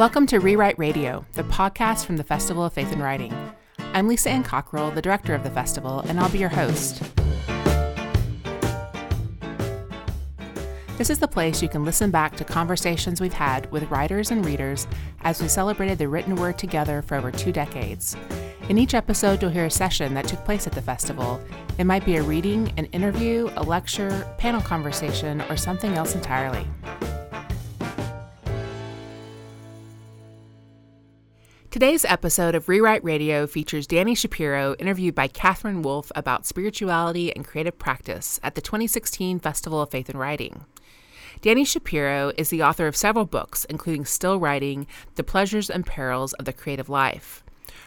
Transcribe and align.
Welcome 0.00 0.24
to 0.28 0.38
Rewrite 0.38 0.78
Radio, 0.78 1.26
the 1.34 1.42
podcast 1.42 2.06
from 2.06 2.16
the 2.16 2.24
Festival 2.24 2.64
of 2.64 2.72
Faith 2.72 2.90
and 2.90 3.02
Writing. 3.02 3.34
I'm 3.92 4.08
Lisa 4.08 4.30
Ann 4.30 4.42
Cockrell, 4.42 4.90
the 4.92 5.02
director 5.02 5.34
of 5.34 5.42
the 5.42 5.50
festival, 5.50 6.00
and 6.00 6.18
I'll 6.18 6.30
be 6.30 6.38
your 6.38 6.48
host. 6.48 7.02
This 10.96 11.10
is 11.10 11.18
the 11.18 11.28
place 11.28 11.60
you 11.60 11.68
can 11.68 11.84
listen 11.84 12.10
back 12.10 12.34
to 12.36 12.44
conversations 12.44 13.20
we've 13.20 13.34
had 13.34 13.70
with 13.70 13.90
writers 13.90 14.30
and 14.30 14.42
readers 14.42 14.86
as 15.20 15.42
we 15.42 15.48
celebrated 15.48 15.98
the 15.98 16.08
written 16.08 16.34
word 16.34 16.56
together 16.56 17.02
for 17.02 17.18
over 17.18 17.30
two 17.30 17.52
decades. 17.52 18.16
In 18.70 18.78
each 18.78 18.94
episode, 18.94 19.42
you'll 19.42 19.50
hear 19.50 19.66
a 19.66 19.70
session 19.70 20.14
that 20.14 20.26
took 20.26 20.42
place 20.46 20.66
at 20.66 20.72
the 20.72 20.80
festival. 20.80 21.38
It 21.76 21.84
might 21.84 22.06
be 22.06 22.16
a 22.16 22.22
reading, 22.22 22.72
an 22.78 22.86
interview, 22.86 23.50
a 23.54 23.62
lecture, 23.62 24.26
panel 24.38 24.62
conversation, 24.62 25.42
or 25.50 25.58
something 25.58 25.92
else 25.92 26.14
entirely. 26.14 26.66
Today's 31.70 32.04
episode 32.04 32.56
of 32.56 32.68
Rewrite 32.68 33.04
Radio 33.04 33.46
features 33.46 33.86
Dani 33.86 34.18
Shapiro 34.18 34.74
interviewed 34.80 35.14
by 35.14 35.28
Catherine 35.28 35.82
Wolff 35.82 36.10
about 36.16 36.44
spirituality 36.44 37.32
and 37.32 37.46
creative 37.46 37.78
practice 37.78 38.40
at 38.42 38.56
the 38.56 38.60
2016 38.60 39.38
Festival 39.38 39.80
of 39.80 39.88
Faith 39.88 40.08
and 40.08 40.18
Writing. 40.18 40.64
Dani 41.42 41.64
Shapiro 41.64 42.32
is 42.36 42.48
the 42.48 42.60
author 42.60 42.88
of 42.88 42.96
several 42.96 43.24
books, 43.24 43.66
including 43.66 44.04
Still 44.04 44.40
Writing 44.40 44.88
The 45.14 45.22
Pleasures 45.22 45.70
and 45.70 45.86
Perils 45.86 46.32
of 46.32 46.44
the 46.44 46.52
Creative 46.52 46.88
Life. 46.88 47.44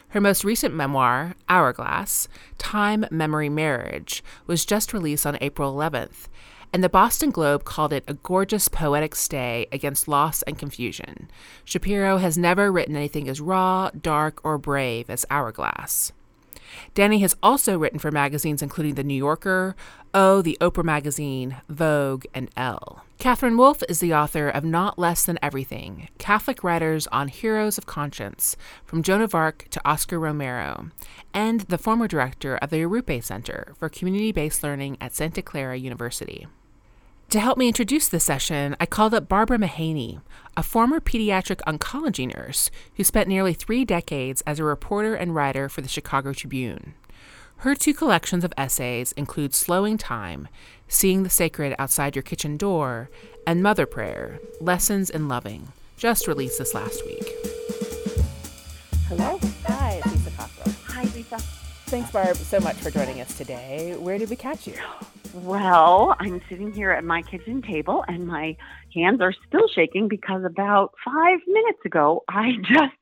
Her 0.10 0.22
most 0.22 0.46
recent 0.46 0.74
memoir, 0.74 1.34
Hourglass 1.50 2.30
Time, 2.58 3.06
Memory, 3.12 3.50
Marriage, 3.50 4.24
was 4.48 4.64
just 4.64 4.94
released 4.94 5.26
on 5.26 5.38
April 5.42 5.76
11th, 5.76 6.30
and 6.74 6.84
the 6.84 6.90
Boston 6.90 7.30
Globe 7.30 7.64
called 7.64 7.94
it 7.94 8.04
a 8.08 8.16
gorgeous 8.16 8.68
poetic 8.68 9.16
stay 9.16 9.68
against 9.72 10.08
loss 10.08 10.42
and 10.42 10.58
confusion. 10.58 11.30
Shapiro 11.64 12.18
has 12.18 12.38
never 12.38 12.72
written 12.72 12.96
anything 12.96 13.30
as 13.30 13.40
raw, 13.40 13.92
dark, 13.92 14.42
or 14.44 14.58
brave 14.58 15.10
as 15.10 15.26
Hourglass. 15.30 16.12
Dani 16.96 17.22
has 17.22 17.36
also 17.44 17.78
written 17.78 18.00
for 18.00 18.12
magazines 18.12 18.62
including 18.62 18.96
The 18.96 19.04
New 19.04 19.14
Yorker, 19.14 19.76
O, 20.16 20.42
the 20.42 20.58
Oprah 20.60 20.84
Magazine, 20.84 21.58
Vogue, 21.70 22.26
and 22.34 22.50
Elle. 22.58 23.04
Catherine 23.20 23.58
Wolff 23.58 23.84
is 23.88 24.00
the 24.00 24.14
author 24.14 24.50
of 24.50 24.64
Not 24.64 25.00
Less 25.00 25.26
Than 25.26 25.40
Everything 25.42 26.10
Catholic 26.18 26.64
Writers 26.64 27.08
on 27.08 27.28
Heroes 27.28 27.78
of 27.78 27.86
Conscience, 27.86 28.58
from 28.84 29.04
Joan 29.04 29.22
of 29.22 29.36
Arc 29.36 29.68
to 29.70 29.82
Oscar 29.86 30.20
Romero, 30.20 30.90
and 31.34 31.62
the 31.62 31.78
former 31.78 32.08
director 32.08 32.58
of 32.58 32.70
the 32.70 32.82
Arrupe 32.84 33.24
Center 33.24 33.74
for 33.78 33.90
Community 33.90 34.32
Based 34.32 34.64
Learning 34.64 34.98
at 35.00 35.16
Santa 35.16 35.42
Clara 35.42 35.78
University. 35.78 36.48
To 37.34 37.40
help 37.40 37.58
me 37.58 37.68
introduce 37.68 38.08
this 38.08 38.24
session, 38.24 38.76
I 38.80 38.86
called 38.86 39.16
up 39.16 39.28
Barbara 39.28 39.58
Mahany, 39.58 40.20
a 40.56 40.62
former 40.62 41.00
pediatric 41.00 41.62
oncology 41.62 42.32
nurse 42.32 42.70
who 42.94 43.04
spent 43.04 43.28
nearly 43.28 43.56
three 43.56 43.84
decades 43.84 44.44
as 44.46 44.60
a 44.60 44.64
reporter 44.64 45.16
and 45.16 45.34
writer 45.34 45.68
for 45.68 45.82
the 45.82 45.88
Chicago 45.88 46.32
Tribune. 46.32 46.94
Her 47.58 47.74
two 47.74 47.96
collections 47.96 48.44
of 48.44 48.54
essays 48.56 49.14
include 49.14 49.56
Slowing 49.56 49.98
Time, 49.98 50.48
Seeing 50.88 51.24
the 51.24 51.30
Sacred 51.32 51.76
Outside 51.80 52.16
Your 52.16 52.22
Kitchen 52.22 52.56
Door, 52.56 53.10
and 53.48 53.64
Mother 53.64 53.88
Prayer, 53.88 54.40
Lessons 54.62 55.10
in 55.10 55.28
Loving, 55.28 55.70
just 55.98 56.28
released 56.28 56.60
this 56.60 56.76
last 56.76 57.04
week. 57.04 57.28
Hello. 59.08 59.40
Hi, 59.66 60.00
it's 60.06 60.14
Lisa 60.14 60.30
Cockrell. 60.38 60.76
Hi, 60.86 61.02
Lisa. 61.16 61.40
Thanks, 61.88 62.12
Barb, 62.12 62.38
so 62.38 62.60
much 62.60 62.76
for 62.76 62.92
joining 62.92 63.22
us 63.22 63.36
today. 63.36 63.96
Where 63.98 64.20
did 64.20 64.30
we 64.30 64.36
catch 64.36 64.68
you? 64.68 64.76
Well, 65.34 66.16
I'm 66.20 66.42
sitting 66.48 66.72
here 66.72 66.92
at 66.92 67.04
my 67.04 67.24
kitchen 67.24 67.64
table 67.64 68.06
and 68.08 68.28
my 68.28 68.56
hands 68.94 69.20
are 69.20 69.34
still 69.48 69.68
shaking 69.74 70.08
because 70.08 70.44
about 70.46 70.94
five 71.04 71.40
minutes 71.48 71.80
ago 71.86 72.24
I 72.30 72.52
just 72.62 72.94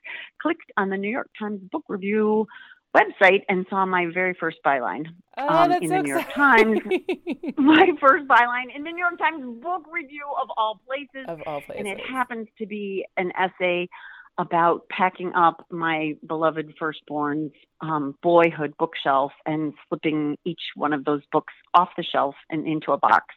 clicked 0.42 0.72
on 0.78 0.90
the 0.90 0.98
New 0.98 1.10
York 1.10 1.30
Times 1.38 1.60
book 1.72 1.84
review 1.90 2.48
website 2.96 3.42
and 3.50 3.66
saw 3.70 3.86
my 3.86 4.08
very 4.14 4.34
first 4.34 4.58
byline 4.66 5.08
oh, 5.38 5.48
um, 5.48 5.72
in 5.72 5.90
so 5.90 5.96
the 5.96 6.04
New 6.04 6.10
York 6.10 6.34
Times. 6.34 6.80
my 7.58 7.88
first 8.00 8.28
byline 8.28 8.76
in 8.76 8.84
the 8.84 8.92
New 8.92 9.00
York 9.00 9.18
Times 9.18 9.62
book 9.62 9.84
review 9.92 10.26
of 10.42 10.50
all 10.58 10.82
places. 10.88 11.26
Of 11.28 11.42
all 11.46 11.62
places. 11.62 11.80
And 11.80 11.88
it 11.88 12.00
happens 12.00 12.48
to 12.58 12.66
be 12.66 13.06
an 13.18 13.32
essay 13.38 13.90
about 14.38 14.88
packing 14.90 15.34
up 15.36 15.66
my 15.70 16.16
beloved 16.26 16.74
firstborn's 16.80 17.52
um, 17.82 18.16
boyhood 18.24 18.74
bookshelf 18.80 19.32
and 19.46 19.74
slipping 19.88 20.38
each 20.46 20.62
one 20.76 20.94
of 20.94 21.06
those 21.06 21.22
books 21.32 21.54
off 21.74 21.90
the 21.98 22.04
shelf 22.04 22.36
and 22.50 22.68
into 22.68 22.92
a 22.92 22.98
box, 22.98 23.36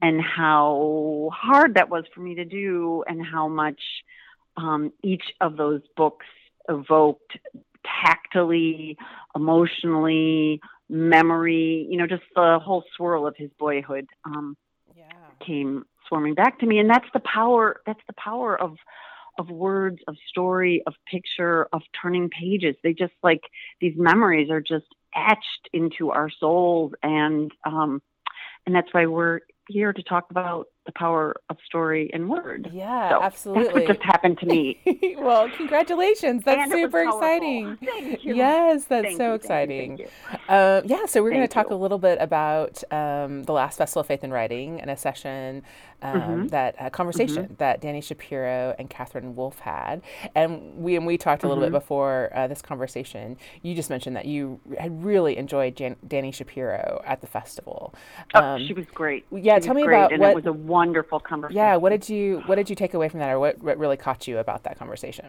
and 0.00 0.20
how 0.20 1.30
hard 1.32 1.74
that 1.74 1.90
was 1.90 2.04
for 2.14 2.20
me 2.20 2.34
to 2.36 2.44
do, 2.44 3.04
and 3.06 3.24
how 3.24 3.48
much 3.48 3.80
um, 4.56 4.92
each 5.02 5.24
of 5.40 5.56
those 5.56 5.82
books 5.96 6.26
evoked 6.68 7.38
tactily, 8.02 8.96
emotionally, 9.34 10.60
memory, 10.88 11.86
you 11.88 11.96
know, 11.96 12.06
just 12.06 12.22
the 12.34 12.58
whole 12.62 12.84
swirl 12.96 13.26
of 13.26 13.34
his 13.36 13.50
boyhood 13.58 14.06
um, 14.24 14.56
yeah. 14.96 15.06
came 15.44 15.84
swarming 16.06 16.34
back 16.34 16.58
to 16.58 16.66
me. 16.66 16.78
And 16.78 16.90
that's 16.90 17.06
the 17.14 17.20
power, 17.20 17.80
that's 17.86 18.00
the 18.06 18.12
power 18.14 18.60
of, 18.60 18.76
of 19.40 19.48
words, 19.48 19.98
of 20.06 20.16
story, 20.28 20.82
of 20.86 20.94
picture, 21.10 21.66
of 21.72 21.80
turning 22.00 22.28
pages. 22.28 22.76
They 22.84 22.92
just 22.92 23.14
like 23.22 23.40
these 23.80 23.94
memories 23.96 24.50
are 24.50 24.60
just 24.60 24.84
etched 25.16 25.68
into 25.72 26.10
our 26.10 26.28
souls. 26.28 26.92
And, 27.02 27.50
um, 27.64 28.02
and 28.66 28.74
that's 28.74 28.92
why 28.92 29.06
we're 29.06 29.40
here 29.66 29.94
to 29.94 30.02
talk 30.02 30.30
about 30.30 30.66
the 30.86 30.92
power 30.92 31.34
of 31.50 31.56
story 31.66 32.10
and 32.12 32.28
word. 32.28 32.70
Yeah, 32.72 33.10
so 33.10 33.22
absolutely. 33.22 33.64
That's 33.64 33.74
what 33.74 33.86
just 33.88 34.02
happened 34.02 34.38
to 34.38 34.46
me. 34.46 34.78
well, 35.18 35.48
congratulations. 35.56 36.42
That's 36.44 36.62
and 36.62 36.72
super 36.72 37.02
exciting. 37.02 37.76
Yes, 38.22 38.84
that's 38.86 39.04
thank 39.06 39.16
so 39.16 39.28
you, 39.28 39.34
exciting. 39.34 39.96
Thank 39.98 40.10
you, 40.10 40.38
uh, 40.54 40.82
yeah, 40.86 41.06
so 41.06 41.22
we're 41.22 41.30
going 41.30 41.42
to 41.42 41.48
talk 41.48 41.68
you. 41.70 41.76
a 41.76 41.78
little 41.78 41.98
bit 41.98 42.18
about 42.20 42.82
um, 42.92 43.42
the 43.44 43.52
last 43.52 43.76
Festival 43.78 44.00
of 44.00 44.06
Faith 44.06 44.24
and 44.24 44.32
Writing 44.32 44.80
and 44.80 44.90
a 44.90 44.96
session 44.96 45.62
um, 46.02 46.20
Mhm. 46.20 46.50
that 46.50 46.76
a 46.80 46.88
conversation 46.88 47.54
that 47.58 47.82
Dani 47.82 48.02
Shapiro 48.02 48.74
and 48.78 48.88
Catherine 48.88 49.36
Wolff 49.36 49.58
had, 49.58 50.00
and 50.34 50.76
we 50.76 50.96
and 50.96 51.04
we 51.06 51.18
talked 51.18 51.42
a 51.44 51.48
little 51.48 51.62
bit 51.62 51.70
Mhm. 51.70 51.80
before 51.80 52.30
uh, 52.34 52.46
this 52.46 52.62
conversation. 52.62 53.36
You 53.60 53.74
just 53.74 53.90
mentioned 53.90 54.16
that 54.16 54.24
you 54.24 54.60
had 54.78 55.04
really 55.04 55.36
enjoyed 55.36 55.76
Jan- 55.76 55.96
Dani 56.06 56.32
Shapiro 56.32 57.02
at 57.04 57.20
the 57.20 57.26
festival. 57.26 57.94
Oh, 58.34 58.40
Um, 58.42 58.66
she 58.66 58.72
was 58.72 58.86
great. 58.94 59.26
yeah, 59.30 59.56
She 59.56 59.66
tell 59.66 59.74
me 59.74 59.84
great, 59.84 59.96
about 60.06 60.18
what- 60.18 60.30
it 60.30 60.34
was 60.36 60.46
a 60.46 60.52
wonderful 60.80 61.20
conversation. 61.20 61.56
yeah, 61.56 61.76
what 61.76 61.90
did 61.90 62.08
you 62.08 62.42
what 62.46 62.56
did 62.56 62.68
you 62.70 62.76
take 62.76 62.94
away 62.94 63.08
from 63.08 63.20
that, 63.20 63.30
or 63.30 63.38
what, 63.38 63.54
what 63.66 63.76
really 63.78 63.96
caught 63.96 64.26
you 64.28 64.38
about 64.38 64.64
that 64.64 64.78
conversation? 64.78 65.28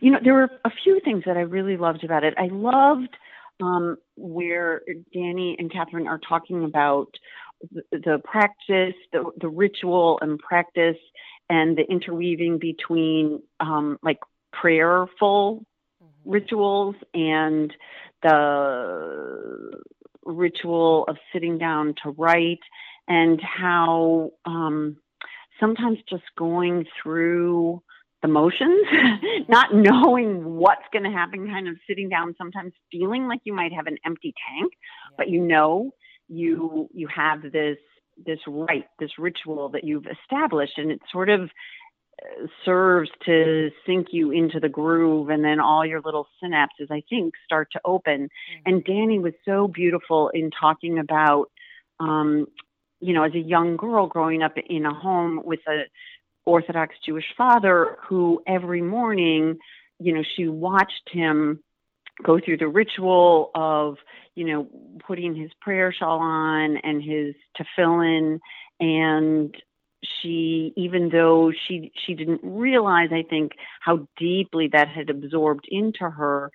You 0.00 0.10
know, 0.12 0.18
there 0.24 0.34
were 0.34 0.50
a 0.64 0.72
few 0.82 1.00
things 1.04 1.22
that 1.26 1.36
I 1.36 1.44
really 1.56 1.76
loved 1.76 2.02
about 2.04 2.24
it. 2.24 2.34
I 2.36 2.48
loved 2.50 3.14
um, 3.60 3.96
where 4.16 4.82
Dani 5.14 5.54
and 5.58 5.72
Catherine 5.72 6.06
are 6.06 6.20
talking 6.28 6.64
about 6.64 7.10
the, 7.72 7.82
the 7.92 8.16
practice, 8.24 8.94
the, 9.12 9.20
the 9.40 9.48
ritual 9.48 10.18
and 10.22 10.38
practice, 10.38 11.00
and 11.48 11.76
the 11.78 11.84
interweaving 11.94 12.58
between 12.58 13.42
um, 13.60 13.98
like 14.02 14.18
prayerful 14.52 15.64
rituals 16.24 16.94
and 17.14 17.72
the 18.22 19.80
ritual 20.24 21.04
of 21.08 21.16
sitting 21.32 21.58
down 21.58 21.94
to 22.02 22.10
write, 22.10 22.64
and 23.08 23.40
how 23.40 24.30
um, 24.44 24.96
sometimes 25.58 25.98
just 26.08 26.24
going 26.36 26.84
through 27.02 27.82
the 28.22 28.28
motions, 28.28 28.86
not 29.48 29.74
knowing 29.74 30.44
what's 30.44 30.82
going 30.92 31.04
to 31.04 31.10
happen, 31.10 31.46
kind 31.46 31.68
of 31.68 31.76
sitting 31.88 32.08
down, 32.08 32.34
sometimes 32.36 32.72
feeling 32.90 33.26
like 33.26 33.40
you 33.44 33.54
might 33.54 33.72
have 33.72 33.86
an 33.86 33.96
empty 34.04 34.34
tank, 34.48 34.72
but 35.16 35.28
you 35.28 35.40
know 35.40 35.92
you 36.28 36.88
you 36.92 37.08
have 37.14 37.42
this 37.42 37.78
this 38.26 38.40
rite, 38.46 38.86
this 38.98 39.12
ritual 39.18 39.70
that 39.70 39.84
you've 39.84 40.06
established, 40.06 40.74
and 40.76 40.90
it 40.90 41.00
sort 41.12 41.28
of 41.28 41.42
uh, 42.22 42.46
serves 42.64 43.10
to 43.24 43.70
sink 43.86 44.08
you 44.10 44.30
into 44.30 44.60
the 44.60 44.68
groove, 44.68 45.30
and 45.30 45.44
then 45.44 45.60
all 45.60 45.86
your 45.86 46.00
little 46.04 46.26
synapses, 46.42 46.90
I 46.90 47.02
think, 47.08 47.34
start 47.44 47.68
to 47.72 47.80
open. 47.84 48.28
And 48.66 48.84
Dani 48.84 49.22
was 49.22 49.34
so 49.44 49.68
beautiful 49.68 50.30
in 50.34 50.50
talking 50.50 50.98
about, 50.98 51.46
um, 52.00 52.46
you 53.00 53.12
know, 53.12 53.24
as 53.24 53.34
a 53.34 53.38
young 53.38 53.76
girl 53.76 54.06
growing 54.06 54.42
up 54.42 54.54
in 54.68 54.86
a 54.86 54.94
home 54.94 55.40
with 55.44 55.60
a 55.68 55.82
Orthodox 56.44 56.94
Jewish 57.04 57.26
father 57.36 57.98
who 58.08 58.42
every 58.46 58.82
morning, 58.82 59.58
you 59.98 60.14
know, 60.14 60.22
she 60.36 60.48
watched 60.48 61.08
him 61.10 61.60
go 62.22 62.40
through 62.44 62.56
the 62.56 62.68
ritual 62.68 63.50
of, 63.54 63.96
you 64.34 64.44
know, 64.44 64.68
putting 65.06 65.34
his 65.34 65.50
prayer 65.60 65.92
shawl 65.92 66.20
on 66.20 66.76
and 66.78 67.02
his 67.02 67.34
tefillin. 67.56 68.38
And 68.80 69.54
she, 70.04 70.72
even 70.76 71.08
though 71.10 71.52
she 71.66 71.92
she 72.06 72.14
didn't 72.14 72.40
realize, 72.42 73.08
I 73.12 73.24
think, 73.28 73.52
how 73.80 74.06
deeply 74.16 74.68
that 74.72 74.88
had 74.88 75.10
absorbed 75.10 75.66
into 75.68 76.08
her, 76.08 76.50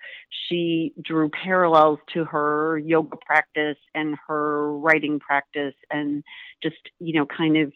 she 0.48 0.92
drew 1.02 1.28
parallels 1.28 1.98
to 2.14 2.24
her 2.24 2.78
yoga 2.78 3.16
practice 3.24 3.78
and 3.94 4.16
her 4.26 4.72
writing 4.78 5.20
practice, 5.20 5.74
and 5.90 6.24
just, 6.62 6.76
you 6.98 7.18
know, 7.18 7.26
kind 7.26 7.56
of 7.56 7.72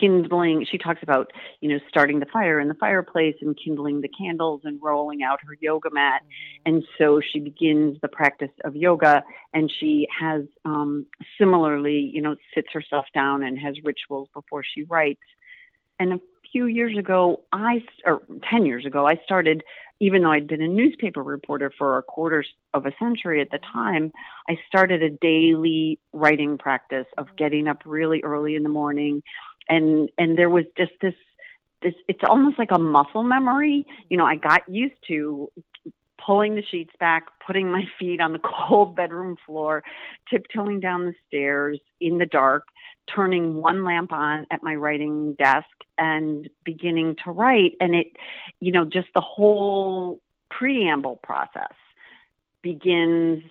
kindling 0.00 0.64
she 0.70 0.78
talks 0.78 1.02
about 1.02 1.32
you 1.60 1.68
know 1.68 1.78
starting 1.88 2.20
the 2.20 2.26
fire 2.26 2.60
in 2.60 2.68
the 2.68 2.74
fireplace 2.74 3.34
and 3.40 3.58
kindling 3.62 4.00
the 4.00 4.08
candles 4.08 4.60
and 4.64 4.80
rolling 4.82 5.22
out 5.22 5.40
her 5.46 5.56
yoga 5.60 5.90
mat. 5.92 6.22
Mm-hmm. 6.22 6.74
and 6.74 6.84
so 6.98 7.20
she 7.20 7.40
begins 7.40 7.98
the 8.00 8.08
practice 8.08 8.50
of 8.64 8.76
yoga 8.76 9.24
and 9.52 9.70
she 9.80 10.06
has 10.20 10.42
um, 10.64 11.06
similarly 11.38 12.10
you 12.12 12.22
know 12.22 12.36
sits 12.54 12.68
herself 12.72 13.06
down 13.14 13.42
and 13.42 13.58
has 13.58 13.76
rituals 13.82 14.28
before 14.34 14.62
she 14.62 14.84
writes. 14.84 15.20
And 15.98 16.14
a 16.14 16.20
few 16.52 16.66
years 16.66 16.96
ago 16.96 17.40
i 17.52 17.82
or 18.04 18.22
10 18.50 18.66
years 18.66 18.84
ago 18.86 19.06
i 19.06 19.16
started 19.24 19.62
even 20.02 20.22
though 20.22 20.32
I'd 20.32 20.48
been 20.48 20.60
a 20.60 20.66
newspaper 20.66 21.22
reporter 21.22 21.72
for 21.78 21.96
a 21.96 22.02
quarter 22.02 22.44
of 22.74 22.86
a 22.86 22.92
century 22.98 23.40
at 23.40 23.52
the 23.52 23.60
time, 23.72 24.10
I 24.48 24.58
started 24.66 25.00
a 25.00 25.10
daily 25.10 26.00
writing 26.12 26.58
practice 26.58 27.06
of 27.16 27.28
getting 27.38 27.68
up 27.68 27.82
really 27.86 28.20
early 28.24 28.56
in 28.56 28.64
the 28.64 28.68
morning 28.68 29.22
and 29.68 30.08
and 30.18 30.38
there 30.38 30.50
was 30.50 30.64
just 30.76 30.92
this 31.00 31.14
this 31.82 31.94
it's 32.08 32.22
almost 32.26 32.58
like 32.58 32.70
a 32.70 32.78
muscle 32.78 33.22
memory. 33.22 33.86
You 34.08 34.16
know 34.16 34.26
i 34.26 34.36
got 34.36 34.68
used 34.68 34.94
to 35.08 35.50
pulling 36.24 36.54
the 36.54 36.62
sheets 36.70 36.92
back 37.00 37.24
putting 37.44 37.70
my 37.70 37.82
feet 37.98 38.20
on 38.20 38.32
the 38.32 38.40
cold 38.40 38.94
bedroom 38.96 39.36
floor 39.44 39.82
tiptoeing 40.30 40.80
down 40.80 41.06
the 41.06 41.14
stairs 41.28 41.80
in 42.00 42.18
the 42.18 42.26
dark 42.26 42.64
turning 43.14 43.56
one 43.56 43.84
lamp 43.84 44.12
on 44.12 44.46
at 44.50 44.62
my 44.62 44.74
writing 44.74 45.34
desk 45.34 45.66
and 45.98 46.48
beginning 46.64 47.16
to 47.24 47.30
write. 47.30 47.72
And 47.80 47.94
it 47.94 48.08
you 48.60 48.72
know 48.72 48.84
just 48.84 49.08
the 49.14 49.20
whole 49.20 50.20
preamble 50.50 51.18
process 51.22 51.74
begins 52.62 53.42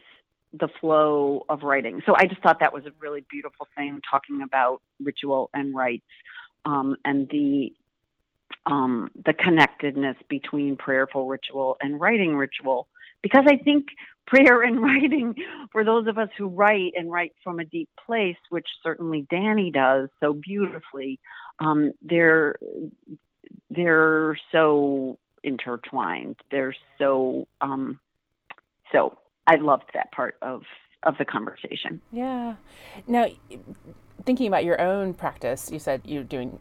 the 0.53 0.67
flow 0.79 1.45
of 1.49 1.63
writing. 1.63 2.01
So 2.05 2.13
I 2.15 2.25
just 2.25 2.41
thought 2.41 2.59
that 2.59 2.73
was 2.73 2.85
a 2.85 2.91
really 2.99 3.25
beautiful 3.29 3.67
thing 3.75 4.01
talking 4.09 4.41
about 4.41 4.81
ritual 5.01 5.49
and 5.53 5.73
rites 5.73 6.03
um, 6.65 6.95
and 7.05 7.27
the 7.29 7.73
um, 8.65 9.09
the 9.25 9.33
connectedness 9.33 10.17
between 10.29 10.75
prayerful 10.75 11.27
ritual 11.27 11.77
and 11.81 11.99
writing 11.99 12.35
ritual. 12.35 12.87
Because 13.21 13.45
I 13.47 13.57
think 13.57 13.87
prayer 14.27 14.61
and 14.61 14.81
writing, 14.81 15.35
for 15.71 15.83
those 15.83 16.07
of 16.07 16.17
us 16.17 16.29
who 16.37 16.47
write 16.47 16.93
and 16.95 17.11
write 17.11 17.33
from 17.43 17.59
a 17.59 17.65
deep 17.65 17.89
place, 18.05 18.37
which 18.49 18.67
certainly 18.83 19.27
Dani 19.31 19.73
does 19.73 20.09
so 20.19 20.33
beautifully, 20.33 21.19
um, 21.59 21.91
they're 22.01 22.55
they're 23.69 24.37
so 24.51 25.17
intertwined. 25.43 26.35
They're 26.51 26.75
so 26.97 27.47
um, 27.61 27.99
so 28.91 29.17
I 29.47 29.55
loved 29.55 29.91
that 29.93 30.11
part 30.11 30.35
of 30.41 30.63
of 31.03 31.17
the 31.17 31.25
conversation. 31.25 31.99
Yeah. 32.11 32.55
Now, 33.07 33.25
thinking 34.25 34.47
about 34.47 34.63
your 34.63 34.79
own 34.79 35.13
practice, 35.15 35.71
you 35.71 35.79
said 35.79 36.01
you're 36.05 36.23
doing 36.23 36.59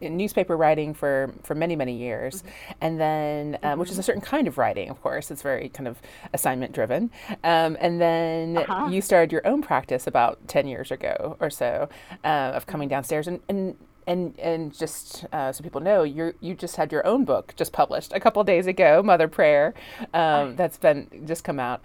newspaper 0.00 0.56
writing 0.56 0.94
for 0.94 1.32
for 1.42 1.54
many 1.54 1.76
many 1.76 1.94
years, 1.96 2.42
mm-hmm. 2.42 2.72
and 2.80 3.00
then 3.00 3.58
um, 3.62 3.78
which 3.78 3.90
is 3.90 3.98
a 3.98 4.02
certain 4.02 4.22
kind 4.22 4.48
of 4.48 4.58
writing, 4.58 4.88
of 4.88 5.00
course. 5.02 5.30
It's 5.30 5.42
very 5.42 5.68
kind 5.68 5.86
of 5.86 6.00
assignment 6.32 6.72
driven, 6.72 7.10
um, 7.44 7.76
and 7.80 8.00
then 8.00 8.58
uh-huh. 8.58 8.88
you 8.90 9.00
started 9.00 9.30
your 9.30 9.46
own 9.46 9.62
practice 9.62 10.06
about 10.06 10.48
ten 10.48 10.66
years 10.66 10.90
ago 10.90 11.36
or 11.38 11.50
so 11.50 11.88
uh, 12.24 12.52
of 12.54 12.66
coming 12.66 12.88
downstairs 12.88 13.26
and. 13.28 13.40
and 13.48 13.76
and 14.04 14.36
and 14.40 14.76
just 14.76 15.26
uh, 15.32 15.52
so 15.52 15.62
people 15.62 15.80
know, 15.80 16.02
you 16.02 16.34
you 16.40 16.54
just 16.54 16.74
had 16.74 16.90
your 16.90 17.06
own 17.06 17.24
book 17.24 17.54
just 17.54 17.72
published 17.72 18.12
a 18.12 18.18
couple 18.18 18.42
days 18.42 18.66
ago, 18.66 19.00
Mother 19.00 19.28
Prayer, 19.28 19.74
um, 20.12 20.56
that's 20.56 20.76
been 20.76 21.06
just 21.24 21.44
come 21.44 21.60
out. 21.60 21.80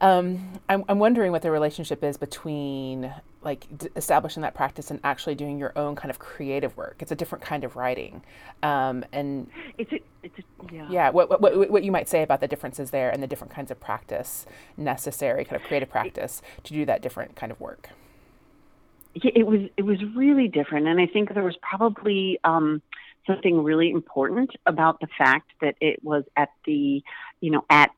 Um, 0.00 0.60
I'm, 0.68 0.84
I'm 0.88 0.98
wondering 0.98 1.32
what 1.32 1.42
the 1.42 1.50
relationship 1.50 2.04
is 2.04 2.18
between 2.18 3.12
like 3.42 3.66
d- 3.78 3.88
establishing 3.96 4.42
that 4.42 4.54
practice 4.54 4.90
and 4.90 5.00
actually 5.04 5.34
doing 5.36 5.58
your 5.58 5.72
own 5.76 5.96
kind 5.96 6.10
of 6.10 6.18
creative 6.18 6.76
work. 6.76 6.96
It's 6.98 7.12
a 7.12 7.14
different 7.14 7.42
kind 7.42 7.64
of 7.64 7.76
writing, 7.76 8.22
um, 8.62 9.04
and 9.12 9.48
it's 9.78 9.92
a, 9.92 10.00
it's 10.22 10.38
a, 10.38 10.74
yeah. 10.74 10.86
yeah 10.90 11.10
what, 11.10 11.40
what, 11.40 11.70
what 11.70 11.82
you 11.82 11.92
might 11.92 12.08
say 12.08 12.22
about 12.22 12.40
the 12.40 12.48
differences 12.48 12.90
there 12.90 13.08
and 13.08 13.22
the 13.22 13.26
different 13.26 13.54
kinds 13.54 13.70
of 13.70 13.80
practice 13.80 14.44
necessary, 14.76 15.44
kind 15.44 15.62
of 15.62 15.66
creative 15.66 15.88
practice 15.88 16.42
to 16.64 16.74
do 16.74 16.84
that 16.84 17.00
different 17.00 17.36
kind 17.36 17.50
of 17.50 17.58
work. 17.58 17.90
Yeah, 19.14 19.30
it 19.34 19.46
was 19.46 19.60
it 19.78 19.82
was 19.82 19.98
really 20.14 20.48
different, 20.48 20.88
and 20.88 21.00
I 21.00 21.06
think 21.06 21.32
there 21.32 21.42
was 21.42 21.56
probably 21.62 22.38
um, 22.44 22.82
something 23.26 23.62
really 23.62 23.90
important 23.90 24.50
about 24.66 25.00
the 25.00 25.08
fact 25.16 25.52
that 25.62 25.76
it 25.80 26.04
was 26.04 26.24
at 26.36 26.50
the 26.66 27.02
you 27.40 27.50
know 27.50 27.64
at 27.70 27.92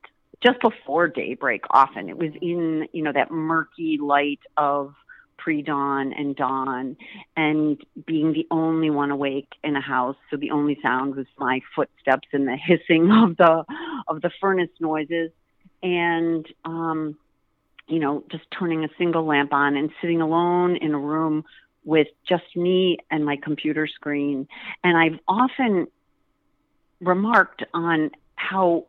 just 0.45 0.61
before 0.61 1.09
daybreak 1.09 1.65
often. 1.71 2.09
It 2.09 2.17
was 2.17 2.33
in, 2.41 2.89
you 2.93 3.03
know, 3.03 3.13
that 3.13 3.31
murky 3.31 3.99
light 4.01 4.41
of 4.57 4.95
pre-dawn 5.39 6.13
and 6.13 6.37
dawn 6.37 6.97
and 7.37 7.81
being 8.07 8.33
the 8.33 8.47
only 8.51 8.91
one 8.91 9.11
awake 9.11 9.49
in 9.63 9.77
a 9.77 9.81
house 9.81 10.17
so 10.31 10.37
the 10.37 10.51
only 10.51 10.77
sound 10.83 11.15
was 11.15 11.27
my 11.39 11.61
footsteps 11.75 12.29
and 12.33 12.47
the 12.47 12.57
hissing 12.57 13.11
of 13.25 13.37
the 13.37 13.65
of 14.09 14.21
the 14.21 14.31
furnace 14.41 14.69
noises 14.81 15.31
and 15.83 16.47
um 16.65 17.17
you 17.87 18.01
know 18.01 18.25
just 18.31 18.45
turning 18.51 18.85
a 18.85 18.89
single 18.99 19.25
lamp 19.25 19.53
on 19.53 19.77
and 19.77 19.91
sitting 20.01 20.21
alone 20.21 20.77
in 20.77 20.93
a 20.93 20.99
room 20.99 21.45
with 21.85 22.09
just 22.29 22.57
me 22.57 22.99
and 23.11 23.25
my 23.25 23.37
computer 23.37 23.87
screen 23.87 24.49
and 24.83 24.97
i've 24.97 25.21
often 25.29 25.87
remarked 27.01 27.63
on 27.73 28.11
how 28.35 28.85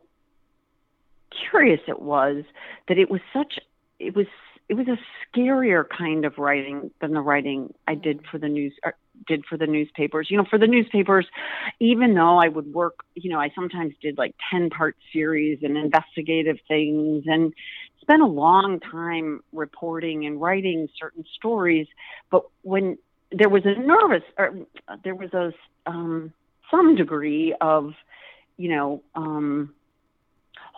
curious 1.50 1.80
it 1.88 2.00
was 2.00 2.44
that 2.88 2.98
it 2.98 3.10
was 3.10 3.20
such 3.32 3.58
it 3.98 4.14
was 4.14 4.26
it 4.68 4.74
was 4.74 4.86
a 4.86 4.98
scarier 5.36 5.84
kind 5.88 6.24
of 6.24 6.38
writing 6.38 6.92
than 7.00 7.12
the 7.12 7.20
writing 7.20 7.74
I 7.88 7.96
did 7.96 8.20
for 8.30 8.38
the 8.38 8.48
news 8.48 8.72
uh, 8.86 8.90
did 9.26 9.44
for 9.44 9.58
the 9.58 9.66
newspapers. 9.66 10.28
You 10.30 10.38
know, 10.38 10.44
for 10.48 10.58
the 10.58 10.68
newspapers, 10.68 11.26
even 11.80 12.14
though 12.14 12.38
I 12.38 12.48
would 12.48 12.72
work, 12.72 13.00
you 13.14 13.30
know, 13.30 13.40
I 13.40 13.50
sometimes 13.54 13.94
did 14.00 14.16
like 14.16 14.34
10 14.52 14.70
part 14.70 14.96
series 15.12 15.58
and 15.62 15.76
investigative 15.76 16.58
things 16.68 17.24
and 17.26 17.52
spent 18.00 18.22
a 18.22 18.26
long 18.26 18.78
time 18.78 19.40
reporting 19.52 20.24
and 20.24 20.40
writing 20.40 20.88
certain 20.98 21.24
stories. 21.34 21.88
But 22.30 22.44
when 22.62 22.96
there 23.32 23.48
was 23.48 23.62
a 23.64 23.74
nervous, 23.74 24.22
or 24.38 24.54
there 25.04 25.14
was 25.14 25.32
a 25.34 25.52
um, 25.86 26.32
some 26.70 26.94
degree 26.94 27.54
of, 27.60 27.92
you 28.56 28.68
know, 28.70 29.02
um, 29.14 29.74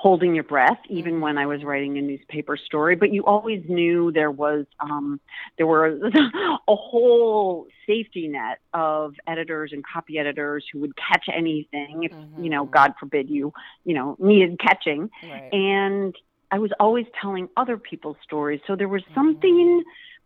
holding 0.03 0.35
your 0.35 0.43
breath 0.43 0.81
even 0.89 1.21
when 1.21 1.39
I 1.39 1.47
was 1.47 1.63
writing 1.63 1.97
a 1.97 2.03
newspaper 2.03 2.57
story, 2.57 2.97
but 2.97 3.13
you 3.13 3.25
always 3.25 3.63
knew 3.69 4.11
there 4.11 4.33
was 4.33 4.67
um, 4.81 5.21
there 5.59 5.67
were 5.69 5.97
a 6.69 6.75
whole 6.75 7.69
safety 7.87 8.27
net 8.27 8.59
of 8.75 9.15
editors 9.29 9.71
and 9.73 9.85
copy 9.87 10.19
editors 10.19 10.65
who 10.73 10.81
would 10.81 10.95
catch 10.97 11.27
anything 11.33 12.03
if 12.03 12.11
mm-hmm. 12.11 12.43
you 12.43 12.51
know 12.51 12.65
mm-hmm. 12.65 12.75
God 12.75 12.95
forbid 12.99 13.31
you 13.31 13.53
you 13.85 13.95
know 13.95 14.17
needed 14.19 14.59
catching, 14.59 15.09
right. 15.23 15.49
and 15.53 16.17
I 16.51 16.59
was 16.59 16.73
always 16.81 17.07
telling 17.21 17.49
other 17.57 17.77
people's 17.77 18.17
stories, 18.25 18.61
so 18.67 18.75
there 18.75 18.89
was 18.89 19.03
mm-hmm. 19.03 19.15
something 19.15 19.85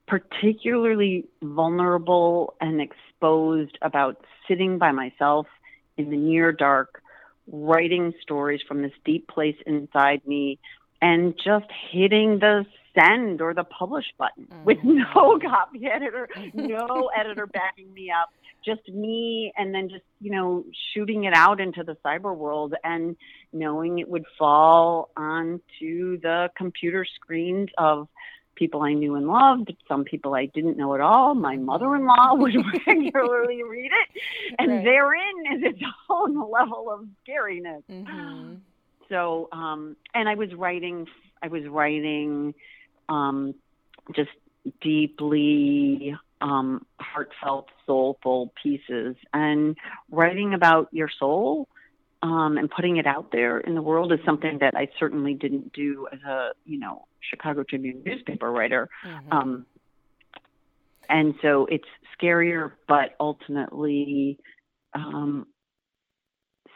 particularly 0.09 1.27
vulnerable 1.43 2.55
and 2.63 2.81
exposed 2.81 3.77
about 3.83 4.25
sitting 4.49 4.79
by 4.79 4.91
myself 4.91 5.47
in 5.99 6.09
the 6.09 6.17
near 6.17 6.51
dark 6.51 7.03
writing 7.51 8.13
stories 8.23 8.61
from 8.67 8.83
this 8.83 8.93
deep 9.05 9.29
place 9.29 9.57
inside 9.67 10.27
me 10.27 10.59
and 11.01 11.35
just 11.37 11.67
hitting 11.91 12.39
the 12.39 12.65
send 12.99 13.41
or 13.41 13.55
the 13.55 13.65
publish 13.65 14.07
button 14.19 14.47
mm-hmm. 14.47 14.65
with 14.65 14.79
no 14.85 15.39
copy 15.39 15.87
editor, 15.87 16.29
no 16.55 17.11
editor 17.19 17.47
backing 17.47 17.93
me 17.93 18.11
up, 18.11 18.31
just 18.65 18.89
me, 18.89 19.53
and 19.57 19.75
then 19.75 19.89
just, 19.89 20.05
you 20.21 20.31
know, 20.31 20.65
shooting 20.93 21.25
it 21.25 21.35
out 21.35 21.61
into 21.61 21.85
the 21.85 21.97
cyber 22.05 22.35
world 22.35 22.75
and 22.83 23.17
knowing 23.53 23.99
it 23.99 24.09
would 24.09 24.25
fall 24.39 25.11
onto 25.17 26.21
the 26.21 26.49
computer 26.57 27.05
screens 27.05 27.69
of 27.79 28.09
people 28.57 28.83
I 28.83 28.95
knew 28.95 29.15
and 29.15 29.29
loved, 29.29 29.73
some 29.87 30.05
people 30.05 30.35
I 30.35 30.47
didn't 30.47 30.77
know 30.77 30.95
at 30.95 31.01
all. 31.01 31.35
My 31.35 31.57
mother 31.57 31.95
in 31.95 32.07
law 32.07 32.35
would 32.35 32.57
regularly 32.87 33.63
read 33.63 33.93
it, 33.93 34.23
and 34.59 34.71
right. 34.71 34.85
therein 34.85 35.35
is 35.55 35.63
its 35.63 35.81
own 36.11 36.51
level 36.51 36.91
of 36.91 37.07
scariness. 37.27 37.83
Mm-hmm. 37.91 38.55
So, 39.09 39.49
um, 39.53 39.95
and 40.15 40.29
I 40.29 40.35
was 40.35 40.53
writing, 40.53 41.07
I 41.41 41.47
was 41.47 41.65
writing 41.69 42.55
um, 43.09 43.55
just 44.17 44.31
deeply 44.81 46.17
um, 46.41 46.85
heartfelt, 46.99 47.69
soulful 47.87 48.53
pieces, 48.61 49.15
and 49.33 49.77
writing 50.11 50.55
about 50.55 50.89
your 50.91 51.09
soul 51.09 51.69
um, 52.27 52.59
and 52.59 52.71
putting 52.71 52.97
it 52.97 53.07
out 53.07 53.31
there 53.33 53.59
in 53.59 53.75
the 53.75 53.83
world 53.83 54.13
is 54.13 54.19
something 54.25 54.59
that 54.61 54.75
I 54.75 54.89
certainly 54.99 55.35
didn't 55.35 55.73
do 55.73 56.09
as 56.13 56.21
a 56.23 56.51
you 56.65 56.79
know 56.79 57.07
Chicago 57.21 57.63
Tribune 57.63 58.03
newspaper 58.05 58.51
writer. 58.51 58.89
Mm-hmm. 59.05 59.33
Um, 59.33 59.67
and 61.09 61.35
so 61.41 61.67
it's 61.71 61.89
scarier, 62.21 62.73
but 62.89 63.15
ultimately 63.21 64.39
um, 64.95 65.47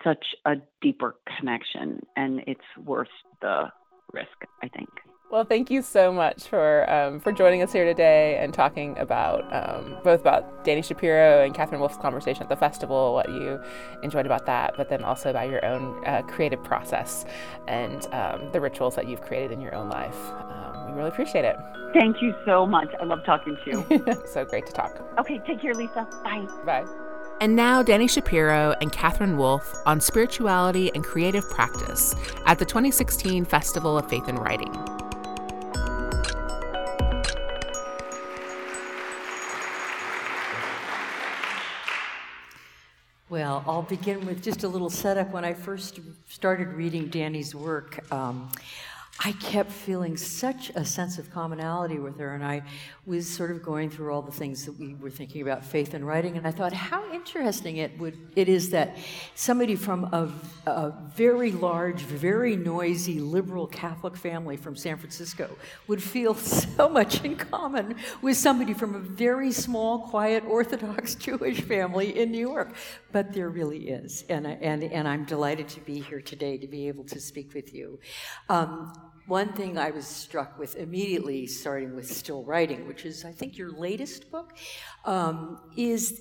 such 0.05 0.25
a 0.45 0.55
deeper 0.81 1.17
connection, 1.37 2.01
and 2.17 2.43
it's 2.47 2.61
worth 2.79 3.09
the 3.43 3.73
risk, 4.13 4.29
I 4.63 4.69
think. 4.69 4.89
Well, 5.31 5.45
thank 5.45 5.71
you 5.71 5.81
so 5.81 6.13
much 6.13 6.49
for 6.49 6.91
um, 6.91 7.21
for 7.21 7.31
joining 7.31 7.63
us 7.63 7.73
here 7.73 7.85
today 7.85 8.37
and 8.43 8.53
talking 8.53 8.99
about 8.99 9.45
um, 9.55 9.97
both 10.03 10.21
about 10.21 10.65
Dani 10.65 10.85
Shapiro 10.85 11.45
and 11.45 11.55
Catherine 11.55 11.81
Wolff's 11.81 11.97
conversation 11.99 12.43
at 12.43 12.49
the 12.49 12.57
festival, 12.57 13.15
what 13.15 13.29
you 13.29 13.61
enjoyed 14.03 14.27
about 14.27 14.45
that, 14.47 14.75
but 14.77 14.89
then 14.89 15.05
also 15.05 15.31
about 15.31 15.49
your 15.49 15.65
own 15.65 16.05
uh, 16.05 16.23
creative 16.23 16.63
process 16.65 17.25
and 17.69 18.13
um, 18.13 18.51
the 18.51 18.61
rituals 18.61 18.97
that 18.97 19.07
you've 19.07 19.21
created 19.21 19.53
in 19.53 19.61
your 19.61 19.73
own 19.73 19.89
life. 19.89 20.19
Um, 20.33 20.89
we 20.89 20.93
really 20.95 21.11
appreciate 21.11 21.45
it. 21.45 21.55
Thank 21.95 22.21
you 22.21 22.35
so 22.45 22.67
much. 22.67 22.89
I 23.01 23.05
love 23.05 23.25
talking 23.25 23.57
to 23.65 23.71
you. 23.71 24.25
so 24.27 24.45
great 24.45 24.67
to 24.67 24.73
talk. 24.73 25.01
Okay, 25.21 25.41
take 25.47 25.63
care, 25.63 25.75
Lisa. 25.75 26.09
Bye. 26.25 26.49
Bye. 26.67 26.85
And 27.41 27.55
now, 27.55 27.85
Dani 27.85 28.11
Shapiro 28.11 28.75
and 28.81 28.91
Catherine 28.91 29.37
Wolff 29.37 29.77
on 29.87 30.01
spirituality 30.01 30.91
and 30.93 31.05
creative 31.05 31.49
practice 31.51 32.17
at 32.47 32.59
the 32.59 32.65
2016 32.65 33.45
Festival 33.45 33.97
of 33.97 34.09
Faith 34.11 34.27
and 34.27 34.39
Writing. 34.39 35.00
Well, 43.31 43.63
I'll 43.65 43.83
begin 43.83 44.27
with 44.27 44.43
just 44.43 44.65
a 44.65 44.69
little 44.69 44.91
setup. 44.91 45.31
When 45.31 45.45
I 45.45 45.55
first 45.55 46.01
started 46.29 46.67
reading 46.71 47.07
Dani's 47.07 47.55
work, 47.55 48.05
um, 48.13 48.51
I 49.23 49.33
kept 49.33 49.71
feeling 49.71 50.17
such 50.17 50.71
a 50.75 50.83
sense 50.83 51.19
of 51.19 51.31
commonality 51.31 51.99
with 51.99 52.19
her, 52.19 52.35
and 52.35 52.43
I 52.43 52.63
was 53.05 53.29
sort 53.29 53.51
of 53.51 53.63
going 53.63 53.91
through 53.91 54.15
all 54.15 54.23
the 54.23 54.33
things 54.33 54.65
that 54.65 54.79
we 54.79 54.95
were 54.95 55.11
thinking 55.11 55.43
about 55.43 55.63
faith 55.63 55.93
and 55.93 56.07
writing, 56.07 56.39
and 56.39 56.47
I 56.47 56.51
thought 56.51 56.73
how 56.73 57.13
interesting 57.13 57.77
it 57.77 57.99
would 57.99 58.17
it 58.35 58.49
is 58.49 58.71
that 58.71 58.97
somebody 59.35 59.77
from 59.77 60.05
a, 60.05 60.33
a 60.65 60.95
very 61.15 61.53
large, 61.53 62.01
very 62.01 62.57
noisy 62.57 63.21
liberal 63.21 63.67
Catholic 63.67 64.17
family 64.17 64.57
from 64.57 64.75
San 64.75 64.97
Francisco 64.97 65.51
would 65.87 66.03
feel 66.03 66.35
so 66.35 66.89
much 66.89 67.23
in 67.23 67.37
common 67.37 67.97
with 68.23 68.39
somebody 68.39 68.73
from 68.73 68.95
a 68.95 69.01
very 69.01 69.53
small, 69.53 70.09
quiet 70.09 70.45
Orthodox 70.47 71.15
Jewish 71.27 71.61
family 71.61 72.19
in 72.19 72.31
New 72.31 72.49
York. 72.49 72.75
But 73.13 73.35
there 73.35 73.51
really 73.51 73.91
is, 73.91 74.25
and 74.31 74.47
and 74.47 74.83
and 74.83 75.07
I'm 75.07 75.27
delighted 75.27 75.69
to 75.71 75.81
be 75.81 76.01
here 76.01 76.23
today 76.23 76.57
to 76.57 76.67
be 76.67 76.89
able 76.89 77.05
to 77.05 77.21
speak 77.21 77.53
with 77.53 77.75
you. 77.75 77.99
Um, 78.49 79.10
one 79.27 79.53
thing 79.53 79.79
I 79.79 79.91
was 79.91 80.07
struck 80.07 80.59
with 80.59 80.77
immediately, 80.77 81.47
starting 81.47 81.95
with 81.95 82.11
Still 82.11 82.43
Writing, 82.45 82.87
which 82.87 83.05
is, 83.05 83.25
I 83.25 83.33
think, 83.33 83.57
your 83.57 83.71
latest 83.71 84.31
book, 84.31 84.57
um, 85.05 85.61
is 85.77 86.21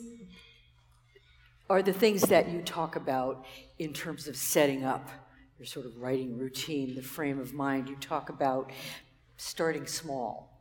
are 1.69 1.83
the 1.83 1.93
things 1.93 2.23
that 2.23 2.49
you 2.49 2.61
talk 2.61 2.95
about 2.95 3.45
in 3.77 3.93
terms 3.93 4.27
of 4.27 4.35
setting 4.35 4.83
up 4.83 5.09
your 5.59 5.65
sort 5.65 5.85
of 5.85 5.97
writing 5.97 6.37
routine, 6.37 6.95
the 6.95 7.01
frame 7.01 7.39
of 7.39 7.53
mind. 7.53 7.89
You 7.89 7.95
talk 7.97 8.29
about 8.29 8.71
starting 9.37 9.85
small. 9.85 10.58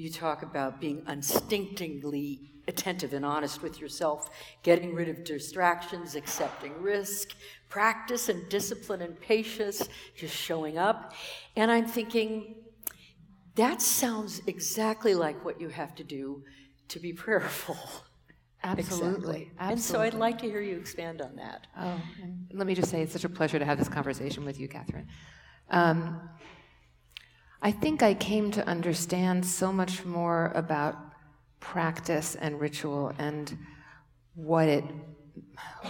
You 0.00 0.08
talk 0.08 0.42
about 0.42 0.80
being 0.80 1.02
instinctively 1.06 2.40
attentive 2.66 3.12
and 3.12 3.22
honest 3.22 3.60
with 3.60 3.82
yourself, 3.82 4.30
getting 4.62 4.94
rid 4.94 5.10
of 5.10 5.24
distractions, 5.24 6.14
accepting 6.14 6.72
risk, 6.80 7.34
practice 7.68 8.30
and 8.30 8.48
discipline 8.48 9.02
and 9.02 9.20
patience, 9.20 9.90
just 10.16 10.34
showing 10.34 10.78
up. 10.78 11.12
And 11.54 11.70
I'm 11.70 11.84
thinking, 11.84 12.54
that 13.56 13.82
sounds 13.82 14.40
exactly 14.46 15.14
like 15.14 15.44
what 15.44 15.60
you 15.60 15.68
have 15.68 15.94
to 15.96 16.04
do 16.04 16.44
to 16.88 16.98
be 16.98 17.12
prayerful. 17.24 17.76
Absolutely. 18.64 19.10
Exactly. 19.12 19.50
Absolutely. 19.58 19.72
And 19.74 19.80
so 19.82 20.00
I'd 20.00 20.14
like 20.14 20.38
to 20.38 20.46
hear 20.46 20.62
you 20.62 20.78
expand 20.78 21.20
on 21.20 21.36
that. 21.36 21.66
Oh, 21.78 22.00
let 22.54 22.66
me 22.66 22.74
just 22.74 22.90
say 22.90 23.02
it's 23.02 23.12
such 23.12 23.24
a 23.24 23.28
pleasure 23.28 23.58
to 23.58 23.66
have 23.66 23.76
this 23.76 23.90
conversation 23.90 24.46
with 24.46 24.58
you, 24.58 24.66
Catherine. 24.66 25.08
Um, 25.68 26.30
I 27.62 27.72
think 27.72 28.02
I 28.02 28.14
came 28.14 28.50
to 28.52 28.66
understand 28.66 29.44
so 29.44 29.72
much 29.72 30.04
more 30.04 30.50
about 30.54 30.96
practice 31.60 32.34
and 32.34 32.58
ritual 32.58 33.12
and 33.18 33.56
what 34.34 34.68
it 34.68 34.84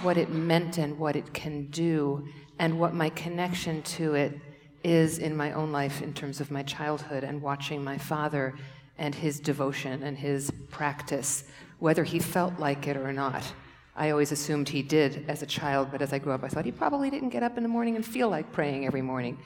what 0.03 0.17
it 0.17 0.31
meant 0.31 0.79
and 0.79 0.99
what 0.99 1.17
it 1.17 1.33
can 1.33 1.67
do, 1.71 2.27
and 2.59 2.79
what 2.79 2.95
my 2.95 3.09
connection 3.11 3.83
to 3.83 4.15
it 4.15 4.39
is 4.83 5.19
in 5.19 5.37
my 5.37 5.53
own 5.53 5.73
life 5.73 6.03
in 6.03 6.13
terms 6.13 6.41
of 6.41 6.51
my 6.51 6.63
childhood 6.63 7.23
and 7.23 7.41
watching 7.41 7.85
my 7.85 7.99
father 7.99 8.55
and 8.99 9.15
his 9.15 9.41
devotion 9.41 10.03
and 10.03 10.17
his 10.17 10.51
practice, 10.71 11.45
whether 11.79 12.05
he 12.05 12.19
felt 12.19 12.59
like 12.59 12.87
it 12.87 12.97
or 12.97 13.13
not. 13.13 13.45
I 13.95 14.11
always 14.11 14.33
assumed 14.33 14.69
he 14.69 14.83
did 14.83 15.25
as 15.29 15.43
a 15.43 15.47
child, 15.47 15.89
but 15.93 16.01
as 16.01 16.13
I 16.13 16.19
grew 16.19 16.33
up, 16.33 16.43
I 16.43 16.49
thought 16.49 16.65
he 16.65 16.73
probably 16.73 17.11
didn't 17.11 17.31
get 17.31 17.43
up 17.43 17.57
in 17.57 17.63
the 17.63 17.69
morning 17.69 17.97
and 17.97 18.05
feel 18.05 18.29
like 18.29 18.51
praying 18.53 18.87
every 18.87 19.03
morning. 19.03 19.39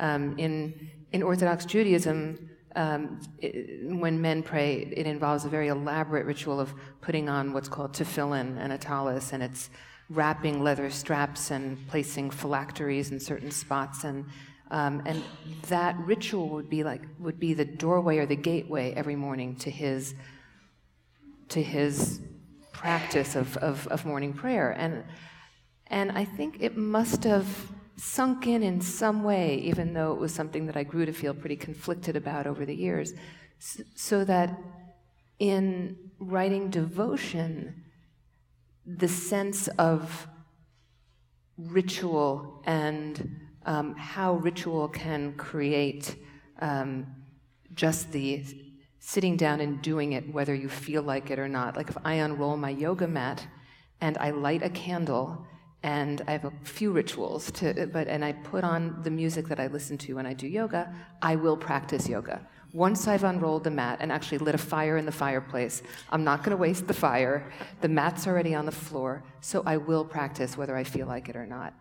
Um, 0.00 0.38
in, 0.38 0.90
in 1.12 1.22
Orthodox 1.22 1.64
Judaism, 1.64 2.50
um, 2.76 3.20
it, 3.38 3.80
when 3.84 4.20
men 4.20 4.42
pray, 4.42 4.92
it 4.96 5.06
involves 5.06 5.44
a 5.44 5.48
very 5.48 5.68
elaborate 5.68 6.26
ritual 6.26 6.60
of 6.60 6.72
putting 7.00 7.28
on 7.28 7.52
what's 7.52 7.68
called 7.68 7.92
tefillin 7.92 8.58
and 8.58 8.72
a 8.72 8.78
tallis, 8.78 9.32
and 9.32 9.42
it's 9.42 9.70
wrapping 10.10 10.62
leather 10.62 10.90
straps 10.90 11.50
and 11.50 11.86
placing 11.88 12.30
phylacteries 12.30 13.10
in 13.10 13.20
certain 13.20 13.50
spots, 13.50 14.04
and 14.04 14.26
um, 14.70 15.02
and 15.06 15.24
that 15.68 15.96
ritual 15.98 16.50
would 16.50 16.68
be 16.68 16.84
like 16.84 17.02
would 17.18 17.40
be 17.40 17.54
the 17.54 17.64
doorway 17.64 18.18
or 18.18 18.26
the 18.26 18.36
gateway 18.36 18.92
every 18.92 19.16
morning 19.16 19.56
to 19.56 19.70
his 19.70 20.14
to 21.48 21.62
his 21.62 22.20
practice 22.72 23.34
of, 23.34 23.56
of, 23.56 23.86
of 23.88 24.04
morning 24.04 24.32
prayer, 24.34 24.70
and 24.70 25.04
and 25.86 26.12
I 26.12 26.24
think 26.24 26.58
it 26.60 26.76
must 26.76 27.24
have 27.24 27.46
sunk 27.98 28.46
in 28.46 28.62
in 28.62 28.80
some 28.80 29.22
way, 29.24 29.56
even 29.56 29.92
though 29.92 30.12
it 30.12 30.18
was 30.18 30.32
something 30.32 30.66
that 30.66 30.76
I 30.76 30.84
grew 30.84 31.04
to 31.04 31.12
feel 31.12 31.34
pretty 31.34 31.56
conflicted 31.56 32.16
about 32.16 32.46
over 32.46 32.64
the 32.64 32.74
years, 32.74 33.12
so 33.94 34.24
that 34.24 34.56
in 35.38 35.96
writing 36.18 36.70
devotion, 36.70 37.84
the 38.86 39.08
sense 39.08 39.68
of 39.78 40.28
ritual 41.56 42.62
and 42.64 43.36
um, 43.66 43.94
how 43.96 44.34
ritual 44.34 44.88
can 44.88 45.34
create 45.34 46.16
um, 46.60 47.06
just 47.74 48.12
the 48.12 48.44
sitting 49.00 49.36
down 49.36 49.60
and 49.60 49.82
doing 49.82 50.12
it, 50.12 50.32
whether 50.32 50.54
you 50.54 50.68
feel 50.68 51.02
like 51.02 51.30
it 51.30 51.38
or 51.38 51.48
not. 51.48 51.76
Like 51.76 51.88
if 51.88 51.96
I 52.04 52.14
unroll 52.14 52.56
my 52.56 52.70
yoga 52.70 53.08
mat 53.08 53.46
and 54.00 54.16
I 54.18 54.30
light 54.30 54.62
a 54.62 54.70
candle 54.70 55.46
and 55.82 56.22
I 56.26 56.32
have 56.32 56.44
a 56.44 56.52
few 56.64 56.90
rituals 56.90 57.50
to, 57.52 57.88
but 57.92 58.08
and 58.08 58.24
I 58.24 58.32
put 58.32 58.64
on 58.64 59.00
the 59.02 59.10
music 59.10 59.46
that 59.48 59.60
I 59.60 59.68
listen 59.68 59.96
to 59.98 60.14
when 60.14 60.26
I 60.26 60.32
do 60.32 60.48
yoga. 60.48 60.92
I 61.22 61.36
will 61.36 61.56
practice 61.56 62.08
yoga. 62.08 62.44
Once 62.72 63.06
I've 63.06 63.24
unrolled 63.24 63.64
the 63.64 63.70
mat 63.70 63.98
and 64.00 64.12
actually 64.12 64.38
lit 64.38 64.54
a 64.54 64.58
fire 64.58 64.96
in 64.96 65.06
the 65.06 65.12
fireplace, 65.12 65.82
I'm 66.10 66.24
not 66.24 66.42
going 66.42 66.50
to 66.50 66.56
waste 66.56 66.86
the 66.86 66.94
fire. 66.94 67.50
The 67.80 67.88
mat's 67.88 68.26
already 68.26 68.54
on 68.54 68.66
the 68.66 68.72
floor, 68.72 69.22
so 69.40 69.62
I 69.64 69.76
will 69.76 70.04
practice 70.04 70.56
whether 70.56 70.76
I 70.76 70.84
feel 70.84 71.06
like 71.06 71.28
it 71.28 71.36
or 71.36 71.46
not. 71.46 71.72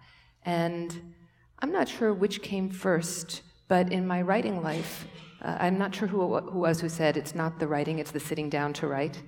And 0.45 1.13
I'm 1.59 1.71
not 1.71 1.89
sure 1.89 2.13
which 2.13 2.41
came 2.41 2.69
first, 2.69 3.41
but 3.67 3.91
in 3.91 4.07
my 4.07 4.21
writing 4.21 4.61
life, 4.61 5.07
uh, 5.41 5.57
I'm 5.59 5.77
not 5.77 5.93
sure 5.93 6.07
who, 6.07 6.37
who 6.39 6.59
was 6.59 6.79
who 6.79 6.89
said 6.89 7.17
it's 7.17 7.35
not 7.35 7.59
the 7.59 7.67
writing, 7.67 7.99
it's 7.99 8.11
the 8.11 8.19
sitting 8.19 8.49
down 8.49 8.73
to 8.73 8.87
write. 8.87 9.21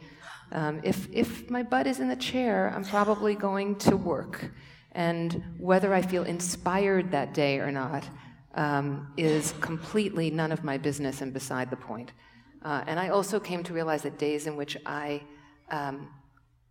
Um, 0.52 0.82
if, 0.84 1.08
if 1.12 1.50
my 1.50 1.64
butt 1.64 1.88
is 1.88 2.00
in 2.00 2.08
the 2.08 2.16
chair, 2.16 2.74
I'm 2.76 2.84
probably 2.84 3.36
going 3.36 3.76
to 3.78 3.96
work. 3.96 4.52
And 4.92 5.44
whether 5.58 5.94
I 5.94 6.02
feel 6.02 6.24
inspired 6.24 7.12
that 7.12 7.34
day 7.34 7.60
or 7.60 7.72
not 7.72 8.04
um, 8.56 9.14
is 9.18 9.54
completely 9.62 10.32
none 10.32 10.52
of 10.52 10.64
my 10.64 10.78
business 10.78 11.22
and 11.22 11.34
beside 11.34 11.70
the 11.70 11.78
point. 11.78 12.14
Uh, 12.64 12.84
and 12.88 13.00
I 13.00 13.10
also 13.10 13.40
came 13.40 13.64
to 13.64 13.74
realize 13.74 14.02
that 14.04 14.18
days 14.18 14.48
in 14.48 14.56
which 14.56 14.76
I 14.86 15.22
um, 15.70 16.10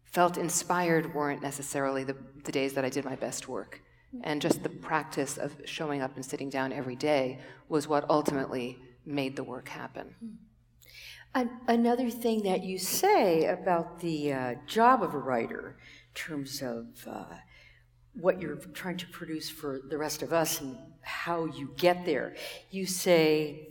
felt 0.05 0.37
inspired 0.37 1.15
weren't 1.15 1.43
necessarily 1.43 2.05
the, 2.05 2.17
the 2.45 2.53
days 2.53 2.75
that 2.75 2.85
I 2.85 2.91
did 2.91 3.05
my 3.05 3.17
best 3.17 3.49
work. 3.49 3.83
And 4.23 4.41
just 4.41 4.63
the 4.63 4.69
practice 4.71 5.37
of 5.37 5.55
showing 5.65 6.01
up 6.01 6.17
and 6.17 6.25
sitting 6.25 6.49
down 6.49 6.73
every 6.73 6.97
day 6.97 7.41
was 7.69 7.87
what 7.87 8.09
ultimately 8.09 8.79
made 9.05 9.37
the 9.37 9.45
work 9.45 9.69
happen. 9.69 10.15
Another 11.69 12.11
thing 12.11 12.43
that 12.43 12.65
you 12.65 12.79
say 12.79 13.47
about 13.47 14.01
the 14.01 14.33
uh, 14.33 14.55
job 14.67 15.03
of 15.03 15.15
a 15.15 15.19
writer, 15.19 15.77
in 16.09 16.15
terms 16.15 16.63
of 16.63 16.87
uh, 17.07 17.35
what 18.15 18.41
you're 18.41 18.57
trying 18.57 18.97
to 18.97 19.07
produce 19.09 19.49
for 19.49 19.81
the 19.89 19.99
rest 19.99 20.23
of 20.23 20.33
us 20.33 20.61
and 20.61 20.77
how 21.03 21.45
you 21.45 21.73
get 21.77 22.05
there, 22.05 22.35
you 22.71 22.87
say, 22.87 23.69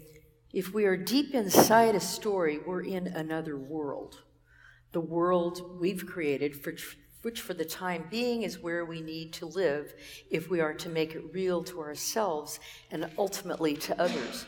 if 0.53 0.73
we 0.73 0.85
are 0.85 0.95
deep 0.95 1.33
inside 1.33 1.93
a 1.93 1.99
story, 1.99 2.59
we're 2.65 2.83
in 2.83 3.07
another 3.07 3.57
world. 3.57 4.21
The 4.93 5.01
world 5.01 5.77
we've 5.79 6.05
created, 6.05 6.55
for, 6.55 6.73
which 7.23 7.41
for 7.41 7.53
the 7.53 7.65
time 7.65 8.07
being 8.09 8.43
is 8.43 8.59
where 8.59 8.85
we 8.85 9.01
need 9.01 9.33
to 9.33 9.45
live 9.45 9.93
if 10.31 10.49
we 10.49 10.61
are 10.61 10.73
to 10.75 10.87
make 10.87 11.15
it 11.15 11.33
real 11.33 11.63
to 11.65 11.81
ourselves 11.81 12.61
and 12.91 13.09
ultimately 13.17 13.75
to 13.75 14.01
others. 14.01 14.45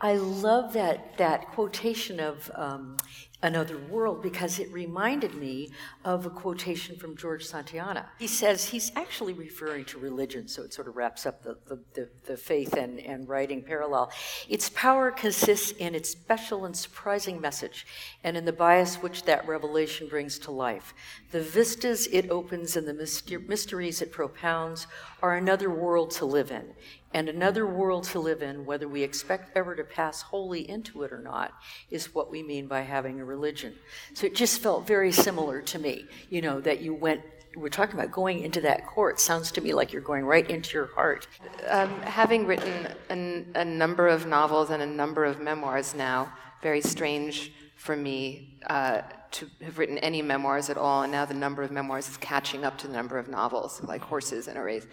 I 0.00 0.16
love 0.16 0.74
that, 0.74 1.16
that 1.16 1.48
quotation 1.52 2.20
of 2.20 2.50
um, 2.54 2.98
another 3.42 3.78
world 3.78 4.22
because 4.22 4.58
it 4.58 4.70
reminded 4.72 5.34
me 5.34 5.70
of 6.04 6.26
a 6.26 6.30
quotation 6.30 6.96
from 6.96 7.16
George 7.16 7.46
Santayana. 7.46 8.04
He 8.18 8.26
says 8.26 8.66
he's 8.66 8.92
actually 8.94 9.32
referring 9.32 9.86
to 9.86 9.98
religion, 9.98 10.48
so 10.48 10.62
it 10.62 10.74
sort 10.74 10.88
of 10.88 10.96
wraps 10.96 11.24
up 11.24 11.42
the, 11.42 11.56
the, 11.66 11.80
the, 11.94 12.08
the, 12.26 12.36
faith 12.36 12.74
and, 12.74 12.98
and 13.00 13.26
writing 13.26 13.62
parallel. 13.62 14.10
Its 14.48 14.68
power 14.70 15.10
consists 15.10 15.70
in 15.72 15.94
its 15.94 16.10
special 16.10 16.66
and 16.66 16.76
surprising 16.76 17.40
message 17.40 17.86
and 18.22 18.36
in 18.36 18.44
the 18.44 18.52
bias 18.52 18.96
which 18.96 19.22
that 19.24 19.46
revelation 19.46 20.08
brings 20.08 20.38
to 20.40 20.50
life. 20.50 20.92
The 21.30 21.40
vistas 21.40 22.06
it 22.08 22.30
opens 22.30 22.76
and 22.76 22.86
the 22.86 23.40
mysteries 23.48 24.02
it 24.02 24.12
propounds 24.12 24.86
are 25.22 25.36
another 25.36 25.70
world 25.70 26.10
to 26.12 26.26
live 26.26 26.50
in, 26.50 26.74
and 27.14 27.28
another 27.28 27.66
world 27.66 28.04
to 28.04 28.18
live 28.18 28.42
in, 28.42 28.66
whether 28.66 28.88
we 28.88 29.02
expect 29.02 29.56
ever 29.56 29.74
to 29.74 29.84
pass 29.84 30.22
wholly 30.22 30.68
into 30.68 31.02
it 31.02 31.12
or 31.12 31.20
not, 31.20 31.52
is 31.90 32.14
what 32.14 32.30
we 32.30 32.42
mean 32.42 32.66
by 32.66 32.82
having 32.82 33.20
a 33.20 33.24
religion. 33.24 33.74
So 34.14 34.26
it 34.26 34.34
just 34.34 34.60
felt 34.60 34.86
very 34.86 35.12
similar 35.12 35.62
to 35.62 35.78
me, 35.78 36.06
you 36.28 36.42
know, 36.42 36.60
that 36.60 36.80
you 36.80 36.94
went 36.94 37.22
we're 37.56 37.70
talking 37.70 37.98
about 37.98 38.12
going 38.12 38.42
into 38.42 38.60
that 38.60 38.86
court 38.86 39.18
sounds 39.18 39.50
to 39.52 39.62
me 39.62 39.72
like 39.72 39.90
you're 39.90 40.02
going 40.02 40.26
right 40.26 40.48
into 40.50 40.74
your 40.74 40.86
heart. 40.88 41.26
Um, 41.68 41.88
having 42.02 42.46
written 42.46 42.86
a, 43.08 43.60
a, 43.60 43.64
number 43.64 44.08
of 44.08 44.26
novels 44.26 44.68
and 44.68 44.82
a 44.82 44.86
number 44.86 45.24
of 45.24 45.40
memoirs 45.40 45.94
now, 45.94 46.30
very 46.60 46.82
strange 46.82 47.52
for 47.76 47.96
me 47.96 48.58
uh, 48.66 49.00
to 49.30 49.48
have 49.62 49.78
written 49.78 49.96
any 49.98 50.20
memoirs 50.20 50.68
at 50.68 50.76
all, 50.76 51.02
and 51.02 51.10
now 51.10 51.24
the 51.24 51.32
number 51.32 51.62
of 51.62 51.70
memoirs 51.70 52.08
is 52.08 52.18
catching 52.18 52.62
up 52.62 52.76
to 52.78 52.88
the 52.88 52.92
number 52.92 53.18
of 53.18 53.28
novels, 53.28 53.82
like 53.84 54.02
horses 54.02 54.48
in 54.48 54.58
a 54.58 54.62
race 54.62 54.86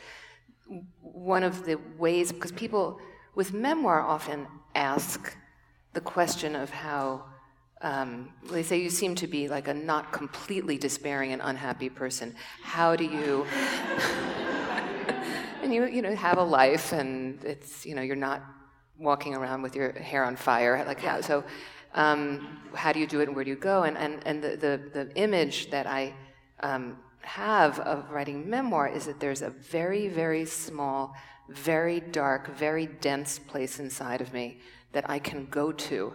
one 1.01 1.43
of 1.43 1.65
the 1.65 1.75
ways, 1.97 2.31
because 2.31 2.51
people 2.51 2.99
with 3.35 3.53
memoir 3.53 4.01
often 4.01 4.47
ask 4.75 5.35
the 5.93 6.01
question 6.01 6.55
of 6.55 6.69
how, 6.69 7.25
um, 7.81 8.33
they 8.51 8.63
say 8.63 8.81
you 8.81 8.89
seem 8.89 9.15
to 9.15 9.27
be 9.27 9.47
like 9.47 9.67
a 9.67 9.73
not 9.73 10.11
completely 10.11 10.77
despairing 10.77 11.33
and 11.33 11.41
unhappy 11.43 11.89
person. 11.89 12.35
How 12.61 12.95
do 12.95 13.03
you, 13.03 13.45
and 15.61 15.73
you, 15.73 15.85
you 15.85 16.01
know, 16.01 16.15
have 16.15 16.37
a 16.37 16.43
life 16.43 16.93
and 16.93 17.43
it's, 17.43 17.85
you 17.85 17.95
know, 17.95 18.01
you're 18.01 18.15
not 18.15 18.43
walking 18.97 19.35
around 19.35 19.61
with 19.61 19.75
your 19.75 19.91
hair 19.91 20.23
on 20.23 20.35
fire. 20.35 20.83
Like 20.85 20.99
how, 20.99 21.21
so 21.21 21.43
um, 21.93 22.59
how 22.73 22.91
do 22.91 22.99
you 22.99 23.07
do 23.07 23.19
it 23.19 23.27
and 23.27 23.35
where 23.35 23.43
do 23.43 23.51
you 23.51 23.57
go? 23.57 23.83
And, 23.83 23.97
and, 23.97 24.25
and 24.25 24.43
the, 24.43 24.55
the, 24.55 24.89
the 24.93 25.15
image 25.15 25.69
that 25.71 25.85
I 25.85 26.13
um, 26.61 26.97
have 27.23 27.79
of 27.79 28.11
writing 28.11 28.49
memoir 28.49 28.87
is 28.87 29.05
that 29.05 29.19
there's 29.19 29.41
a 29.41 29.49
very, 29.49 30.07
very 30.07 30.45
small, 30.45 31.15
very 31.49 31.99
dark, 31.99 32.55
very 32.55 32.85
dense 32.85 33.39
place 33.39 33.79
inside 33.79 34.21
of 34.21 34.33
me 34.33 34.59
that 34.91 35.09
I 35.09 35.19
can 35.19 35.47
go 35.47 35.71
to 35.71 36.13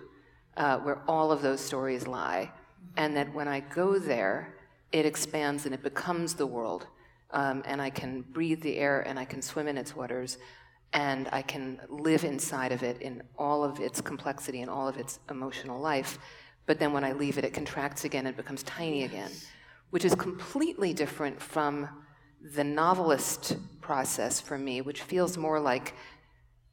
uh, 0.56 0.78
where 0.78 1.02
all 1.08 1.32
of 1.32 1.42
those 1.42 1.60
stories 1.60 2.06
lie. 2.06 2.50
And 2.96 3.16
that 3.16 3.32
when 3.34 3.48
I 3.48 3.60
go 3.60 3.98
there, 3.98 4.54
it 4.92 5.06
expands 5.06 5.66
and 5.66 5.74
it 5.74 5.82
becomes 5.82 6.34
the 6.34 6.46
world. 6.46 6.86
Um, 7.30 7.62
and 7.66 7.80
I 7.82 7.90
can 7.90 8.22
breathe 8.22 8.62
the 8.62 8.76
air 8.76 9.02
and 9.02 9.18
I 9.18 9.24
can 9.24 9.42
swim 9.42 9.68
in 9.68 9.76
its 9.76 9.94
waters 9.94 10.38
and 10.94 11.28
I 11.32 11.42
can 11.42 11.80
live 11.90 12.24
inside 12.24 12.72
of 12.72 12.82
it 12.82 13.02
in 13.02 13.22
all 13.38 13.62
of 13.62 13.78
its 13.78 14.00
complexity 14.00 14.62
and 14.62 14.70
all 14.70 14.88
of 14.88 14.96
its 14.96 15.20
emotional 15.28 15.78
life. 15.78 16.18
But 16.64 16.78
then 16.78 16.92
when 16.92 17.04
I 17.04 17.12
leave 17.12 17.36
it, 17.36 17.44
it 17.44 17.52
contracts 17.52 18.04
again 18.04 18.26
and 18.26 18.36
becomes 18.36 18.62
tiny 18.62 19.04
again 19.04 19.30
which 19.90 20.04
is 20.04 20.14
completely 20.14 20.92
different 20.92 21.40
from 21.40 21.88
the 22.54 22.64
novelist 22.64 23.56
process 23.80 24.40
for 24.40 24.58
me, 24.58 24.80
which 24.80 25.02
feels 25.02 25.36
more 25.36 25.60
like 25.60 25.94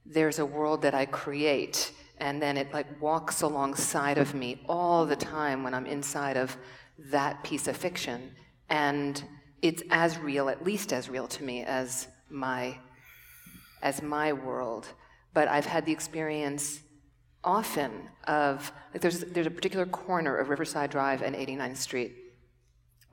there's 0.05 0.39
a 0.39 0.45
world 0.45 0.81
that 0.83 0.93
I 0.93 1.05
create 1.05 1.91
and 2.17 2.41
then 2.41 2.57
it 2.57 2.73
like 2.73 3.01
walks 3.01 3.41
alongside 3.41 4.17
of 4.17 4.33
me 4.33 4.61
all 4.69 5.05
the 5.05 5.15
time 5.15 5.63
when 5.63 5.73
I'm 5.73 5.85
inside 5.85 6.37
of 6.37 6.55
that 7.11 7.43
piece 7.43 7.67
of 7.67 7.75
fiction. 7.75 8.31
And 8.69 9.21
it's 9.61 9.83
as 9.89 10.17
real, 10.17 10.49
at 10.49 10.63
least 10.63 10.93
as 10.93 11.09
real 11.09 11.27
to 11.27 11.43
me 11.43 11.63
as 11.63 12.07
my 12.29 12.77
as 13.81 14.01
my 14.01 14.33
world. 14.33 14.87
But 15.33 15.47
I've 15.47 15.65
had 15.65 15.85
the 15.85 15.91
experience 15.91 16.79
often 17.43 17.91
of 18.25 18.71
like 18.93 19.01
there's 19.01 19.19
there's 19.21 19.47
a 19.47 19.51
particular 19.51 19.85
corner 19.85 20.37
of 20.37 20.49
Riverside 20.49 20.91
Drive 20.91 21.21
and 21.21 21.35
89th 21.35 21.77
Street 21.77 22.15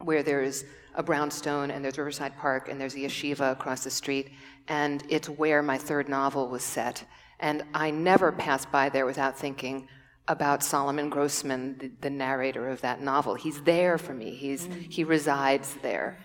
where 0.04 0.22
there's 0.22 0.64
a 0.94 1.02
brownstone 1.02 1.70
and 1.70 1.84
there's 1.84 1.98
Riverside 1.98 2.36
Park 2.36 2.68
and 2.68 2.80
there's 2.80 2.94
a 2.94 2.98
yeshiva 2.98 3.52
across 3.52 3.84
the 3.84 3.90
street, 3.90 4.30
and 4.68 5.02
it's 5.08 5.28
where 5.28 5.62
my 5.62 5.78
third 5.78 6.08
novel 6.08 6.48
was 6.48 6.62
set. 6.62 7.04
And 7.40 7.64
I 7.74 7.90
never 7.90 8.30
passed 8.30 8.70
by 8.70 8.88
there 8.88 9.06
without 9.06 9.38
thinking 9.38 9.88
about 10.28 10.62
Solomon 10.62 11.10
Grossman, 11.10 11.76
the, 11.78 11.90
the 12.02 12.10
narrator 12.10 12.68
of 12.68 12.80
that 12.82 13.00
novel. 13.00 13.34
He's 13.34 13.60
there 13.62 13.98
for 13.98 14.14
me. 14.14 14.30
He's 14.30 14.68
he 14.88 15.02
resides 15.02 15.74
there. 15.82 16.18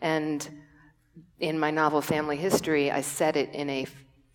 And 0.00 0.48
in 1.38 1.58
my 1.58 1.70
novel 1.70 2.00
Family 2.00 2.36
History, 2.36 2.90
I 2.90 3.00
set 3.00 3.36
it 3.36 3.54
in 3.54 3.70
a 3.70 3.86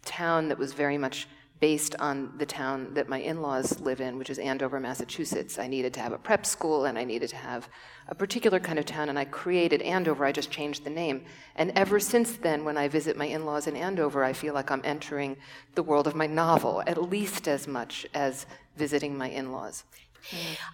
town 0.06 0.48
that 0.50 0.58
was 0.58 0.74
very 0.74 0.98
much 0.98 1.28
based 1.64 1.96
on 2.00 2.30
the 2.40 2.46
town 2.46 2.94
that 2.94 3.08
my 3.08 3.20
in 3.20 3.42
laws 3.42 3.80
live 3.80 4.02
in, 4.02 4.18
which 4.18 4.30
is 4.30 4.38
Andover, 4.38 4.82
Massachusetts. 4.82 5.58
I 5.58 5.66
needed 5.66 5.94
to 5.94 6.02
have 6.02 6.12
a 6.12 6.18
prep 6.18 6.46
school 6.46 6.84
and 6.84 7.00
I 7.00 7.06
needed 7.06 7.30
to 7.30 7.38
have 7.38 7.70
a 8.10 8.16
particular 8.16 8.60
kind 8.60 8.78
of 8.78 8.86
town, 8.86 9.08
and 9.08 9.18
I 9.18 9.24
created 9.24 9.82
Andover. 9.82 10.26
I 10.26 10.34
just 10.34 10.52
changed 10.52 10.84
the 10.84 10.90
name. 10.90 11.24
And 11.56 11.72
ever 11.74 12.02
since 12.02 12.34
then, 12.34 12.66
when 12.66 12.76
I 12.76 12.90
visit 12.90 13.16
my 13.16 13.28
in 13.28 13.46
laws 13.46 13.68
in 13.68 13.78
Andover, 13.78 14.26
I 14.26 14.34
feel 14.34 14.54
like 14.54 14.72
I'm 14.72 14.82
entering 14.84 15.38
the 15.76 15.84
world 15.84 16.06
of 16.06 16.16
my 16.16 16.28
novel, 16.28 16.84
at 16.86 17.02
least 17.02 17.48
as 17.48 17.66
much 17.66 18.06
as 18.14 18.46
visiting 18.76 19.18
my 19.18 19.30
in 19.30 19.54
laws. 19.54 19.86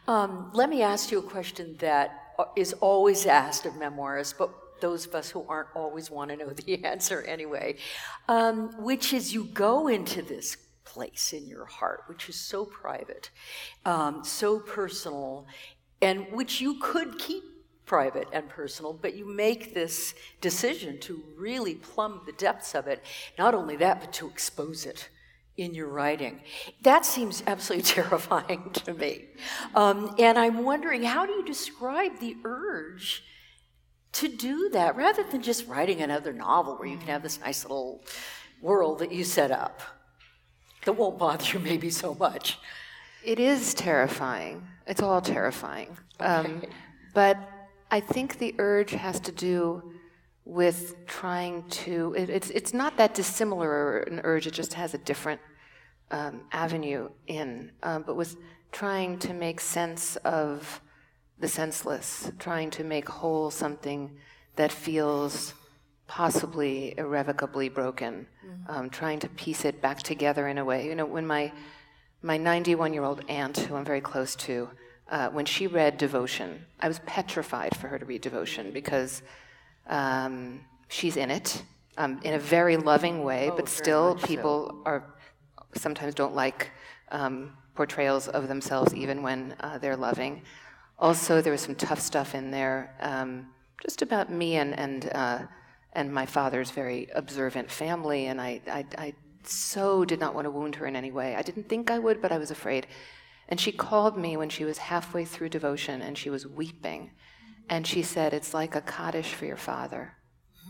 Um, 0.07 0.49
let 0.55 0.71
me 0.71 0.81
ask 0.81 1.11
you 1.11 1.19
a 1.19 1.29
question 1.37 1.75
that 1.77 2.33
is 2.55 2.73
always 2.73 3.27
asked 3.27 3.67
of 3.67 3.73
memoirists, 3.73 4.33
but 4.35 4.49
those 4.81 5.05
of 5.05 5.13
us 5.13 5.29
who 5.29 5.45
aren't 5.47 5.69
always 5.75 6.09
want 6.09 6.31
to 6.31 6.35
know 6.37 6.49
the 6.49 6.83
answer 6.93 7.21
anyway, 7.21 7.75
um, 8.27 8.71
which 8.83 9.13
is 9.13 9.35
you 9.35 9.43
go 9.43 9.87
into 9.87 10.23
this 10.23 10.57
place 10.89 11.33
in 11.33 11.47
your 11.47 11.65
heart, 11.65 12.03
which 12.07 12.27
is 12.29 12.35
so 12.35 12.65
private, 12.65 13.29
um, 13.85 14.23
so 14.23 14.59
personal, 14.59 15.47
and 16.01 16.25
which 16.31 16.59
you 16.61 16.79
could 16.79 17.17
keep 17.19 17.43
private 17.85 18.27
and 18.31 18.47
personal, 18.47 18.93
but 18.93 19.15
you 19.15 19.25
make 19.25 19.73
this 19.73 20.13
decision 20.41 20.99
to 20.99 21.23
really 21.35 21.75
plumb 21.75 22.21
the 22.25 22.31
depths 22.33 22.75
of 22.75 22.87
it. 22.87 23.03
Not 23.37 23.55
only 23.55 23.75
that, 23.77 23.99
but 23.99 24.13
to 24.13 24.27
expose 24.27 24.85
it 24.85 25.09
in 25.57 25.73
your 25.73 25.87
writing. 25.87 26.39
That 26.83 27.05
seems 27.05 27.43
absolutely 27.47 27.83
terrifying 28.03 28.69
to 28.85 28.93
me. 28.93 29.25
Um, 29.75 30.15
and 30.19 30.37
I'm 30.37 30.63
wondering, 30.63 31.03
how 31.03 31.25
do 31.25 31.33
you 31.33 31.43
describe 31.43 32.19
the 32.19 32.37
urge 32.45 33.23
to 34.13 34.27
do 34.27 34.69
that 34.69 34.95
rather 34.95 35.23
than 35.23 35.41
just 35.41 35.67
writing 35.67 36.01
another 36.01 36.33
novel 36.33 36.77
where 36.77 36.87
you 36.87 36.97
can 36.97 37.07
have 37.07 37.23
this 37.23 37.39
nice 37.39 37.63
little 37.63 38.03
world 38.61 38.99
that 38.99 39.11
you 39.11 39.23
set 39.23 39.51
up 39.51 39.81
that 40.89 40.97
won't 40.97 41.19
bother 41.19 41.45
you 41.53 41.59
maybe 41.59 41.91
so 41.91 42.15
much? 42.15 42.57
It 43.23 43.39
is 43.39 43.75
terrifying. 43.75 44.67
It's 44.87 45.03
all 45.03 45.21
terrifying. 45.21 45.95
Um, 46.19 46.45
okay. 46.45 46.53
Um, 46.53 46.73
but 47.13 47.37
I 47.91 47.99
think 47.99 48.39
the 48.39 48.55
urge 48.57 48.91
has 48.91 49.19
to 49.19 49.31
do 49.31 49.93
with 50.45 51.05
trying 51.05 51.69
to, 51.83 52.15
it, 52.17 52.31
it's, 52.31 52.49
it's 52.49 52.73
not 52.73 52.97
that 52.97 53.13
dissimilar 53.13 53.99
an 53.99 54.21
urge, 54.23 54.47
it 54.47 54.53
just 54.53 54.73
has 54.73 54.95
a 54.95 54.97
different 54.97 55.39
um, 56.09 56.41
avenue 56.51 57.09
in, 57.27 57.71
um, 57.83 58.01
but 58.01 58.15
with 58.15 58.35
trying 58.71 59.19
to 59.19 59.33
make 59.33 59.59
sense 59.59 60.15
of 60.17 60.81
the 61.37 61.47
senseless, 61.47 62.31
trying 62.39 62.71
to 62.71 62.83
make 62.83 63.07
whole 63.07 63.51
something 63.51 64.17
that 64.55 64.71
feels 64.71 65.53
possibly 66.09 66.95
irrevocably 66.97 67.69
broken, 67.69 68.25
mm-hmm. 68.43 68.71
um, 68.71 68.89
trying 68.89 69.19
to 69.19 69.29
piece 69.29 69.63
it 69.63 69.79
back 69.79 70.01
together 70.01 70.47
in 70.47 70.57
a 70.57 70.65
way. 70.65 70.87
You 70.87 70.95
know, 70.95 71.05
when 71.05 71.25
my 71.25 71.53
my 72.21 72.35
91 72.35 72.93
year 72.93 73.03
old 73.03 73.23
aunt, 73.29 73.57
who 73.57 73.75
I'm 73.75 73.85
very 73.85 74.01
close 74.01 74.35
to, 74.47 74.69
uh, 75.09 75.29
when 75.29 75.45
she 75.45 75.67
read 75.67 75.97
Devotion, 75.97 76.65
I 76.81 76.87
was 76.89 76.99
petrified 77.05 77.77
for 77.77 77.87
her 77.87 77.97
to 77.99 78.05
read 78.05 78.21
Devotion 78.21 78.71
because 78.71 79.21
um, 79.87 80.61
she's 80.89 81.15
in 81.15 81.29
it 81.31 81.63
um, 81.97 82.19
in 82.23 82.33
a 82.33 82.39
very 82.39 82.75
loving 82.75 83.23
way, 83.23 83.49
oh, 83.51 83.55
but 83.55 83.69
still 83.69 84.15
people 84.15 84.67
so. 84.69 84.81
are 84.85 85.15
sometimes 85.75 86.15
don't 86.15 86.35
like 86.35 86.71
um, 87.11 87.55
portrayals 87.75 88.27
of 88.27 88.47
themselves 88.47 88.95
even 88.95 89.21
when 89.21 89.55
uh, 89.59 89.77
they're 89.77 89.95
loving. 89.95 90.41
Also, 90.97 91.39
there 91.39 91.53
was 91.53 91.61
some 91.61 91.75
tough 91.75 91.99
stuff 91.99 92.33
in 92.33 92.49
there, 92.49 92.95
um, 92.99 93.45
just 93.83 94.01
about 94.01 94.31
me 94.31 94.55
and 94.55 94.77
and 94.77 95.09
uh, 95.13 95.39
and 95.93 96.13
my 96.13 96.25
father's 96.25 96.71
very 96.71 97.07
observant 97.15 97.71
family, 97.71 98.27
and 98.27 98.39
I, 98.39 98.61
I, 98.67 98.85
I 98.97 99.13
so 99.43 100.05
did 100.05 100.19
not 100.19 100.35
want 100.35 100.45
to 100.45 100.51
wound 100.51 100.75
her 100.75 100.85
in 100.85 100.95
any 100.95 101.11
way. 101.11 101.35
I 101.35 101.41
didn't 101.41 101.69
think 101.69 101.89
I 101.89 101.99
would, 101.99 102.21
but 102.21 102.31
I 102.31 102.37
was 102.37 102.51
afraid. 102.51 102.87
And 103.47 103.59
she 103.59 103.71
called 103.71 104.17
me 104.17 104.37
when 104.37 104.49
she 104.49 104.65
was 104.65 104.77
halfway 104.77 105.25
through 105.25 105.49
devotion 105.49 106.01
and 106.01 106.17
she 106.17 106.29
was 106.29 106.45
weeping. 106.45 107.11
And 107.67 107.87
she 107.87 108.03
said, 108.03 108.33
It's 108.33 108.53
like 108.53 108.75
a 108.75 108.81
Kaddish 108.81 109.33
for 109.33 109.45
your 109.45 109.57
father. 109.57 110.13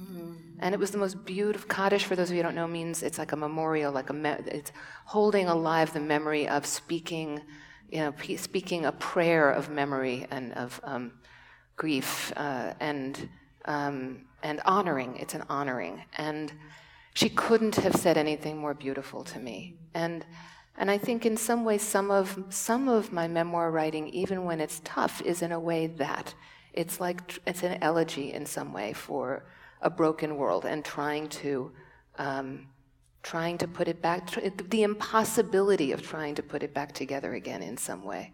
Mm-hmm. 0.02 0.34
And 0.60 0.74
it 0.74 0.80
was 0.80 0.92
the 0.92 0.98
most 0.98 1.26
beautiful 1.26 1.68
Kaddish, 1.68 2.06
for 2.06 2.16
those 2.16 2.30
of 2.30 2.36
you 2.36 2.42
who 2.42 2.44
don't 2.44 2.56
know, 2.56 2.68
means 2.68 3.04
it's 3.04 3.18
like 3.18 3.34
a 3.34 3.38
memorial, 3.38 3.92
like 3.92 4.10
a 4.10 4.14
me- 4.14 4.46
it's 4.48 4.72
holding 5.06 5.48
alive 5.48 5.92
the 5.92 6.00
memory 6.00 6.48
of 6.48 6.66
speaking 6.66 7.42
you 7.92 8.00
know, 8.00 8.14
speaking 8.38 8.86
a 8.86 8.92
prayer 8.92 9.52
of 9.52 9.70
memory 9.70 10.28
and 10.30 10.54
of 10.54 10.80
um, 10.84 11.12
grief 11.76 12.32
uh, 12.38 12.74
and 12.80 13.30
um, 13.66 14.26
and 14.44 14.62
honoring. 14.66 15.18
It's 15.18 15.34
an 15.34 15.44
honoring, 15.50 16.04
and 16.18 16.52
she 17.14 17.30
couldn't 17.30 17.76
have 17.76 17.96
said 17.96 18.18
anything 18.18 18.58
more 18.58 18.74
beautiful 18.74 19.24
to 19.26 19.40
me. 19.40 19.76
And 19.94 20.26
and 20.78 20.90
I 20.90 20.98
think 20.98 21.26
in 21.26 21.36
some 21.36 21.66
ways, 21.66 21.82
some 21.82 22.10
of 22.10 22.44
some 22.50 22.88
of 22.88 23.12
my 23.12 23.28
memoir 23.28 23.72
writing, 23.72 24.08
even 24.10 24.46
when 24.46 24.62
it's 24.62 24.82
tough, 24.84 25.22
is 25.22 25.42
in 25.42 25.52
a 25.52 25.60
way 25.60 25.88
that 25.88 26.34
it's 26.74 27.00
like 27.00 27.40
it's 27.46 27.64
an 27.64 27.78
elegy 27.82 28.34
in 28.34 28.46
some 28.46 28.72
way 28.74 28.94
for 28.94 29.46
a 29.82 29.90
broken 29.90 30.38
world 30.38 30.66
and 30.66 30.84
trying 30.84 31.28
to. 31.30 31.72
Um, 32.18 32.68
trying 33.22 33.58
to 33.58 33.68
put 33.68 33.88
it 33.88 34.02
back, 34.02 34.30
the 34.70 34.84
impossibility 34.84 35.92
of 35.92 36.02
trying 36.02 36.36
to 36.36 36.42
put 36.42 36.64
it 36.64 36.74
back 36.74 36.94
together 36.94 37.34
again 37.34 37.62
in 37.62 37.76
some 37.76 38.04
way, 38.04 38.34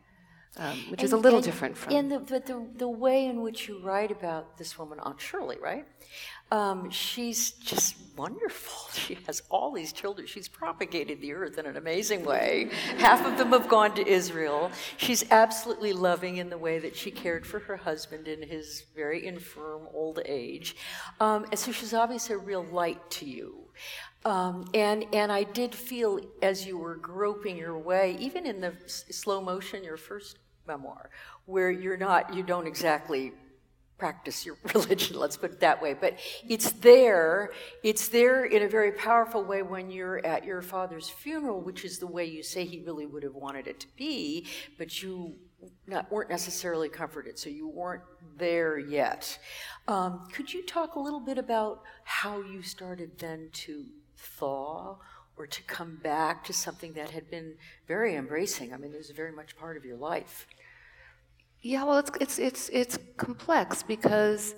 um, 0.58 0.78
which 0.90 1.02
and, 1.02 1.04
is 1.04 1.12
a 1.12 1.18
little 1.18 1.40
and, 1.40 1.46
different 1.46 1.78
from. 1.78 1.94
And 1.94 2.12
the, 2.12 2.20
but 2.20 2.46
the, 2.46 2.66
the 2.76 2.88
way 2.88 3.26
in 3.26 3.42
which 3.42 3.68
you 3.68 3.80
write 3.80 4.12
about 4.12 4.58
this 4.58 4.78
woman, 4.78 5.00
Aunt 5.00 5.20
Shirley, 5.20 5.58
right? 5.62 5.86
Um, 6.52 6.90
she's 6.92 7.52
just 7.52 7.96
wonderful. 8.16 8.74
She 9.06 9.18
has 9.28 9.44
all 9.50 9.72
these 9.72 9.94
children. 9.94 10.26
She's 10.26 10.48
propagated 10.48 11.22
the 11.22 11.34
earth 11.34 11.60
in 11.60 11.68
an 11.68 11.78
amazing 11.78 12.26
way. 12.26 12.70
Half 12.98 13.24
of 13.24 13.38
them 13.38 13.50
have 13.50 13.68
gone 13.68 13.94
to 13.96 14.08
Israel. 14.08 14.72
She's 14.98 15.30
absolutely 15.30 15.94
loving 15.94 16.38
in 16.38 16.50
the 16.50 16.58
way 16.58 16.80
that 16.80 16.96
she 16.96 17.12
cared 17.12 17.46
for 17.46 17.60
her 17.60 17.78
husband 17.78 18.28
in 18.28 18.42
his 18.42 18.86
very 18.96 19.28
infirm 19.28 19.88
old 19.94 20.22
age. 20.26 20.76
Um, 21.20 21.46
and 21.52 21.60
so 21.60 21.72
she's 21.72 21.94
obviously 21.94 22.36
a 22.36 22.40
real 22.40 22.64
light 22.64 23.12
to 23.12 23.30
you. 23.30 23.66
Um, 24.24 24.66
and 24.74 25.06
and 25.14 25.32
I 25.32 25.44
did 25.44 25.76
feel 25.76 26.20
as 26.42 26.66
you 26.66 26.80
were 26.80 26.96
groping 26.96 27.58
your 27.58 27.78
way, 27.78 28.18
even 28.20 28.48
in 28.48 28.60
the 28.60 28.74
s- 28.86 29.06
slow 29.12 29.40
motion, 29.40 29.84
your 29.84 29.98
first 29.98 30.40
memoir, 30.68 31.10
where 31.46 31.70
you're 31.70 31.98
not, 31.98 32.34
you 32.34 32.44
don't 32.44 32.68
exactly 32.68 33.32
practice 33.98 34.46
your 34.46 34.58
religion, 34.74 35.18
let's 35.18 35.38
put 35.38 35.52
it 35.52 35.60
that 35.62 35.82
way, 35.82 35.94
but 35.94 36.18
it's 36.48 36.72
there. 36.72 37.52
It's 37.84 38.08
there 38.10 38.46
in 38.46 38.64
a 38.64 38.68
very 38.68 38.92
powerful 38.92 39.44
way 39.44 39.62
when 39.62 39.90
you're 39.90 40.26
at 40.26 40.44
your 40.44 40.62
father's 40.62 41.10
funeral, 41.10 41.62
which 41.62 41.86
is 41.86 42.00
the 42.00 42.08
way 42.08 42.26
you 42.26 42.44
say 42.44 42.66
he 42.66 42.82
really 42.82 43.06
would 43.06 43.24
have 43.24 43.36
wanted 43.36 43.68
it 43.68 43.80
to 43.82 43.88
be, 43.96 44.48
but 44.78 45.02
you 45.02 45.36
not, 45.88 46.12
weren't 46.12 46.30
necessarily 46.30 46.90
comforted, 46.90 47.40
so 47.40 47.50
you 47.50 47.68
weren't 47.68 48.04
there 48.38 48.78
yet. 48.78 49.40
Um, 49.88 50.28
could 50.34 50.54
you 50.54 50.64
talk 50.66 50.96
a 50.96 51.00
little 51.00 51.20
bit 51.20 51.38
about 51.38 51.82
how 52.04 52.42
you 52.42 52.62
started 52.62 53.18
then 53.18 53.50
to 53.54 53.86
thaw 54.18 54.98
or 55.38 55.48
to 55.48 55.62
come 55.64 55.98
back 56.02 56.44
to 56.46 56.54
something 56.54 56.94
that 56.94 57.12
had 57.12 57.30
been 57.30 57.56
very 57.88 58.16
embracing. 58.16 58.74
I 58.74 58.78
mean, 58.78 58.94
it 58.94 58.98
was 58.98 59.10
very 59.10 59.32
much 59.32 59.58
part 59.58 59.78
of 59.78 59.86
your 59.86 59.98
life. 59.98 60.48
Yeah, 61.62 61.84
well, 61.84 61.98
it's 61.98 62.12
it's 62.22 62.40
it's 62.40 62.70
it's 62.70 63.00
complex 63.18 63.82
because 63.82 64.56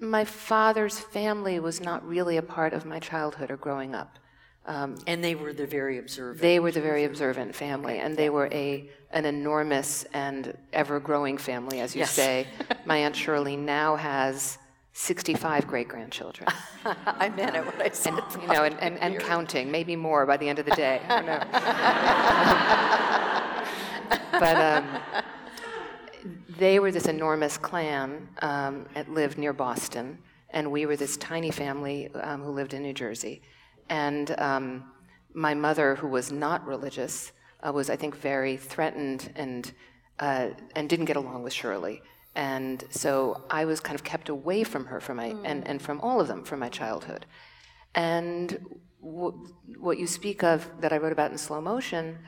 my 0.00 0.24
father's 0.24 0.98
family 0.98 1.58
was 1.58 1.80
not 1.80 2.06
really 2.06 2.36
a 2.36 2.42
part 2.42 2.72
of 2.74 2.84
my 2.84 2.98
childhood 2.98 3.50
or 3.50 3.56
growing 3.56 3.94
up. 3.94 4.18
Um, 4.66 4.96
and 5.06 5.22
they 5.22 5.34
were 5.34 5.52
the 5.52 5.66
very 5.66 5.98
observant. 5.98 6.40
They 6.40 6.58
were 6.58 6.70
the 6.70 6.80
very 6.80 7.04
observant 7.04 7.54
family, 7.54 7.98
and 7.98 8.16
they 8.16 8.30
were 8.30 8.48
a 8.52 8.90
an 9.10 9.26
enormous 9.26 10.04
and 10.12 10.56
ever 10.72 11.00
growing 11.00 11.38
family, 11.38 11.80
as 11.80 11.94
you 11.94 12.00
yes. 12.00 12.10
say. 12.10 12.46
My 12.84 12.98
aunt 12.98 13.14
Shirley 13.14 13.56
now 13.56 13.96
has 13.96 14.58
65 14.94 15.66
great 15.66 15.88
grandchildren. 15.88 16.48
I 16.84 17.28
meant 17.28 17.56
it 17.56 17.66
when 17.66 17.82
I 17.82 17.90
said 17.90 18.14
and, 18.14 18.42
You 18.42 18.48
know, 18.48 18.62
and, 18.62 18.78
and, 18.80 18.96
and, 19.00 19.18
counting, 19.18 19.70
maybe 19.70 19.96
more 19.96 20.24
by 20.24 20.36
the 20.36 20.48
end 20.48 20.60
of 20.60 20.66
the 20.66 20.76
day. 20.76 21.02
I 21.08 21.16
don't 21.16 21.26
know. 21.26 21.40
but 24.40 24.56
um, 24.56 24.86
they 26.58 26.78
were 26.78 26.92
this 26.92 27.06
enormous 27.06 27.58
clan 27.58 28.28
um, 28.40 28.86
that 28.94 29.10
lived 29.10 29.36
near 29.36 29.52
Boston, 29.52 30.18
and 30.50 30.70
we 30.70 30.86
were 30.86 30.96
this 30.96 31.16
tiny 31.16 31.50
family 31.50 32.08
um, 32.14 32.42
who 32.42 32.52
lived 32.52 32.72
in 32.72 32.82
New 32.82 32.94
Jersey. 32.94 33.42
And 33.90 34.32
um, 34.38 34.84
my 35.32 35.54
mother, 35.54 35.96
who 35.96 36.06
was 36.06 36.30
not 36.30 36.64
religious, 36.64 37.32
uh, 37.66 37.72
was, 37.72 37.90
I 37.90 37.96
think, 37.96 38.16
very 38.16 38.56
threatened 38.56 39.32
and, 39.34 39.72
uh, 40.20 40.50
and 40.76 40.88
didn't 40.88 41.06
get 41.06 41.16
along 41.16 41.42
with 41.42 41.52
Shirley. 41.52 42.00
And 42.34 42.84
so 42.90 43.44
I 43.48 43.64
was 43.64 43.80
kind 43.80 43.94
of 43.94 44.04
kept 44.04 44.28
away 44.28 44.64
from 44.64 44.86
her 44.86 45.00
from 45.00 45.18
my, 45.18 45.30
mm. 45.30 45.42
and, 45.44 45.66
and 45.66 45.80
from 45.80 46.00
all 46.00 46.20
of 46.20 46.28
them 46.28 46.44
from 46.44 46.60
my 46.60 46.68
childhood. 46.68 47.26
And 47.94 48.80
w- 49.02 49.54
what 49.78 49.98
you 49.98 50.06
speak 50.06 50.42
of 50.42 50.68
that 50.80 50.92
I 50.92 50.98
wrote 50.98 51.12
about 51.12 51.30
in 51.30 51.38
slow 51.38 51.60
motion 51.60 52.18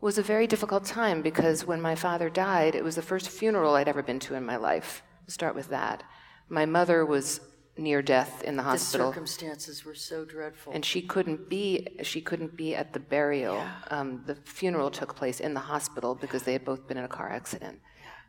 was 0.00 0.16
a 0.16 0.22
very 0.22 0.46
difficult 0.46 0.84
time 0.84 1.22
because 1.22 1.66
when 1.66 1.80
my 1.80 1.96
father 1.96 2.30
died, 2.30 2.74
it 2.76 2.84
was 2.84 2.94
the 2.94 3.02
first 3.02 3.28
funeral 3.30 3.74
I'd 3.74 3.88
ever 3.88 4.02
been 4.02 4.20
to 4.20 4.34
in 4.34 4.46
my 4.46 4.56
life. 4.56 5.02
We'll 5.22 5.32
start 5.32 5.56
with 5.56 5.68
that. 5.70 6.04
My 6.48 6.64
mother 6.64 7.04
was 7.04 7.40
near 7.76 8.00
death 8.00 8.42
in 8.44 8.56
the 8.56 8.62
hospital. 8.62 9.08
The 9.08 9.12
circumstances 9.12 9.84
were 9.84 9.94
so 9.94 10.24
dreadful, 10.24 10.72
and 10.72 10.84
she 10.84 11.02
couldn't 11.02 11.48
be 11.48 11.86
she 12.02 12.20
couldn't 12.20 12.56
be 12.56 12.74
at 12.74 12.92
the 12.92 13.00
burial. 13.00 13.56
Yeah. 13.56 13.74
Um, 13.90 14.22
the 14.26 14.34
funeral 14.34 14.90
took 14.90 15.14
place 15.14 15.40
in 15.40 15.54
the 15.54 15.60
hospital 15.60 16.14
because 16.14 16.42
they 16.42 16.52
had 16.52 16.64
both 16.64 16.86
been 16.88 16.96
in 16.96 17.04
a 17.04 17.08
car 17.08 17.30
accident 17.30 17.80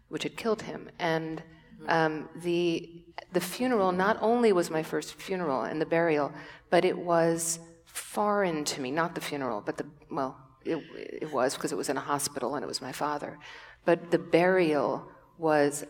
which 0.09 0.23
had 0.23 0.35
killed 0.35 0.63
him. 0.63 0.89
And 0.99 1.41
um, 1.87 2.29
the, 2.35 3.03
the 3.31 3.39
funeral 3.39 3.91
not 3.91 4.17
only 4.21 4.51
was 4.51 4.69
my 4.69 4.83
first 4.83 5.15
funeral 5.15 5.63
and 5.63 5.79
the 5.81 5.85
burial, 5.85 6.31
but 6.69 6.83
it 6.85 6.97
was 6.97 7.59
foreign 7.85 8.63
to 8.65 8.81
me, 8.81 8.91
not 8.91 9.15
the 9.15 9.21
funeral, 9.21 9.61
but 9.65 9.77
the, 9.77 9.85
well, 10.11 10.37
it, 10.65 10.77
it 11.21 11.31
was 11.31 11.55
because 11.55 11.71
it 11.71 11.77
was 11.77 11.89
in 11.89 11.97
a 11.97 12.01
hospital 12.01 12.55
and 12.55 12.63
it 12.63 12.67
was 12.67 12.81
my 12.81 12.91
father. 12.91 13.37
But 13.85 14.11
the 14.11 14.19
burial 14.19 15.07
was, 15.37 15.85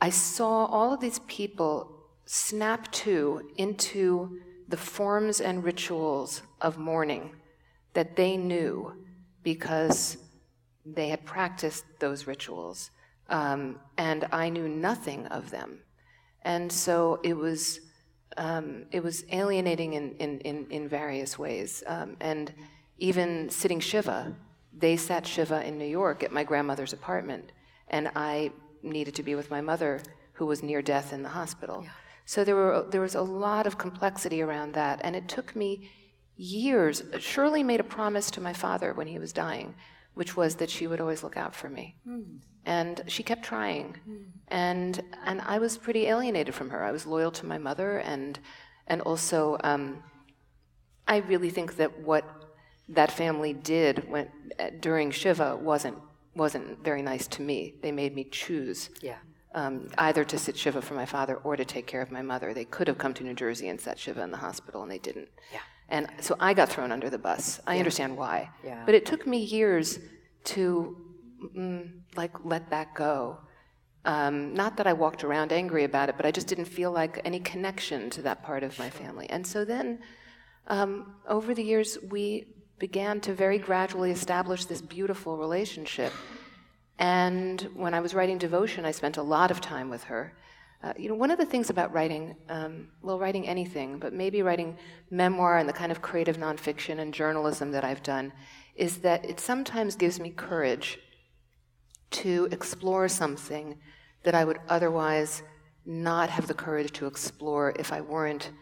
I 0.00 0.10
saw 0.10 0.66
all 0.66 0.92
of 0.92 1.00
these 1.00 1.20
people 1.20 1.94
snap 2.24 2.90
to 2.92 3.50
into 3.56 4.40
the 4.68 4.76
forms 4.76 5.40
and 5.40 5.64
rituals 5.64 6.42
of 6.60 6.78
mourning 6.78 7.34
that 7.94 8.16
they 8.16 8.36
knew 8.36 8.92
because 9.42 10.18
they 10.84 11.08
had 11.08 11.24
practiced 11.24 11.84
those 12.00 12.26
rituals 12.26 12.90
um, 13.28 13.78
and 13.96 14.26
I 14.32 14.48
knew 14.48 14.68
nothing 14.68 15.26
of 15.26 15.50
them. 15.50 15.80
And 16.42 16.70
so 16.70 17.20
it 17.22 17.36
was, 17.36 17.80
um, 18.36 18.86
it 18.90 19.02
was 19.02 19.24
alienating 19.30 19.94
in, 19.94 20.16
in, 20.16 20.40
in, 20.40 20.66
in 20.70 20.88
various 20.88 21.38
ways. 21.38 21.82
Um, 21.86 22.16
and 22.20 22.52
even 22.98 23.50
sitting 23.50 23.80
Shiva, 23.80 24.34
they 24.76 24.96
sat 24.96 25.26
Shiva 25.26 25.66
in 25.66 25.78
New 25.78 25.86
York 25.86 26.22
at 26.22 26.32
my 26.32 26.44
grandmother's 26.44 26.92
apartment, 26.92 27.52
and 27.88 28.10
I 28.14 28.50
needed 28.82 29.14
to 29.16 29.22
be 29.22 29.34
with 29.34 29.50
my 29.50 29.60
mother, 29.60 30.00
who 30.34 30.46
was 30.46 30.62
near 30.62 30.82
death 30.82 31.12
in 31.12 31.22
the 31.22 31.28
hospital. 31.28 31.82
Yeah. 31.82 31.90
So 32.24 32.44
there, 32.44 32.54
were, 32.54 32.86
there 32.88 33.00
was 33.00 33.14
a 33.14 33.22
lot 33.22 33.66
of 33.66 33.78
complexity 33.78 34.40
around 34.42 34.74
that, 34.74 35.00
and 35.02 35.16
it 35.16 35.28
took 35.28 35.56
me 35.56 35.90
years. 36.36 37.02
Shirley 37.18 37.62
made 37.62 37.80
a 37.80 37.84
promise 37.84 38.30
to 38.32 38.40
my 38.40 38.52
father 38.52 38.92
when 38.94 39.08
he 39.08 39.18
was 39.18 39.32
dying, 39.32 39.74
which 40.18 40.36
was 40.36 40.56
that 40.56 40.70
she 40.70 40.86
would 40.88 41.00
always 41.00 41.22
look 41.22 41.36
out 41.36 41.54
for 41.54 41.68
me. 41.68 41.96
Mm 42.06 42.38
and 42.68 43.02
she 43.06 43.22
kept 43.22 43.42
trying. 43.42 43.96
Mm. 44.08 44.24
and 44.48 45.02
and 45.24 45.40
i 45.54 45.58
was 45.58 45.76
pretty 45.78 46.06
alienated 46.06 46.54
from 46.54 46.68
her. 46.70 46.80
I 46.84 46.92
was 46.92 47.06
loyal 47.06 47.32
to 47.40 47.46
my 47.46 47.58
mother 47.58 47.90
and 48.12 48.38
and 48.86 49.00
also 49.10 49.38
um, 49.70 49.82
i 51.14 51.16
really 51.32 51.50
think 51.50 51.76
that 51.80 51.90
what 52.10 52.24
that 52.98 53.10
family 53.10 53.52
did 53.52 53.94
when, 54.12 54.28
during 54.80 55.10
shiva 55.10 55.56
wasn't 55.56 55.98
wasn't 56.34 56.84
very 56.84 57.02
nice 57.02 57.26
to 57.26 57.42
me. 57.42 57.58
They 57.82 57.90
made 57.90 58.14
me 58.14 58.24
choose 58.42 58.90
yeah. 59.00 59.20
um, 59.60 59.88
either 59.98 60.24
to 60.24 60.38
sit 60.38 60.56
shiva 60.56 60.80
for 60.80 60.94
my 60.94 61.06
father 61.14 61.36
or 61.46 61.56
to 61.56 61.64
take 61.64 61.86
care 61.92 62.00
of 62.00 62.12
my 62.12 62.22
mother. 62.22 62.54
They 62.54 62.64
could 62.64 62.86
have 62.86 62.98
come 63.02 63.12
to 63.14 63.24
new 63.24 63.34
jersey 63.34 63.68
and 63.68 63.80
sat 63.80 63.98
shiva 63.98 64.22
in 64.22 64.30
the 64.30 64.42
hospital 64.46 64.82
and 64.82 64.90
they 64.90 65.02
didn't. 65.08 65.30
Yeah 65.52 65.66
and 65.88 66.08
so 66.20 66.36
i 66.40 66.52
got 66.54 66.68
thrown 66.68 66.92
under 66.92 67.08
the 67.10 67.18
bus 67.18 67.60
i 67.66 67.74
yeah. 67.74 67.78
understand 67.78 68.16
why 68.16 68.48
yeah. 68.64 68.82
but 68.86 68.94
it 68.94 69.06
took 69.06 69.26
me 69.26 69.38
years 69.38 69.98
to 70.44 70.96
mm, 71.56 71.90
like 72.16 72.44
let 72.44 72.70
that 72.70 72.94
go. 72.94 73.38
Um, 74.04 74.54
not 74.54 74.76
that 74.76 74.86
I 74.86 74.92
walked 74.92 75.24
around 75.24 75.52
angry 75.52 75.84
about 75.84 76.08
it, 76.08 76.16
but 76.16 76.24
I 76.24 76.30
just 76.30 76.46
didn't 76.46 76.64
feel 76.66 76.90
like 76.90 77.20
any 77.24 77.40
connection 77.40 78.10
to 78.10 78.22
that 78.22 78.42
part 78.42 78.62
of 78.62 78.78
my 78.78 78.88
family. 78.88 79.28
And 79.28 79.46
so 79.46 79.64
then, 79.64 80.00
um, 80.68 81.14
over 81.28 81.54
the 81.54 81.62
years, 81.62 81.98
we 82.10 82.54
began 82.78 83.20
to 83.22 83.34
very 83.34 83.58
gradually 83.58 84.10
establish 84.10 84.64
this 84.64 84.80
beautiful 84.80 85.36
relationship. 85.36 86.12
And 86.98 87.60
when 87.74 87.92
I 87.92 88.00
was 88.00 88.14
writing 88.14 88.38
devotion, 88.38 88.84
I 88.84 88.92
spent 88.92 89.16
a 89.16 89.22
lot 89.22 89.50
of 89.50 89.60
time 89.60 89.90
with 89.90 90.04
her. 90.04 90.32
Uh, 90.82 90.92
you 90.96 91.08
know, 91.08 91.14
one 91.14 91.32
of 91.32 91.38
the 91.38 91.46
things 91.46 91.70
about 91.70 91.92
writing, 91.92 92.36
um, 92.48 92.88
well, 93.02 93.18
writing 93.18 93.48
anything, 93.48 93.98
but 93.98 94.12
maybe 94.12 94.42
writing 94.42 94.76
memoir 95.10 95.58
and 95.58 95.68
the 95.68 95.72
kind 95.72 95.90
of 95.90 96.00
creative 96.00 96.36
nonfiction 96.36 97.00
and 97.00 97.12
journalism 97.12 97.72
that 97.72 97.84
I've 97.84 98.02
done, 98.02 98.32
is 98.76 98.98
that 98.98 99.24
it 99.24 99.40
sometimes 99.40 99.96
gives 99.96 100.20
me 100.20 100.30
courage 100.30 100.98
to 102.10 102.48
explore 102.52 103.08
something 103.08 103.76
that 104.22 104.36
I 104.36 104.44
would 104.44 104.60
otherwise 104.68 105.42
not 105.84 106.30
have 106.30 106.46
the 106.46 106.54
courage 106.54 106.92
to 106.92 107.06
explore 107.06 107.74
if 107.76 107.92
I 107.92 108.00
weren't 108.00 108.52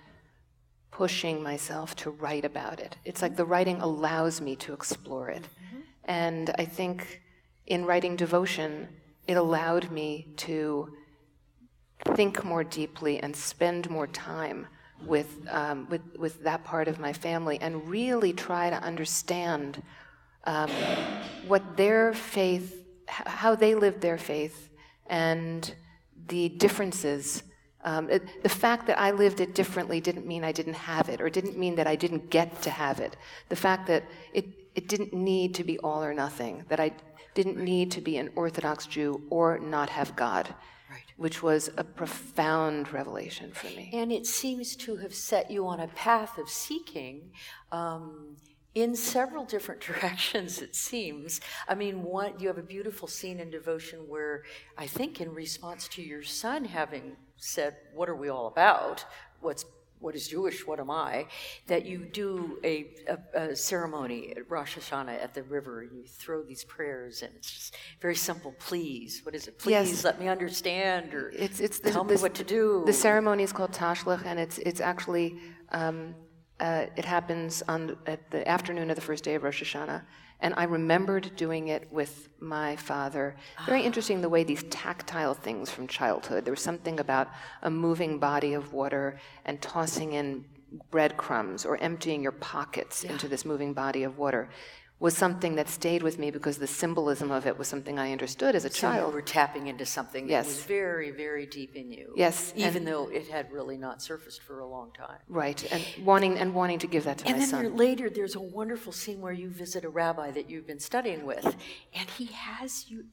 pushing 0.90 1.42
myself 1.42 1.94
to 1.96 2.10
write 2.10 2.46
about 2.46 2.80
it. 2.80 2.96
It's 3.04 3.20
like 3.20 3.36
the 3.36 3.44
writing 3.44 3.82
allows 3.82 4.40
me 4.40 4.56
to 4.56 4.72
explore 4.72 5.28
it. 5.28 5.42
Mm-hmm. 5.42 5.80
And 6.06 6.54
I 6.58 6.64
think 6.64 7.20
in 7.66 7.84
writing 7.84 8.16
devotion, 8.16 8.88
it 9.26 9.36
allowed 9.36 9.90
me 9.90 10.28
to 10.38 10.94
think 12.14 12.44
more 12.44 12.64
deeply 12.64 13.20
and 13.20 13.34
spend 13.34 13.90
more 13.90 14.06
time 14.06 14.66
with, 15.04 15.46
um, 15.50 15.86
with, 15.90 16.02
with 16.18 16.42
that 16.44 16.64
part 16.64 16.88
of 16.88 16.98
my 16.98 17.12
family 17.12 17.58
and 17.60 17.88
really 17.88 18.32
try 18.32 18.70
to 18.70 18.76
understand 18.76 19.82
um, 20.44 20.70
what 21.46 21.76
their 21.76 22.14
faith, 22.14 22.84
how 23.08 23.54
they 23.54 23.74
lived 23.74 24.00
their 24.00 24.18
faith, 24.18 24.70
and 25.06 25.74
the 26.28 26.48
differences. 26.48 27.42
Um, 27.84 28.10
it, 28.10 28.42
the 28.42 28.48
fact 28.48 28.86
that 28.86 28.98
I 28.98 29.10
lived 29.10 29.40
it 29.40 29.54
differently 29.54 30.00
didn't 30.00 30.26
mean 30.26 30.44
I 30.44 30.52
didn't 30.52 30.74
have 30.74 31.08
it, 31.08 31.20
or 31.20 31.28
didn't 31.28 31.58
mean 31.58 31.74
that 31.76 31.86
I 31.86 31.96
didn't 31.96 32.30
get 32.30 32.62
to 32.62 32.70
have 32.70 33.00
it. 33.00 33.16
The 33.48 33.56
fact 33.56 33.86
that 33.88 34.04
it, 34.32 34.46
it 34.74 34.88
didn't 34.88 35.12
need 35.12 35.54
to 35.56 35.64
be 35.64 35.78
all 35.80 36.02
or 36.02 36.14
nothing, 36.14 36.64
that 36.68 36.80
I 36.80 36.92
didn't 37.34 37.58
need 37.58 37.90
to 37.92 38.00
be 38.00 38.16
an 38.16 38.30
Orthodox 38.34 38.86
Jew 38.86 39.22
or 39.30 39.58
not 39.58 39.90
have 39.90 40.16
God 40.16 40.54
which 41.16 41.42
was 41.42 41.70
a 41.76 41.84
profound 41.84 42.92
revelation 42.92 43.50
for 43.52 43.66
me. 43.68 43.90
And 43.92 44.12
it 44.12 44.26
seems 44.26 44.76
to 44.76 44.96
have 44.96 45.14
set 45.14 45.50
you 45.50 45.66
on 45.66 45.80
a 45.80 45.88
path 45.88 46.38
of 46.38 46.48
seeking. 46.48 47.30
Um, 47.72 48.36
in 48.74 48.94
several 48.94 49.46
different 49.46 49.80
directions, 49.90 50.60
it 50.60 50.76
seems. 50.76 51.40
I 51.66 51.74
mean, 51.74 52.02
one, 52.02 52.34
you 52.38 52.48
have 52.48 52.58
a 52.58 52.62
beautiful 52.62 53.08
scene 53.08 53.40
in 53.40 53.50
devotion 53.50 54.00
where 54.06 54.42
I 54.76 54.86
think, 54.86 55.20
in 55.20 55.32
response 55.32 55.88
to 55.88 56.02
your 56.02 56.22
son 56.22 56.66
having 56.66 57.16
said, 57.38 57.76
What 57.94 58.08
are 58.08 58.14
we 58.14 58.28
all 58.28 58.46
about? 58.46 59.04
What's 59.40 59.64
what 60.00 60.14
is 60.14 60.28
Jewish, 60.28 60.66
what 60.66 60.78
am 60.78 60.90
I, 60.90 61.26
that 61.66 61.86
you 61.86 61.98
do 61.98 62.58
a, 62.64 62.86
a, 63.08 63.40
a, 63.40 63.56
ceremony 63.56 64.34
at 64.36 64.50
Rosh 64.50 64.76
Hashanah 64.76 65.22
at 65.22 65.34
the 65.34 65.42
river. 65.42 65.82
and 65.82 65.92
You 65.92 66.04
throw 66.04 66.42
these 66.42 66.64
prayers, 66.64 67.22
and 67.22 67.32
it's 67.34 67.50
just 67.50 67.76
very 68.00 68.14
simple. 68.14 68.54
Please, 68.58 69.22
what 69.24 69.34
is 69.34 69.48
it? 69.48 69.58
Please 69.58 69.70
yes. 69.70 70.04
let 70.04 70.20
me 70.20 70.28
understand, 70.28 71.14
or 71.14 71.30
it's, 71.30 71.60
it's 71.60 71.78
the, 71.78 71.90
tell 71.90 72.04
me 72.04 72.16
what 72.16 72.34
to 72.34 72.44
do. 72.44 72.82
The 72.86 72.92
ceremony 72.92 73.42
is 73.42 73.52
called 73.52 73.72
Tashlich, 73.72 74.24
and 74.24 74.38
it's 74.38 74.58
it's 74.58 74.80
actually 74.80 75.38
um, 75.70 76.14
uh, 76.60 76.86
it 76.96 77.04
happens 77.04 77.62
on 77.68 77.96
at 78.06 78.30
the 78.30 78.46
afternoon 78.48 78.90
of 78.90 78.96
the 78.96 79.02
first 79.02 79.24
day 79.24 79.34
of 79.34 79.42
Rosh 79.42 79.62
Hashanah. 79.62 80.02
And 80.40 80.54
I 80.56 80.64
remembered 80.64 81.34
doing 81.36 81.68
it 81.68 81.90
with 81.90 82.28
my 82.40 82.76
father. 82.76 83.36
Very 83.64 83.82
ah. 83.82 83.86
interesting 83.86 84.20
the 84.20 84.28
way 84.28 84.44
these 84.44 84.64
tactile 84.64 85.34
things 85.34 85.70
from 85.70 85.86
childhood. 85.86 86.44
There 86.44 86.52
was 86.52 86.60
something 86.60 87.00
about 87.00 87.28
a 87.62 87.70
moving 87.70 88.18
body 88.18 88.54
of 88.54 88.72
water 88.72 89.18
and 89.44 89.60
tossing 89.62 90.12
in 90.12 90.44
breadcrumbs 90.90 91.64
or 91.64 91.76
emptying 91.78 92.22
your 92.22 92.32
pockets 92.32 93.04
yeah. 93.04 93.12
into 93.12 93.28
this 93.28 93.44
moving 93.44 93.72
body 93.72 94.02
of 94.02 94.18
water 94.18 94.48
was 94.98 95.14
something 95.14 95.56
that 95.56 95.68
stayed 95.68 96.02
with 96.02 96.18
me 96.18 96.30
because 96.30 96.56
the 96.56 96.66
symbolism 96.66 97.30
of 97.30 97.46
it 97.46 97.58
was 97.58 97.68
something 97.68 97.98
I 97.98 98.12
understood 98.12 98.54
as 98.54 98.64
a 98.64 98.70
so 98.70 98.80
child. 98.80 99.10
You 99.10 99.14
were 99.14 99.22
tapping 99.22 99.66
into 99.66 99.84
something 99.84 100.26
yes. 100.28 100.46
that 100.46 100.50
was 100.50 100.64
very, 100.64 101.10
very 101.10 101.44
deep 101.44 101.76
in 101.76 101.92
you. 101.92 102.14
Yes, 102.16 102.54
even 102.56 102.84
though 102.84 103.08
it 103.08 103.28
had 103.28 103.52
really 103.52 103.76
not 103.76 104.00
surfaced 104.00 104.42
for 104.42 104.60
a 104.60 104.66
long 104.66 104.92
time. 104.92 105.18
Right, 105.28 105.62
and 105.70 105.84
wanting 106.02 106.38
and 106.38 106.54
wanting 106.54 106.78
to 106.78 106.86
give 106.86 107.04
that 107.04 107.18
to 107.18 107.28
and 107.28 107.38
my 107.38 107.44
son. 107.44 107.64
And 107.66 107.72
then 107.72 107.76
later, 107.76 108.08
there's 108.08 108.36
a 108.36 108.40
wonderful 108.40 108.92
scene 108.92 109.20
where 109.20 109.34
you 109.34 109.50
visit 109.50 109.84
a 109.84 109.88
rabbi 109.90 110.30
that 110.30 110.48
you've 110.48 110.66
been 110.66 110.80
studying 110.80 111.26
with, 111.26 111.44
and 111.94 112.08
he 112.10 112.26
has 112.26 112.88
you. 112.88 113.04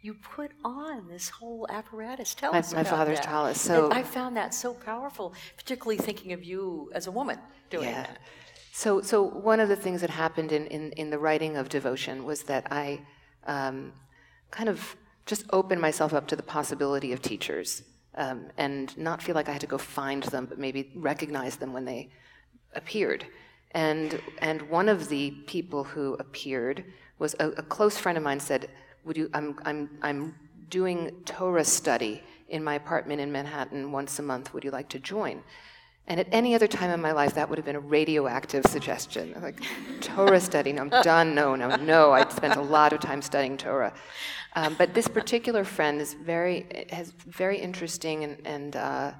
You 0.00 0.14
put 0.14 0.52
on 0.64 1.08
this 1.08 1.28
whole 1.28 1.66
apparatus. 1.68 2.32
Tell 2.32 2.52
my, 2.52 2.60
us 2.60 2.72
my 2.72 2.84
father's 2.84 3.18
that. 3.18 3.26
tallis. 3.26 3.60
So 3.60 3.90
I 3.90 4.04
found 4.04 4.36
that 4.36 4.54
so 4.54 4.72
powerful, 4.72 5.34
particularly 5.56 5.96
thinking 5.96 6.32
of 6.32 6.44
you 6.44 6.92
as 6.94 7.08
a 7.08 7.10
woman 7.10 7.40
doing 7.68 7.88
yeah. 7.88 8.02
that. 8.02 8.18
So, 8.78 9.00
so 9.00 9.24
one 9.24 9.58
of 9.58 9.68
the 9.68 9.74
things 9.74 10.02
that 10.02 10.10
happened 10.10 10.52
in, 10.52 10.68
in, 10.68 10.92
in 10.92 11.10
the 11.10 11.18
writing 11.18 11.56
of 11.56 11.68
devotion 11.68 12.24
was 12.24 12.44
that 12.44 12.70
I 12.70 13.00
um, 13.44 13.92
kind 14.52 14.68
of 14.68 14.94
just 15.26 15.46
opened 15.52 15.80
myself 15.80 16.14
up 16.14 16.28
to 16.28 16.36
the 16.36 16.44
possibility 16.44 17.12
of 17.12 17.20
teachers 17.20 17.82
um, 18.14 18.52
and 18.56 18.96
not 18.96 19.20
feel 19.20 19.34
like 19.34 19.48
I 19.48 19.52
had 19.52 19.62
to 19.62 19.66
go 19.66 19.78
find 19.78 20.22
them, 20.22 20.46
but 20.46 20.60
maybe 20.60 20.92
recognize 20.94 21.56
them 21.56 21.72
when 21.72 21.86
they 21.86 22.10
appeared. 22.76 23.26
And, 23.72 24.22
and 24.38 24.62
one 24.70 24.88
of 24.88 25.08
the 25.08 25.32
people 25.48 25.82
who 25.82 26.14
appeared 26.20 26.84
was 27.18 27.34
a, 27.40 27.48
a 27.48 27.62
close 27.64 27.98
friend 27.98 28.16
of 28.16 28.22
mine 28.22 28.38
said, 28.38 28.70
Would 29.04 29.16
you, 29.16 29.28
I'm, 29.34 29.58
I'm, 29.64 29.90
I'm 30.02 30.36
doing 30.70 31.10
Torah 31.24 31.64
study 31.64 32.22
in 32.48 32.62
my 32.62 32.76
apartment 32.76 33.20
in 33.20 33.32
Manhattan 33.32 33.90
once 33.90 34.20
a 34.20 34.22
month. 34.22 34.54
Would 34.54 34.62
you 34.62 34.70
like 34.70 34.88
to 34.90 35.00
join? 35.00 35.42
And 36.08 36.18
at 36.18 36.26
any 36.32 36.54
other 36.54 36.66
time 36.66 36.90
in 36.90 37.02
my 37.02 37.12
life, 37.12 37.34
that 37.34 37.48
would 37.48 37.58
have 37.58 37.66
been 37.66 37.76
a 37.76 37.80
radioactive 37.80 38.64
suggestion. 38.66 39.34
Like, 39.42 39.60
Torah 40.00 40.40
study, 40.40 40.72
no, 40.72 40.82
I'm 40.82 40.88
done, 41.02 41.34
no, 41.34 41.54
no, 41.54 41.76
no. 41.76 42.12
I'd 42.12 42.32
spent 42.32 42.56
a 42.56 42.62
lot 42.62 42.94
of 42.94 43.00
time 43.00 43.20
studying 43.20 43.58
Torah. 43.58 43.92
Um, 44.56 44.74
but 44.78 44.94
this 44.94 45.06
particular 45.06 45.64
friend 45.64 46.00
is 46.00 46.14
very, 46.14 46.86
has 46.90 47.12
very 47.26 47.58
interesting 47.58 48.24
and, 48.24 48.46
and 48.46 48.76
uh, 48.76 49.12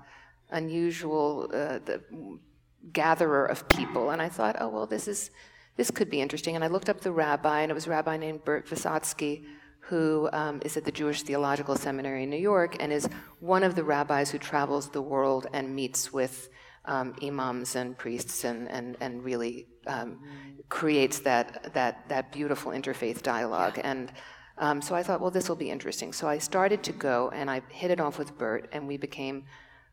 unusual 0.51 1.51
uh, 1.53 1.79
the 1.85 2.03
gatherer 2.94 3.44
of 3.44 3.68
people. 3.68 4.11
And 4.11 4.22
I 4.22 4.31
thought, 4.31 4.57
oh, 4.59 4.68
well, 4.68 4.87
this 4.87 5.09
is, 5.09 5.31
this 5.77 5.90
could 5.90 6.09
be 6.09 6.22
interesting. 6.22 6.55
And 6.55 6.64
I 6.64 6.68
looked 6.68 6.88
up 6.88 7.03
the 7.03 7.12
rabbi, 7.12 7.61
and 7.61 7.70
it 7.70 7.74
was 7.74 7.87
a 7.87 7.90
rabbi 7.90 8.16
named 8.16 8.46
Bert 8.46 8.66
Visotzky, 8.66 9.44
who 9.81 10.31
um, 10.33 10.61
is 10.64 10.79
at 10.79 10.85
the 10.85 10.92
Jewish 10.92 11.22
Theological 11.22 11.77
Seminary 11.77 12.22
in 12.22 12.31
New 12.31 12.37
York 12.37 12.77
and 12.81 12.92
is 12.92 13.09
one 13.40 13.62
of 13.62 13.74
the 13.74 13.85
rabbis 13.85 14.31
who 14.31 14.38
travels 14.38 14.90
the 14.90 15.01
world 15.01 15.46
and 15.53 15.74
meets 15.74 16.12
with 16.12 16.51
um, 16.88 17.14
imams 17.22 17.77
and 17.77 17.96
priests 17.96 18.44
and, 18.44 18.68
and, 18.68 18.96
and 19.01 19.22
really 19.22 19.66
um, 19.87 20.18
creates 20.68 21.20
that, 21.20 21.72
that, 21.74 22.09
that 22.09 22.33
beautiful 22.33 22.72
interfaith 22.72 23.22
dialogue. 23.22 23.79
And 23.85 24.11
um, 24.57 24.83
so 24.83 24.94
I 24.94 25.03
thought, 25.03 25.20
well, 25.20 25.31
this 25.31 25.48
will 25.48 25.57
be 25.57 25.70
interesting. 25.70 26.12
So 26.12 26.27
I 26.27 26.38
started 26.38 26.83
to 26.85 26.92
go 26.92 27.31
and 27.33 27.51
I 27.51 27.62
hit 27.68 27.90
it 27.90 28.01
off 28.01 28.18
with 28.18 28.37
Bert 28.37 28.68
and 28.72 28.88
we 28.88 28.96
became 28.96 29.44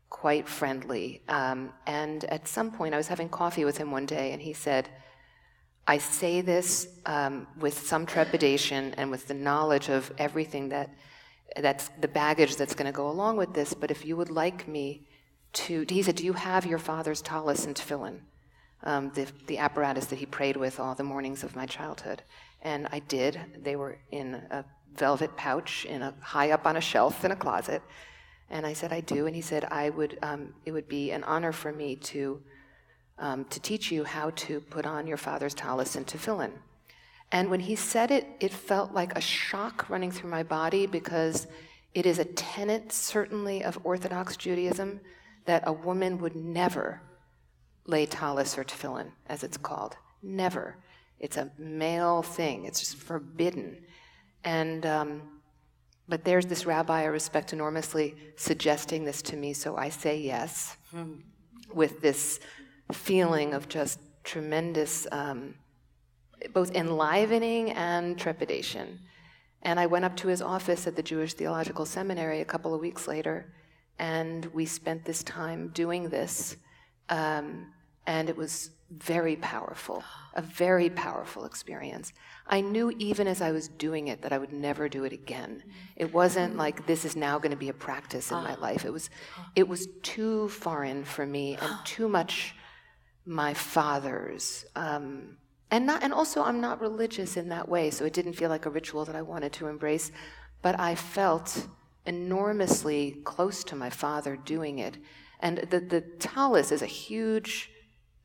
quite 0.08 0.48
friendly. 0.48 1.22
Um, 1.28 1.72
and 1.86 2.24
at 2.24 2.48
some 2.48 2.72
point, 2.72 2.94
I 2.94 2.96
was 2.96 3.08
having 3.08 3.28
coffee 3.28 3.64
with 3.64 3.76
him 3.76 3.90
one 3.90 4.06
day 4.06 4.32
and 4.32 4.42
he 4.42 4.52
said, 4.52 4.88
I 5.86 5.98
say 5.98 6.40
this 6.40 6.88
um, 7.06 7.46
with 7.58 7.78
some 7.86 8.06
trepidation 8.06 8.94
and 8.96 9.10
with 9.10 9.28
the 9.28 9.34
knowledge 9.34 9.88
of 9.88 10.12
everything 10.18 10.70
that 10.70 10.90
that's 11.60 11.88
the 12.00 12.08
baggage 12.08 12.56
that's 12.56 12.74
going 12.74 12.86
to 12.86 12.96
go 12.96 13.08
along 13.08 13.36
with 13.36 13.54
this, 13.54 13.72
but 13.72 13.90
if 13.90 14.04
you 14.04 14.16
would 14.16 14.30
like 14.30 14.66
me 14.66 15.06
to, 15.56 15.84
he 15.88 16.02
said, 16.02 16.16
Do 16.16 16.24
you 16.24 16.34
have 16.34 16.66
your 16.66 16.78
father's 16.78 17.22
tallis 17.22 17.64
and 17.66 17.74
tefillin? 17.74 18.20
Um, 18.82 19.10
the, 19.14 19.26
the 19.46 19.58
apparatus 19.58 20.06
that 20.06 20.18
he 20.18 20.26
prayed 20.26 20.56
with 20.56 20.78
all 20.78 20.94
the 20.94 21.02
mornings 21.02 21.42
of 21.42 21.56
my 21.56 21.66
childhood. 21.66 22.22
And 22.62 22.86
I 22.92 23.00
did. 23.00 23.40
They 23.62 23.74
were 23.74 23.98
in 24.10 24.34
a 24.34 24.64
velvet 24.94 25.36
pouch, 25.36 25.84
in 25.86 26.02
a, 26.02 26.14
high 26.20 26.50
up 26.50 26.66
on 26.66 26.76
a 26.76 26.80
shelf 26.80 27.24
in 27.24 27.32
a 27.32 27.36
closet. 27.36 27.82
And 28.50 28.64
I 28.66 28.74
said, 28.74 28.92
I 28.92 29.00
do. 29.00 29.26
And 29.26 29.34
he 29.34 29.42
said, 29.42 29.64
I 29.64 29.90
would, 29.90 30.18
um, 30.22 30.54
it 30.64 30.72
would 30.72 30.88
be 30.88 31.10
an 31.10 31.24
honor 31.24 31.52
for 31.52 31.72
me 31.72 31.96
to, 31.96 32.40
um, 33.18 33.44
to 33.46 33.58
teach 33.60 33.90
you 33.90 34.04
how 34.04 34.30
to 34.30 34.60
put 34.60 34.86
on 34.86 35.06
your 35.06 35.16
father's 35.16 35.54
tallis 35.54 35.96
and 35.96 36.06
tefillin. 36.06 36.52
And 37.32 37.50
when 37.50 37.60
he 37.60 37.74
said 37.74 38.10
it, 38.10 38.26
it 38.38 38.52
felt 38.52 38.92
like 38.92 39.16
a 39.16 39.20
shock 39.20 39.88
running 39.88 40.12
through 40.12 40.30
my 40.30 40.44
body 40.44 40.86
because 40.86 41.48
it 41.92 42.06
is 42.06 42.18
a 42.18 42.24
tenet, 42.24 42.92
certainly, 42.92 43.64
of 43.64 43.78
Orthodox 43.84 44.36
Judaism 44.36 45.00
that 45.46 45.64
a 45.66 45.72
woman 45.72 46.18
would 46.18 46.36
never 46.36 47.00
lay 47.86 48.06
tallis 48.06 48.58
or 48.58 48.64
tefillin, 48.64 49.10
as 49.28 49.42
it's 49.42 49.56
called. 49.56 49.96
Never. 50.22 50.76
It's 51.18 51.36
a 51.36 51.50
male 51.58 52.22
thing. 52.22 52.64
It's 52.64 52.80
just 52.80 52.96
forbidden. 52.96 53.78
And 54.44 54.84
um, 54.84 55.22
but 56.08 56.24
there's 56.24 56.46
this 56.46 56.66
rabbi 56.66 57.02
I 57.02 57.06
respect 57.06 57.52
enormously 57.52 58.14
suggesting 58.36 59.04
this 59.04 59.22
to 59.22 59.36
me, 59.36 59.52
so 59.52 59.76
I 59.76 59.88
say 59.88 60.18
yes, 60.18 60.76
with 61.72 62.00
this 62.00 62.38
feeling 62.92 63.54
of 63.54 63.68
just 63.68 63.98
tremendous, 64.22 65.06
um, 65.10 65.54
both 66.52 66.72
enlivening 66.76 67.72
and 67.72 68.16
trepidation. 68.16 69.00
And 69.62 69.80
I 69.80 69.86
went 69.86 70.04
up 70.04 70.16
to 70.18 70.28
his 70.28 70.40
office 70.40 70.86
at 70.86 70.94
the 70.94 71.02
Jewish 71.02 71.34
Theological 71.34 71.84
Seminary 71.84 72.40
a 72.40 72.44
couple 72.44 72.72
of 72.72 72.80
weeks 72.80 73.08
later 73.08 73.52
and 73.98 74.44
we 74.46 74.66
spent 74.66 75.04
this 75.04 75.22
time 75.22 75.68
doing 75.68 76.08
this. 76.08 76.56
Um, 77.08 77.72
and 78.06 78.28
it 78.28 78.36
was 78.36 78.70
very 78.90 79.36
powerful, 79.36 80.04
a 80.34 80.42
very 80.42 80.88
powerful 80.90 81.44
experience. 81.44 82.12
I 82.46 82.60
knew 82.60 82.90
even 82.98 83.26
as 83.26 83.40
I 83.40 83.50
was 83.50 83.68
doing 83.68 84.08
it 84.08 84.22
that 84.22 84.32
I 84.32 84.38
would 84.38 84.52
never 84.52 84.88
do 84.88 85.04
it 85.04 85.12
again. 85.12 85.64
It 85.96 86.14
wasn't 86.14 86.56
like 86.56 86.86
this 86.86 87.04
is 87.04 87.16
now 87.16 87.38
going 87.38 87.50
to 87.50 87.56
be 87.56 87.68
a 87.68 87.74
practice 87.74 88.30
in 88.30 88.36
my 88.36 88.54
life. 88.56 88.84
It 88.84 88.92
was, 88.92 89.10
it 89.56 89.66
was 89.66 89.88
too 90.02 90.48
foreign 90.50 91.04
for 91.04 91.26
me 91.26 91.56
and 91.60 91.74
too 91.84 92.08
much 92.08 92.54
my 93.24 93.54
father's. 93.54 94.64
Um, 94.76 95.36
and 95.72 95.84
not, 95.84 96.04
and 96.04 96.14
also 96.14 96.44
I'm 96.44 96.60
not 96.60 96.80
religious 96.80 97.36
in 97.36 97.48
that 97.48 97.68
way, 97.68 97.90
so 97.90 98.04
it 98.04 98.12
didn't 98.12 98.34
feel 98.34 98.50
like 98.50 98.66
a 98.66 98.70
ritual 98.70 99.04
that 99.06 99.16
I 99.16 99.22
wanted 99.22 99.52
to 99.54 99.66
embrace. 99.66 100.12
But 100.62 100.78
I 100.78 100.94
felt 100.94 101.66
enormously 102.06 103.20
close 103.24 103.64
to 103.64 103.76
my 103.76 103.90
father 103.90 104.36
doing 104.36 104.78
it. 104.78 104.96
And 105.40 105.58
the, 105.58 105.80
the 105.80 106.00
tallis 106.00 106.72
is 106.72 106.82
a 106.82 106.86
huge 106.86 107.70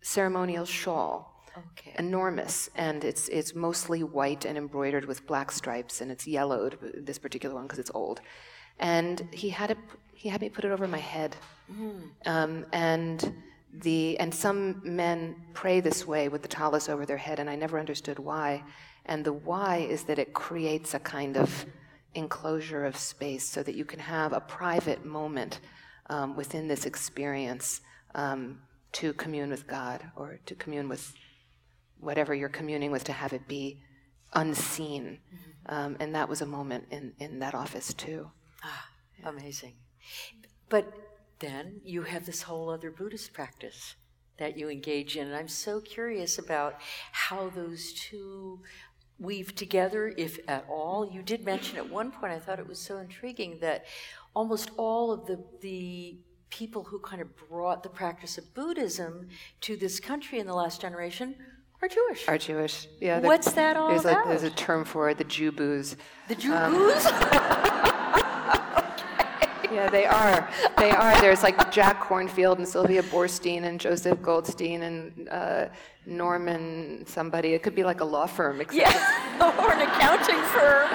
ceremonial 0.02 0.66
shawl. 0.66 1.32
Okay. 1.58 1.94
Enormous, 2.00 2.70
and 2.76 3.04
it's 3.04 3.28
it's 3.28 3.54
mostly 3.54 4.04
white 4.04 4.46
and 4.46 4.58
embroidered 4.58 5.04
with 5.04 5.28
black 5.28 5.52
stripes, 5.52 6.00
and 6.00 6.10
it's 6.10 6.26
yellowed. 6.26 6.78
This 6.96 7.20
particular 7.20 7.54
one 7.54 7.66
because 7.66 7.80
it's 7.80 7.92
old, 7.94 8.22
and 8.80 9.28
he 9.34 9.50
had 9.50 9.72
it. 9.72 9.78
He 10.14 10.30
had 10.30 10.40
me 10.40 10.48
put 10.48 10.64
it 10.64 10.72
over 10.72 10.88
my 10.88 10.98
head, 10.98 11.36
mm. 11.70 12.04
um, 12.26 12.66
and 12.72 13.36
the 13.82 14.18
and 14.20 14.34
some 14.34 14.82
men 14.86 15.36
pray 15.54 15.82
this 15.82 16.08
way 16.08 16.30
with 16.30 16.42
the 16.42 16.48
tallis 16.48 16.88
over 16.88 17.06
their 17.06 17.18
head, 17.18 17.38
and 17.40 17.50
I 17.50 17.58
never 17.58 17.78
understood 17.78 18.18
why. 18.18 18.64
And 19.06 19.26
the 19.26 19.34
why 19.34 19.78
is 19.78 20.04
that 20.04 20.20
it 20.20 20.32
creates 20.34 20.94
a 20.94 21.00
kind 21.00 21.36
of 21.36 21.66
enclosure 22.16 22.86
of 22.86 22.98
space 22.98 23.48
so 23.48 23.64
that 23.64 23.76
you 23.76 23.86
can 23.86 24.00
have 24.00 24.34
a 24.34 24.40
private 24.40 25.06
moment 25.06 25.60
um, 26.10 26.36
within 26.36 26.68
this 26.68 26.86
experience 26.86 27.82
um, 28.16 28.60
to 28.92 29.14
commune 29.14 29.50
with 29.50 29.68
God 29.68 30.04
or 30.16 30.40
to 30.46 30.56
commune 30.56 30.90
with 30.90 31.14
whatever 32.00 32.34
you're 32.34 32.50
communing 32.50 32.92
with, 32.92 33.04
to 33.06 33.14
have 33.14 33.32
it 33.32 33.48
be 33.48 33.80
unseen. 34.34 35.20
Mm-hmm. 35.34 35.74
Um, 35.74 35.98
and 36.00 36.16
that 36.16 36.28
was 36.28 36.42
a 36.42 36.46
moment 36.46 36.86
in, 36.92 37.14
in 37.20 37.40
that 37.40 37.54
office 37.54 37.94
too. 37.94 38.32
Ah, 38.64 38.88
yeah. 39.20 39.30
amazing. 39.30 39.76
But 40.70 40.92
then 41.40 41.82
you 41.84 42.04
have 42.04 42.26
this 42.26 42.44
whole 42.44 42.70
other 42.70 42.92
Buddhist 42.92 43.34
practice 43.34 43.96
that 44.38 44.58
you 44.58 44.70
engage 44.70 45.18
in. 45.18 45.28
And 45.28 45.36
I'm 45.36 45.48
so 45.48 45.80
curious 45.80 46.40
about 46.40 46.76
how 47.12 47.50
those 47.50 47.94
two 47.94 48.62
weave 49.22 49.56
together, 49.56 50.14
if 50.18 50.40
at 50.48 50.66
all. 50.68 51.10
You 51.10 51.22
did 51.22 51.46
mention 51.46 51.78
at 51.78 51.90
one 51.90 52.12
point, 52.12 52.34
I 52.34 52.40
thought 52.40 52.60
it 52.60 52.68
was 52.68 52.80
so 52.80 52.98
intriguing 52.98 53.60
that 53.62 53.86
almost 54.34 54.72
all 54.78 55.12
of 55.12 55.26
the, 55.28 55.44
the 55.62 56.18
people 56.50 56.84
who 56.84 57.00
kind 57.00 57.22
of 57.22 57.30
brought 57.50 57.84
the 57.84 57.90
practice 57.90 58.38
of 58.38 58.54
Buddhism 58.54 59.30
to 59.62 59.78
this 59.78 60.00
country 60.00 60.40
in 60.40 60.48
the 60.48 60.54
last 60.54 60.82
generation 60.82 61.36
are 61.82 61.88
Jewish. 61.88 62.28
Are 62.28 62.38
Jewish, 62.38 62.88
yeah. 63.00 63.20
What's 63.20 63.54
that 63.54 63.78
all 63.78 63.90
there's 63.90 64.06
about? 64.06 64.26
A, 64.26 64.30
there's 64.30 64.44
a 64.44 64.52
term 64.52 64.86
for 64.86 65.10
it, 65.10 65.18
the 65.18 65.26
JuBus. 65.26 65.96
The 66.28 66.36
Jew 66.36 66.54
um? 66.54 67.88
yeah, 69.82 69.90
they 69.90 70.06
are. 70.06 70.50
They 70.78 70.92
are. 70.92 71.20
There's 71.22 71.44
like 71.44 71.72
Jack 71.72 72.04
Kornfield 72.04 72.58
and 72.58 72.68
Sylvia 72.68 73.02
Boorstein 73.04 73.64
and 73.64 73.80
Joseph 73.80 74.22
Goldstein 74.22 74.84
and 74.84 75.30
uh, 75.30 75.68
Norman 76.06 77.04
somebody. 77.08 77.54
It 77.54 77.64
could 77.64 77.76
be 77.76 77.84
like 77.84 78.02
a 78.02 78.06
law 78.06 78.28
firm. 78.28 78.62
Yeah, 78.72 78.92
or 79.42 79.72
an 79.74 79.82
accounting 79.82 80.42
firm. 80.54 80.90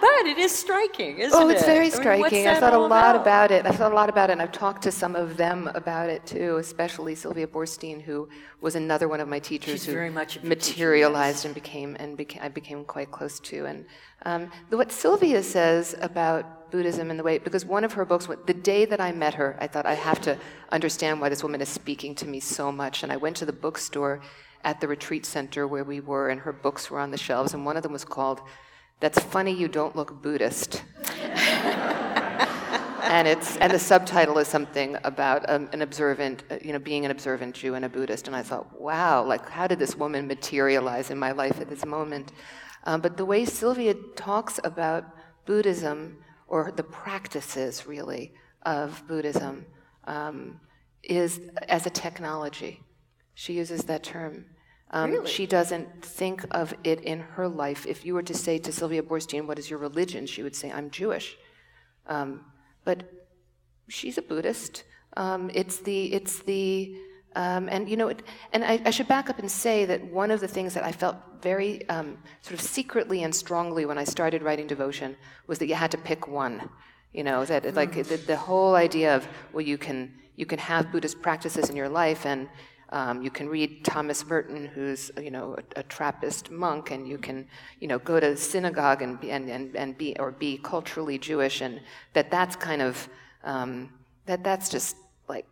but 0.00 0.21
it 0.32 0.38
is 0.38 0.52
striking, 0.52 1.18
isn't 1.18 1.38
it? 1.38 1.44
Oh, 1.44 1.48
it's 1.48 1.64
very 1.64 1.86
I 1.86 1.90
striking. 1.90 2.38
Mean, 2.38 2.48
I've 2.48 2.58
thought 2.58 2.72
a 2.72 2.78
lot 2.78 3.14
about? 3.14 3.50
about 3.50 3.50
it. 3.50 3.66
I've 3.66 3.76
thought 3.76 3.92
a 3.92 3.94
lot 3.94 4.08
about 4.08 4.30
it, 4.30 4.32
and 4.32 4.42
I've 4.42 4.50
talked 4.50 4.82
to 4.82 4.90
some 4.90 5.14
of 5.14 5.36
them 5.36 5.70
about 5.74 6.08
it 6.08 6.24
too, 6.24 6.56
especially 6.56 7.14
Sylvia 7.14 7.46
Boorstein, 7.46 8.00
who 8.00 8.28
was 8.60 8.74
another 8.74 9.08
one 9.08 9.20
of 9.20 9.28
my 9.28 9.38
teachers 9.38 9.74
She's 9.74 9.86
who 9.86 9.92
very 9.92 10.10
much 10.10 10.42
materialized 10.42 11.44
and 11.44 11.54
became 11.54 11.96
and 12.00 12.16
beca- 12.16 12.42
I 12.42 12.48
became 12.48 12.84
quite 12.84 13.10
close 13.10 13.38
to. 13.40 13.66
And 13.66 13.84
um, 14.24 14.50
what 14.70 14.90
Sylvia 14.90 15.42
says 15.42 15.94
about 16.00 16.70
Buddhism 16.70 17.10
and 17.10 17.18
the 17.20 17.24
way, 17.24 17.36
because 17.38 17.66
one 17.66 17.84
of 17.84 17.92
her 17.92 18.06
books, 18.06 18.26
the 18.46 18.54
day 18.54 18.86
that 18.86 19.00
I 19.00 19.12
met 19.12 19.34
her, 19.34 19.58
I 19.60 19.66
thought 19.66 19.84
I 19.84 19.94
have 19.94 20.20
to 20.22 20.38
understand 20.70 21.20
why 21.20 21.28
this 21.28 21.42
woman 21.42 21.60
is 21.60 21.68
speaking 21.68 22.14
to 22.16 22.26
me 22.26 22.40
so 22.40 22.72
much. 22.72 23.02
And 23.02 23.12
I 23.12 23.18
went 23.18 23.36
to 23.36 23.44
the 23.44 23.52
bookstore 23.52 24.22
at 24.64 24.80
the 24.80 24.88
retreat 24.88 25.26
center 25.26 25.66
where 25.66 25.84
we 25.84 26.00
were, 26.00 26.30
and 26.30 26.40
her 26.40 26.52
books 26.52 26.90
were 26.90 27.00
on 27.00 27.10
the 27.10 27.18
shelves, 27.18 27.52
and 27.52 27.66
one 27.66 27.76
of 27.76 27.82
them 27.82 27.92
was 27.92 28.04
called 28.04 28.40
that's 29.02 29.18
funny 29.18 29.52
you 29.52 29.66
don't 29.66 29.96
look 29.96 30.22
Buddhist. 30.22 30.84
and 33.02 33.26
it's 33.26 33.56
and 33.56 33.72
the 33.72 33.78
subtitle 33.78 34.38
is 34.38 34.46
something 34.46 34.96
about 35.02 35.44
um, 35.50 35.68
an 35.72 35.82
observant, 35.82 36.44
uh, 36.52 36.58
you 36.62 36.72
know, 36.72 36.78
being 36.78 37.04
an 37.04 37.10
observant 37.10 37.56
Jew 37.56 37.74
and 37.74 37.84
a 37.84 37.88
Buddhist. 37.88 38.28
And 38.28 38.36
I 38.36 38.42
thought, 38.42 38.80
wow, 38.80 39.24
like 39.24 39.48
how 39.48 39.66
did 39.66 39.80
this 39.80 39.96
woman 39.96 40.28
materialize 40.28 41.10
in 41.10 41.18
my 41.18 41.32
life 41.32 41.60
at 41.60 41.68
this 41.68 41.84
moment? 41.84 42.30
Um, 42.84 43.00
but 43.00 43.16
the 43.16 43.24
way 43.24 43.44
Sylvia 43.44 43.94
talks 44.14 44.60
about 44.62 45.04
Buddhism 45.46 46.18
or 46.46 46.70
the 46.70 46.84
practices 46.84 47.88
really 47.88 48.32
of 48.62 49.02
Buddhism 49.08 49.66
um, 50.04 50.60
is 51.02 51.40
as 51.68 51.86
a 51.86 51.90
technology. 51.90 52.80
She 53.34 53.54
uses 53.54 53.82
that 53.84 54.04
term. 54.04 54.46
Um, 54.92 55.10
really? 55.10 55.30
She 55.30 55.46
doesn't 55.46 56.04
think 56.04 56.44
of 56.50 56.74
it 56.84 57.00
in 57.00 57.20
her 57.20 57.48
life. 57.48 57.86
If 57.86 58.04
you 58.04 58.14
were 58.14 58.22
to 58.22 58.34
say 58.34 58.58
to 58.58 58.72
Sylvia 58.72 59.02
Boorstein, 59.02 59.46
What 59.46 59.58
is 59.58 59.70
your 59.70 59.78
religion? 59.78 60.26
she 60.26 60.42
would 60.42 60.54
say, 60.54 60.70
I'm 60.70 60.90
Jewish. 60.90 61.36
Um, 62.06 62.44
but 62.84 63.10
she's 63.88 64.18
a 64.18 64.22
Buddhist. 64.22 64.84
Um, 65.16 65.50
it's 65.54 65.78
the, 65.78 66.12
it's 66.12 66.40
the, 66.40 66.96
um, 67.36 67.68
and 67.68 67.88
you 67.88 67.96
know, 67.96 68.08
it, 68.08 68.22
and 68.52 68.64
I, 68.64 68.80
I, 68.84 68.90
should 68.90 69.08
back 69.08 69.30
up 69.30 69.38
and 69.38 69.50
say 69.50 69.84
that 69.86 70.04
one 70.06 70.30
of 70.30 70.40
the 70.40 70.48
things 70.48 70.74
that 70.74 70.84
I 70.84 70.92
felt 70.92 71.16
very 71.40 71.88
um, 71.88 72.18
sort 72.42 72.58
of 72.58 72.60
secretly 72.60 73.22
and 73.22 73.34
strongly 73.34 73.86
when 73.86 73.98
I 73.98 74.04
started 74.04 74.42
writing 74.42 74.66
devotion 74.66 75.16
was 75.46 75.58
that 75.58 75.66
you 75.66 75.74
had 75.74 75.90
to 75.92 75.98
pick 75.98 76.28
one. 76.28 76.68
You 77.12 77.24
know, 77.24 77.44
that 77.44 77.62
mm. 77.62 77.74
like 77.74 77.94
the, 77.94 78.16
the 78.16 78.36
whole 78.36 78.74
idea 78.74 79.16
of 79.16 79.26
well, 79.52 79.62
you 79.62 79.78
can 79.78 80.14
you 80.36 80.46
can 80.46 80.58
have 80.58 80.90
Buddhist 80.90 81.20
practices 81.20 81.68
in 81.68 81.76
your 81.76 81.88
life 81.88 82.24
and 82.26 82.48
um, 82.92 83.22
you 83.22 83.30
can 83.30 83.48
read 83.48 83.84
Thomas 83.84 84.24
Merton, 84.26 84.66
who's 84.66 85.10
you 85.20 85.30
know 85.30 85.56
a, 85.56 85.80
a, 85.80 85.82
Trappist 85.82 86.50
monk, 86.50 86.90
and 86.90 87.08
you 87.08 87.16
can 87.16 87.48
you 87.80 87.88
know 87.88 87.98
go 87.98 88.20
to 88.20 88.36
synagogue 88.36 89.00
and 89.00 89.18
be, 89.18 89.30
and, 89.30 89.48
and, 89.48 89.74
and 89.74 89.96
be 89.96 90.14
or 90.20 90.30
be 90.30 90.58
culturally 90.58 91.18
Jewish, 91.18 91.62
and 91.62 91.80
that 92.12 92.30
that's 92.30 92.54
kind 92.54 92.82
of 92.82 93.08
um, 93.44 93.90
that 94.26 94.44
that's 94.44 94.68
just 94.68 94.96
like 95.26 95.46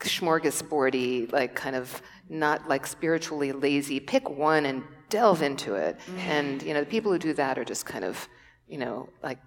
smorgasbordy, 0.00 1.30
like 1.32 1.54
kind 1.54 1.76
of 1.76 2.00
not 2.30 2.66
like 2.66 2.86
spiritually 2.86 3.52
lazy. 3.52 4.00
Pick 4.00 4.30
one 4.30 4.64
and 4.64 4.82
delve 5.10 5.42
into 5.42 5.74
it, 5.74 5.98
mm-hmm. 5.98 6.18
and 6.20 6.62
you 6.62 6.72
know 6.72 6.80
the 6.80 6.86
people 6.86 7.12
who 7.12 7.18
do 7.18 7.34
that 7.34 7.58
are 7.58 7.64
just 7.64 7.84
kind 7.84 8.06
of 8.06 8.26
you 8.68 8.78
know 8.78 9.10
like 9.22 9.38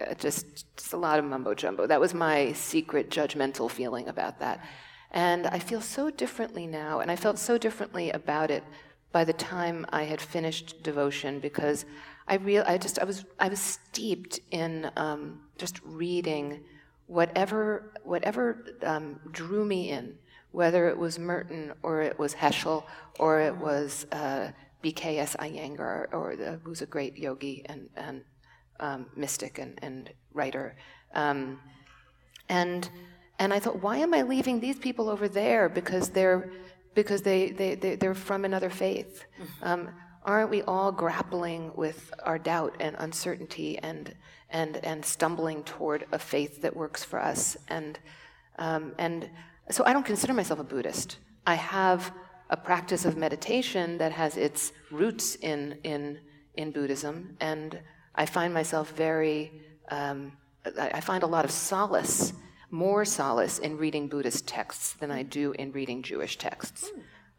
uh, 0.00 0.14
just, 0.14 0.66
just 0.76 0.92
a 0.92 0.96
lot 0.96 1.18
of 1.18 1.24
mumbo 1.24 1.52
jumbo. 1.52 1.86
That 1.86 2.00
was 2.00 2.14
my 2.14 2.52
secret 2.52 3.10
judgmental 3.10 3.68
feeling 3.68 4.06
about 4.06 4.38
that. 4.38 4.64
And 5.10 5.46
I 5.46 5.58
feel 5.58 5.80
so 5.80 6.10
differently 6.10 6.66
now, 6.66 7.00
and 7.00 7.10
I 7.10 7.16
felt 7.16 7.38
so 7.38 7.58
differently 7.58 8.10
about 8.10 8.50
it 8.50 8.64
by 9.12 9.24
the 9.24 9.32
time 9.32 9.86
I 9.90 10.02
had 10.04 10.20
finished 10.20 10.82
devotion 10.82 11.40
because 11.40 11.86
I 12.28 12.34
real 12.34 12.64
I 12.66 12.76
just 12.76 12.98
I 12.98 13.04
was 13.04 13.24
I 13.38 13.48
was 13.48 13.60
steeped 13.60 14.40
in 14.50 14.90
um, 14.96 15.40
just 15.56 15.80
reading 15.84 16.64
whatever 17.06 17.92
whatever 18.02 18.74
um, 18.82 19.20
drew 19.30 19.64
me 19.64 19.90
in, 19.90 20.16
whether 20.50 20.88
it 20.88 20.98
was 20.98 21.18
Merton 21.18 21.72
or 21.82 22.02
it 22.02 22.18
was 22.18 22.34
Heschel 22.34 22.84
or 23.18 23.40
it 23.40 23.56
was 23.56 24.06
uh, 24.12 24.50
BKS 24.82 25.36
Iyengar 25.36 26.12
or 26.12 26.36
the, 26.36 26.60
who's 26.64 26.82
a 26.82 26.86
great 26.86 27.16
yogi 27.16 27.62
and 27.66 27.88
and 27.96 28.22
um, 28.80 29.06
mystic 29.16 29.58
and, 29.58 29.78
and 29.82 30.10
writer, 30.34 30.76
um, 31.14 31.60
and 32.48 32.90
and 33.38 33.52
I 33.52 33.58
thought, 33.58 33.82
why 33.82 33.98
am 33.98 34.14
I 34.14 34.22
leaving 34.22 34.60
these 34.60 34.78
people 34.78 35.08
over 35.08 35.28
there 35.28 35.68
because 35.68 36.10
they're 36.10 36.50
because 36.96 37.20
they, 37.20 37.50
they, 37.50 37.74
they, 37.74 38.06
are 38.06 38.14
from 38.14 38.44
another 38.44 38.70
faith? 38.70 39.24
Mm-hmm. 39.38 39.64
Um, 39.64 39.88
aren't 40.24 40.50
we 40.50 40.62
all 40.62 40.90
grappling 40.90 41.70
with 41.76 42.12
our 42.24 42.38
doubt 42.38 42.74
and 42.80 42.96
uncertainty 42.98 43.78
and, 43.78 44.14
and, 44.50 44.78
and 44.78 45.04
stumbling 45.04 45.62
toward 45.62 46.06
a 46.10 46.18
faith 46.18 46.62
that 46.62 46.74
works 46.74 47.04
for 47.04 47.20
us? 47.20 47.56
And, 47.68 47.98
um, 48.58 48.94
and 48.98 49.30
so 49.70 49.84
I 49.84 49.92
don't 49.92 50.06
consider 50.06 50.32
myself 50.32 50.58
a 50.58 50.64
Buddhist. 50.64 51.18
I 51.46 51.54
have 51.54 52.12
a 52.48 52.56
practice 52.56 53.04
of 53.04 53.16
meditation 53.16 53.98
that 53.98 54.12
has 54.12 54.36
its 54.38 54.72
roots 54.90 55.36
in, 55.36 55.78
in, 55.84 56.18
in 56.54 56.72
Buddhism, 56.72 57.36
and 57.40 57.78
I 58.14 58.24
find 58.24 58.54
myself 58.54 58.92
very, 58.92 59.60
um, 59.90 60.32
I 60.64 61.00
find 61.00 61.22
a 61.22 61.26
lot 61.26 61.44
of 61.44 61.50
solace 61.50 62.32
more 62.70 63.04
solace 63.04 63.58
in 63.58 63.76
reading 63.76 64.08
Buddhist 64.08 64.46
texts 64.46 64.92
than 64.94 65.10
I 65.10 65.22
do 65.22 65.52
in 65.52 65.72
reading 65.72 66.02
Jewish 66.02 66.36
texts. 66.38 66.90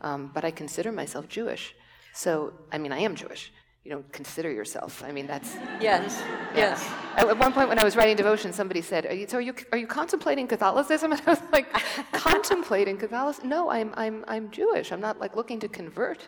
Um, 0.01 0.31
but 0.33 0.45
I 0.45 0.51
consider 0.51 0.91
myself 0.91 1.27
Jewish. 1.27 1.75
So, 2.13 2.53
I 2.71 2.77
mean, 2.77 2.91
I 2.91 2.99
am 2.99 3.15
Jewish. 3.15 3.51
You 3.83 3.91
don't 3.91 4.11
consider 4.11 4.51
yourself. 4.51 5.01
I 5.01 5.11
mean, 5.11 5.27
that's. 5.27 5.55
Yes, 5.79 6.21
yeah. 6.21 6.57
yes. 6.57 6.89
At 7.15 7.39
one 7.39 7.53
point 7.53 7.69
when 7.69 7.79
I 7.79 7.85
was 7.85 7.95
writing 7.95 8.17
devotion, 8.17 8.51
somebody 8.51 8.81
said, 8.81 9.05
are 9.05 9.13
you, 9.13 9.27
So, 9.27 9.37
are 9.37 9.41
you, 9.41 9.53
are 9.71 9.77
you 9.77 9.87
contemplating 9.87 10.47
Catholicism? 10.47 11.11
And 11.13 11.21
I 11.25 11.29
was 11.31 11.41
like, 11.53 11.71
Contemplating 12.11 12.97
Catholicism? 12.97 13.47
No, 13.49 13.69
I'm, 13.69 13.93
I'm, 13.95 14.25
I'm 14.27 14.51
Jewish. 14.51 14.91
I'm 14.91 14.99
not 14.99 15.19
like 15.19 15.35
looking 15.35 15.59
to 15.61 15.69
convert. 15.69 16.27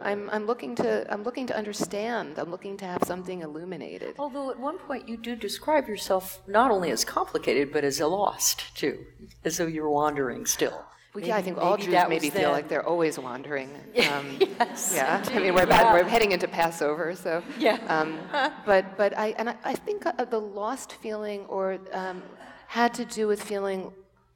I'm, 0.00 0.30
I'm, 0.30 0.46
looking 0.46 0.74
to, 0.76 1.12
I'm 1.12 1.22
looking 1.22 1.46
to 1.48 1.56
understand. 1.56 2.38
I'm 2.38 2.50
looking 2.50 2.76
to 2.78 2.84
have 2.84 3.02
something 3.04 3.42
illuminated. 3.42 4.14
Although 4.18 4.50
at 4.50 4.58
one 4.58 4.78
point 4.78 5.08
you 5.08 5.16
do 5.16 5.34
describe 5.36 5.88
yourself 5.88 6.40
not 6.46 6.70
only 6.70 6.90
as 6.90 7.04
complicated, 7.04 7.72
but 7.72 7.84
as 7.84 8.00
a 8.00 8.06
lost, 8.06 8.76
too, 8.76 9.04
as 9.44 9.58
though 9.58 9.66
you're 9.66 9.90
wandering 9.90 10.46
still. 10.46 10.84
Well, 11.14 11.20
maybe, 11.20 11.28
yeah, 11.28 11.36
I 11.36 11.42
think 11.42 11.58
all 11.58 11.76
Jews 11.76 11.94
maybe 12.08 12.30
feel 12.30 12.50
like 12.50 12.68
they're 12.68 12.86
always 12.86 13.18
wandering. 13.18 13.70
Um, 14.12 14.38
yes, 14.40 14.92
yeah, 14.94 15.18
indeed. 15.18 15.36
I 15.36 15.40
mean 15.40 15.54
we're, 15.54 15.66
yeah. 15.66 15.92
we're 15.92 16.04
heading 16.04 16.32
into 16.32 16.48
Passover, 16.48 17.14
so 17.14 17.42
yeah. 17.58 17.78
Um, 17.88 18.18
but 18.66 18.96
but 18.96 19.16
I 19.16 19.28
and 19.38 19.50
I, 19.50 19.56
I 19.64 19.74
think 19.74 20.04
uh, 20.06 20.24
the 20.24 20.40
lost 20.40 20.94
feeling 20.94 21.42
or 21.46 21.78
um, 21.92 22.22
had 22.66 22.94
to 22.94 23.04
do 23.04 23.26
with 23.26 23.42
feeling 23.42 23.92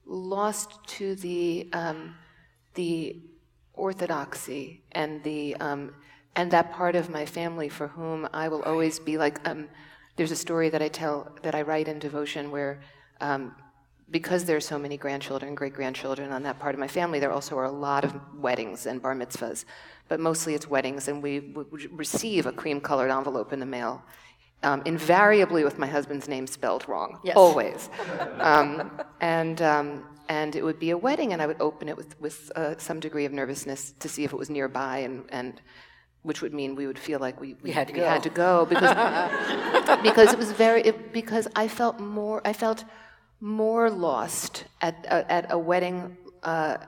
lost 0.07 0.79
to 0.87 1.15
the 1.17 1.69
um, 1.73 2.15
the 2.75 3.17
orthodoxy 3.77 4.83
and 4.93 5.23
the 5.23 5.55
um, 5.57 5.95
and 6.35 6.51
that 6.51 6.73
part 6.73 6.97
of 6.97 7.09
my 7.09 7.25
family 7.25 7.69
for 7.69 7.89
whom 7.89 8.29
I 8.33 8.49
will 8.49 8.63
always 8.63 8.99
be 8.99 9.17
like. 9.19 9.47
Um, 9.49 9.69
there's 10.17 10.31
a 10.31 10.37
story 10.37 10.71
that 10.71 10.81
I 10.81 10.89
tell 10.89 11.31
that 11.43 11.55
I 11.55 11.63
write 11.63 11.89
in 11.89 11.99
devotion 11.99 12.51
where. 12.51 12.81
Um, 13.21 13.55
because 14.09 14.45
there's 14.45 14.65
so 14.65 14.79
many 14.79 14.97
grandchildren, 14.97 15.57
great 15.57 15.73
grandchildren 15.73 16.31
on 16.31 16.45
that 16.45 16.61
part 16.61 16.77
of 16.77 16.79
my 16.79 16.87
family, 16.87 17.19
there 17.19 17.33
also 17.33 17.59
are 17.59 17.65
a 17.65 17.73
lot 17.73 18.05
of 18.05 18.15
weddings 18.39 18.87
and 18.87 19.03
bar 19.03 19.17
mitzvahs, 19.17 19.65
but 20.07 20.21
mostly 20.21 20.55
it's 20.55 20.69
weddings, 20.71 21.09
and 21.09 21.21
we 21.21 21.41
would 21.41 21.99
receive 21.99 22.47
a 22.47 22.53
cream 22.53 22.81
colored 22.81 23.11
envelope 23.11 23.53
in 23.53 23.59
the 23.59 23.67
mail 23.67 24.05
um, 24.63 24.83
invariably 24.85 25.65
with 25.65 25.79
my 25.79 25.87
husband's 25.87 26.29
name 26.29 26.47
spelled 26.47 26.89
wrong, 26.89 27.19
yes. 27.23 27.37
always. 27.37 27.89
Um, 28.41 29.01
and, 29.21 29.63
um, 29.63 30.05
and 30.29 30.55
it 30.57 30.65
would 30.65 30.79
be 30.79 30.91
a 30.91 30.99
wedding, 30.99 31.33
and 31.33 31.41
I 31.41 31.47
would 31.47 31.61
open 31.61 31.89
it 31.89 31.97
with, 31.97 32.21
with 32.21 32.51
uh, 32.57 32.75
some 32.79 33.01
degree 33.01 33.25
of 33.25 33.33
nervousness 33.33 33.95
to 34.01 34.09
see 34.09 34.25
if 34.25 34.33
it 34.33 34.37
was 34.37 34.51
nearby, 34.51 34.99
and, 34.99 35.25
and 35.31 35.61
which 36.23 36.43
would 36.43 36.53
mean 36.53 36.75
we 36.75 36.87
would 36.87 36.99
feel 36.99 37.21
like 37.21 37.41
we, 37.41 37.57
we, 37.63 37.71
had, 37.71 37.89
to 37.89 37.95
we 37.95 38.01
go. 38.01 38.07
had 38.07 38.23
to 38.23 38.31
go 38.31 38.67
because, 38.67 40.01
because 40.03 40.33
it 40.33 40.39
was 40.39 40.53
very, 40.53 40.83
it, 40.83 41.13
because 41.13 41.47
I 41.55 41.69
felt 41.69 42.01
more, 42.01 42.43
I 42.45 42.53
felt 42.53 42.85
more 43.41 43.91
lost 43.91 44.65
at, 44.81 45.05
at 45.07 45.53
a 45.53 45.59
wedding 45.59 46.17
uh, 46.43 46.79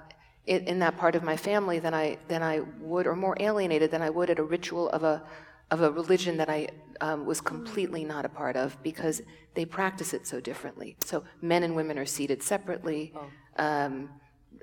in, 0.47 0.64
in 0.64 0.78
that 0.80 0.97
part 0.97 1.14
of 1.14 1.22
my 1.22 1.36
family 1.36 1.78
than 1.78 1.95
I, 1.95 2.18
than 2.28 2.43
I 2.43 2.61
would, 2.80 3.07
or 3.07 3.14
more 3.14 3.36
alienated 3.39 3.91
than 3.91 4.03
I 4.03 4.11
would 4.11 4.30
at 4.30 4.39
a 4.39 4.43
ritual 4.43 4.89
of 4.91 5.05
a, 5.05 5.22
of 5.70 5.82
a 5.82 5.90
religion 5.90 6.36
that 6.38 6.48
I 6.48 6.68
um, 7.00 7.26
was 7.26 7.40
completely 7.40 8.04
not 8.04 8.24
a 8.24 8.28
part 8.28 8.56
of 8.56 8.82
because 8.82 9.20
they 9.54 9.64
practice 9.64 10.14
it 10.14 10.26
so 10.26 10.40
differently. 10.40 10.96
So 11.04 11.24
men 11.42 11.62
and 11.62 11.76
women 11.76 11.98
are 11.98 12.06
seated 12.06 12.42
separately. 12.42 13.12
Oh. 13.14 13.64
Um, 13.64 14.08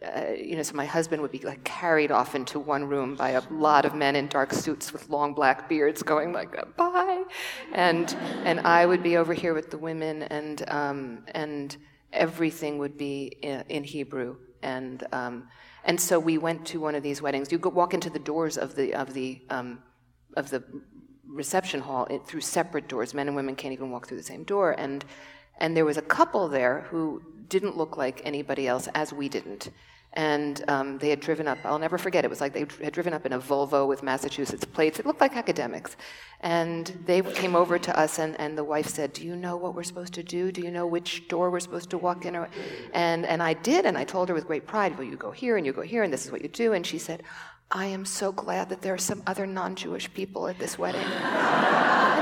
uh, 0.04 0.32
you 0.38 0.56
know, 0.56 0.64
so 0.64 0.76
my 0.76 0.86
husband 0.86 1.22
would 1.22 1.32
be 1.32 1.40
like 1.40 1.64
carried 1.64 2.12
off 2.12 2.36
into 2.36 2.60
one 2.60 2.86
room 2.86 3.16
by 3.16 3.30
a 3.30 3.42
lot 3.50 3.86
of 3.86 3.96
men 3.96 4.16
in 4.16 4.28
dark 4.28 4.52
suits 4.52 4.92
with 4.92 5.10
long 5.10 5.34
black 5.34 5.70
beards, 5.70 6.04
going 6.04 6.34
like 6.34 6.76
"bye," 6.76 7.24
and 7.74 8.14
and 8.44 8.60
I 8.62 8.86
would 8.86 9.02
be 9.02 9.16
over 9.16 9.34
here 9.34 9.54
with 9.54 9.72
the 9.72 9.78
women, 9.78 10.24
and 10.24 10.70
um, 10.70 11.24
and 11.34 11.78
everything 12.12 12.78
would 12.78 12.98
be 12.98 13.28
in, 13.42 13.64
in 13.70 13.84
Hebrew, 13.86 14.36
and 14.62 15.06
um, 15.14 15.48
and 15.86 16.00
so 16.00 16.20
we 16.20 16.38
went 16.38 16.66
to 16.68 16.80
one 16.82 16.96
of 16.96 17.04
these 17.04 17.22
weddings. 17.22 17.52
You 17.52 17.58
go 17.58 17.70
walk 17.70 17.94
into 17.94 18.10
the 18.10 18.20
doors 18.20 18.58
of 18.58 18.76
the 18.76 18.94
of 18.94 19.14
the 19.14 19.42
um, 19.50 19.82
of 20.36 20.50
the 20.50 20.64
reception 21.36 21.82
hall 21.82 22.06
it, 22.10 22.26
through 22.26 22.42
separate 22.42 22.88
doors. 22.88 23.14
Men 23.14 23.28
and 23.28 23.36
women 23.36 23.56
can't 23.56 23.74
even 23.74 23.92
walk 23.92 24.08
through 24.08 24.18
the 24.18 24.24
same 24.24 24.44
door. 24.44 24.72
And, 24.72 25.06
and 25.60 25.76
there 25.76 25.86
was 25.86 25.98
a 25.98 26.02
couple 26.02 26.48
there 26.48 26.88
who 26.90 27.22
didn't 27.50 27.78
look 27.78 27.98
like 27.98 28.22
anybody 28.24 28.68
else, 28.68 28.88
as 28.96 29.14
we 29.14 29.30
didn't. 29.30 29.70
And 30.14 30.64
um, 30.70 30.98
they 31.00 31.10
had 31.10 31.20
driven 31.20 31.46
up, 31.46 31.58
I'll 31.66 31.78
never 31.78 31.98
forget, 31.98 32.24
it 32.24 32.30
was 32.30 32.40
like 32.40 32.54
they 32.54 32.66
had 32.82 32.94
driven 32.94 33.12
up 33.12 33.26
in 33.26 33.34
a 33.34 33.40
Volvo 33.40 33.86
with 33.86 34.02
Massachusetts 34.02 34.64
plates. 34.64 34.98
It 34.98 35.06
looked 35.06 35.20
like 35.20 35.36
academics. 35.36 35.98
And 36.40 36.88
they 37.06 37.22
came 37.22 37.54
over 37.54 37.78
to 37.78 38.00
us, 38.00 38.18
and, 38.18 38.40
and 38.40 38.58
the 38.58 38.64
wife 38.64 38.88
said, 38.88 39.12
Do 39.12 39.26
you 39.26 39.36
know 39.36 39.58
what 39.58 39.76
we're 39.76 39.84
supposed 39.84 40.14
to 40.14 40.24
do? 40.24 40.54
Do 40.54 40.62
you 40.62 40.72
know 40.72 40.88
which 40.88 41.28
door 41.28 41.52
we're 41.52 41.60
supposed 41.60 41.90
to 41.90 41.98
walk 41.98 42.26
in? 42.26 42.36
And, 42.94 43.26
and 43.26 43.44
I 43.44 43.54
did, 43.56 43.86
and 43.86 43.98
I 43.98 44.06
told 44.06 44.30
her 44.30 44.36
with 44.36 44.48
great 44.48 44.66
pride, 44.66 44.98
Well, 44.98 45.06
you 45.06 45.18
go 45.18 45.32
here, 45.32 45.58
and 45.58 45.66
you 45.66 45.74
go 45.74 45.82
here, 45.82 46.04
and 46.04 46.14
this 46.14 46.26
is 46.26 46.32
what 46.32 46.42
you 46.42 46.48
do. 46.48 46.72
And 46.72 46.86
she 46.86 46.98
said, 46.98 47.24
I 47.72 47.88
am 47.88 48.06
so 48.06 48.32
glad 48.32 48.70
that 48.70 48.82
there 48.82 48.94
are 48.94 48.98
some 48.98 49.24
other 49.26 49.46
non 49.48 49.76
Jewish 49.76 50.14
people 50.14 50.48
at 50.48 50.60
this 50.60 50.78
wedding. 50.78 51.02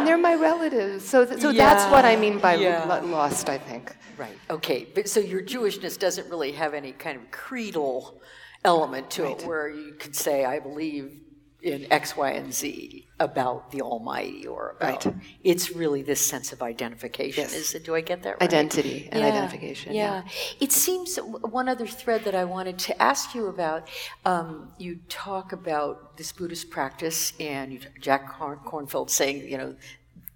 and 0.03 0.07
they're 0.07 0.17
my 0.17 0.35
relatives. 0.35 1.05
So, 1.07 1.25
th- 1.25 1.39
so 1.39 1.49
yeah, 1.49 1.73
that's 1.73 1.91
what 1.91 2.05
I 2.05 2.15
mean 2.15 2.39
by 2.39 2.55
yeah. 2.55 2.85
lost, 3.03 3.49
I 3.49 3.57
think. 3.57 3.95
Right. 4.17 4.37
Okay. 4.49 4.87
But 4.93 5.09
so 5.09 5.19
your 5.19 5.41
Jewishness 5.41 5.97
doesn't 5.97 6.29
really 6.29 6.53
have 6.53 6.73
any 6.73 6.91
kind 6.91 7.17
of 7.17 7.31
creedal 7.31 8.21
element 8.65 9.09
to 9.11 9.23
right. 9.23 9.41
it 9.41 9.47
where 9.47 9.69
you 9.69 9.93
could 9.93 10.15
say, 10.15 10.45
I 10.45 10.59
believe 10.59 11.19
in 11.63 11.87
X, 11.91 12.17
Y, 12.17 12.31
and 12.31 12.53
Z 12.53 13.07
about 13.19 13.71
the 13.71 13.81
Almighty 13.81 14.45
or 14.45 14.75
about 14.77 15.05
right. 15.05 15.15
it's 15.43 15.71
really 15.71 16.03
this 16.03 16.19
sense 16.25 16.51
of 16.51 16.61
identification. 16.61 17.43
Yes. 17.43 17.53
Is 17.53 17.73
it, 17.73 17.85
do 17.85 17.95
I 17.95 18.01
get 18.01 18.21
that 18.23 18.31
right? 18.31 18.43
Identity 18.43 19.07
and 19.11 19.21
yeah. 19.21 19.27
identification. 19.27 19.93
Yeah. 19.93 20.23
yeah. 20.25 20.31
It 20.59 20.73
seems 20.73 21.17
one 21.17 21.69
other 21.69 21.87
thread 21.87 22.25
that 22.25 22.35
I 22.35 22.43
wanted 22.43 22.77
to 22.79 23.01
ask 23.01 23.33
you 23.33 23.47
about. 23.47 23.87
Um, 24.25 24.73
you 24.77 24.99
talk 25.07 25.53
about 25.53 26.17
this 26.17 26.33
Buddhist 26.33 26.69
practice, 26.69 27.31
and 27.39 27.71
you, 27.71 27.79
Jack 28.01 28.37
Kornfield 28.37 29.09
saying, 29.09 29.49
you 29.49 29.57
know, 29.57 29.75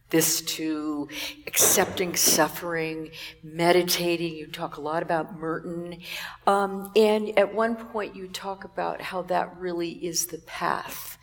this 0.10 0.40
to 0.42 1.10
accepting 1.46 2.16
suffering, 2.16 3.12
meditating. 3.44 4.36
You 4.36 4.48
talk 4.48 4.78
a 4.78 4.82
lot 4.82 5.04
about 5.04 5.38
Merton. 5.38 6.00
Um, 6.46 6.92
and 6.96 7.38
at 7.38 7.54
one 7.54 7.76
point, 7.76 8.16
you 8.16 8.28
talk 8.30 8.64
about 8.64 9.02
how 9.02 9.24
that 9.24 9.58
really 9.58 9.90
is 9.90 10.28
the 10.28 10.38
path 10.40 11.17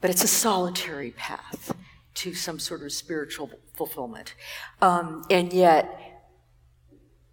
but 0.00 0.10
it's 0.10 0.24
a 0.24 0.28
solitary 0.28 1.12
path 1.12 1.74
to 2.14 2.34
some 2.34 2.58
sort 2.58 2.82
of 2.82 2.92
spiritual 2.92 3.50
fulfillment. 3.74 4.34
Um, 4.82 5.24
and 5.30 5.52
yet, 5.52 6.22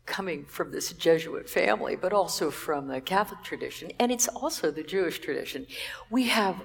coming 0.06 0.46
from 0.46 0.72
this 0.72 0.94
Jesuit 0.94 1.50
family, 1.50 1.96
but 1.96 2.14
also 2.14 2.50
from 2.50 2.88
the 2.88 3.02
Catholic 3.02 3.44
tradition, 3.44 3.92
and 4.00 4.12
it's 4.12 4.28
also 4.30 4.72
the 4.72 4.84
Jewish 4.84 5.20
tradition, 5.20 5.68
we 6.10 6.26
have 6.26 6.62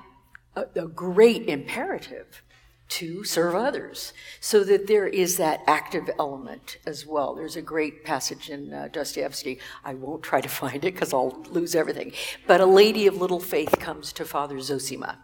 a, 0.55 0.67
a 0.77 0.87
great 0.87 1.49
imperative 1.49 2.43
to 2.89 3.25
serve 3.25 3.55
others, 3.55 4.13
so 4.39 4.63
that 4.65 4.87
there 4.87 5.07
is 5.07 5.39
that 5.39 5.63
active 5.67 6.11
element 6.19 6.77
as 6.87 7.07
well. 7.07 7.35
There's 7.35 7.57
a 7.57 7.63
great 7.63 8.05
passage 8.05 8.51
in 8.51 8.73
uh, 8.73 8.89
Dostoevsky. 8.93 9.61
I 9.83 9.95
won't 9.95 10.23
try 10.23 10.43
to 10.43 10.49
find 10.61 10.85
it 10.85 10.93
because 10.95 11.15
I'll 11.15 11.43
lose 11.51 11.75
everything. 11.75 12.13
But 12.47 12.61
a 12.61 12.67
lady 12.67 13.07
of 13.07 13.17
little 13.17 13.41
faith 13.41 13.79
comes 13.79 14.13
to 14.13 14.25
Father 14.25 14.57
Zosima 14.57 15.17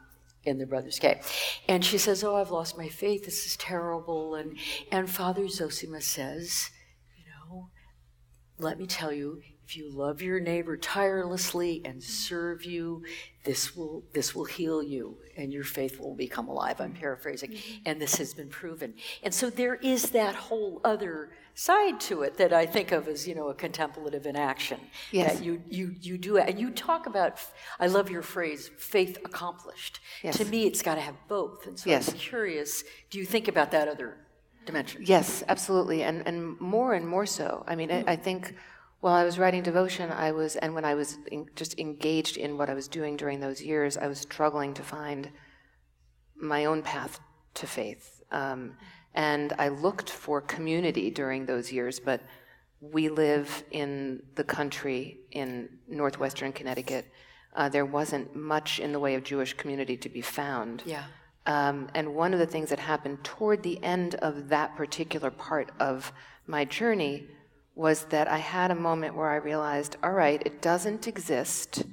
in 0.44 0.58
the 0.58 0.66
Brothers 0.66 0.98
cave. 0.98 1.18
And 1.68 1.84
she 1.84 1.98
says, 1.98 2.24
Oh, 2.24 2.36
I've 2.36 2.50
lost 2.50 2.78
my 2.78 2.88
faith. 2.88 3.24
This 3.24 3.46
is 3.46 3.56
terrible. 3.56 4.34
And, 4.34 4.56
and 4.90 5.10
Father 5.10 5.48
Zosima 5.48 6.00
says, 6.00 6.70
You 7.16 7.24
know, 7.26 7.68
let 8.58 8.78
me 8.78 8.86
tell 8.86 9.12
you, 9.12 9.40
if 9.64 9.76
you 9.76 9.90
love 9.90 10.22
your 10.22 10.40
neighbor 10.40 10.78
tirelessly 10.78 11.82
and 11.84 12.02
serve 12.02 12.64
you, 12.64 13.04
this 13.44 13.76
will 13.76 14.04
this 14.14 14.34
will 14.34 14.46
heal 14.46 14.82
you 14.82 15.18
and 15.38 15.52
your 15.52 15.64
faith 15.64 15.98
will 16.00 16.14
become 16.14 16.48
alive. 16.48 16.80
I'm 16.80 16.92
paraphrasing. 16.92 17.52
Mm-hmm. 17.52 17.82
And 17.86 18.02
this 18.02 18.16
has 18.16 18.34
been 18.34 18.48
proven. 18.48 18.94
And 19.22 19.32
so 19.32 19.48
there 19.48 19.76
is 19.76 20.10
that 20.10 20.34
whole 20.34 20.80
other 20.84 21.30
side 21.54 22.00
to 22.00 22.22
it 22.22 22.36
that 22.36 22.52
I 22.52 22.66
think 22.66 22.92
of 22.92 23.08
as, 23.08 23.26
you 23.26 23.34
know, 23.34 23.48
a 23.48 23.54
contemplative 23.54 24.26
inaction. 24.26 24.80
Yes. 25.10 25.36
That 25.36 25.44
you 25.44 25.62
you 25.68 25.94
you 26.00 26.18
do 26.18 26.36
it. 26.36 26.48
And 26.48 26.58
you 26.58 26.70
talk 26.70 27.06
about 27.06 27.40
I 27.80 27.86
love 27.86 28.10
your 28.10 28.22
phrase, 28.22 28.70
faith 28.78 29.18
accomplished. 29.24 30.00
Yes. 30.22 30.36
To 30.38 30.44
me 30.44 30.66
it's 30.66 30.82
gotta 30.82 31.00
have 31.00 31.16
both. 31.28 31.66
And 31.66 31.78
so 31.78 31.88
yes. 31.88 32.10
I'm 32.10 32.18
curious, 32.18 32.84
do 33.10 33.18
you 33.18 33.24
think 33.24 33.48
about 33.48 33.70
that 33.70 33.88
other 33.88 34.18
dimension? 34.66 35.02
Yes, 35.04 35.42
absolutely. 35.48 36.02
And 36.02 36.26
and 36.26 36.60
more 36.60 36.94
and 36.94 37.06
more 37.06 37.26
so. 37.26 37.64
I 37.66 37.74
mean, 37.76 37.88
mm-hmm. 37.88 38.08
I, 38.08 38.12
I 38.12 38.16
think 38.16 38.54
while 39.00 39.14
I 39.14 39.24
was 39.24 39.38
writing 39.38 39.62
devotion, 39.62 40.10
I 40.10 40.32
was, 40.32 40.56
and 40.56 40.74
when 40.74 40.84
I 40.84 40.94
was 40.94 41.18
in, 41.30 41.46
just 41.54 41.78
engaged 41.78 42.36
in 42.36 42.58
what 42.58 42.68
I 42.68 42.74
was 42.74 42.88
doing 42.88 43.16
during 43.16 43.40
those 43.40 43.62
years, 43.62 43.96
I 43.96 44.08
was 44.08 44.18
struggling 44.18 44.74
to 44.74 44.82
find 44.82 45.30
my 46.34 46.64
own 46.64 46.82
path 46.82 47.20
to 47.54 47.66
faith. 47.66 48.22
Um, 48.30 48.74
and 49.14 49.52
I 49.58 49.68
looked 49.68 50.10
for 50.10 50.40
community 50.40 51.10
during 51.10 51.46
those 51.46 51.72
years, 51.72 52.00
but 52.00 52.22
we 52.80 53.08
live 53.08 53.64
in 53.70 54.22
the 54.34 54.44
country 54.44 55.18
in 55.30 55.68
northwestern 55.88 56.52
Connecticut. 56.52 57.06
Uh, 57.54 57.68
there 57.68 57.86
wasn't 57.86 58.34
much 58.36 58.78
in 58.78 58.92
the 58.92 59.00
way 59.00 59.14
of 59.14 59.24
Jewish 59.24 59.54
community 59.54 59.96
to 59.96 60.08
be 60.08 60.20
found. 60.20 60.82
Yeah. 60.86 61.04
Um, 61.46 61.88
and 61.94 62.14
one 62.14 62.32
of 62.32 62.38
the 62.38 62.46
things 62.46 62.70
that 62.70 62.78
happened 62.78 63.24
toward 63.24 63.62
the 63.62 63.82
end 63.82 64.16
of 64.16 64.48
that 64.50 64.76
particular 64.76 65.30
part 65.30 65.70
of 65.80 66.12
my 66.46 66.64
journey 66.64 67.26
was 67.78 68.06
that 68.06 68.26
I 68.26 68.38
had 68.38 68.72
a 68.72 68.74
moment 68.74 69.14
where 69.14 69.30
I 69.30 69.36
realized, 69.36 69.96
all 70.02 70.10
right, 70.10 70.42
it 70.44 70.60
doesn't 70.60 71.06
exist. 71.06 71.84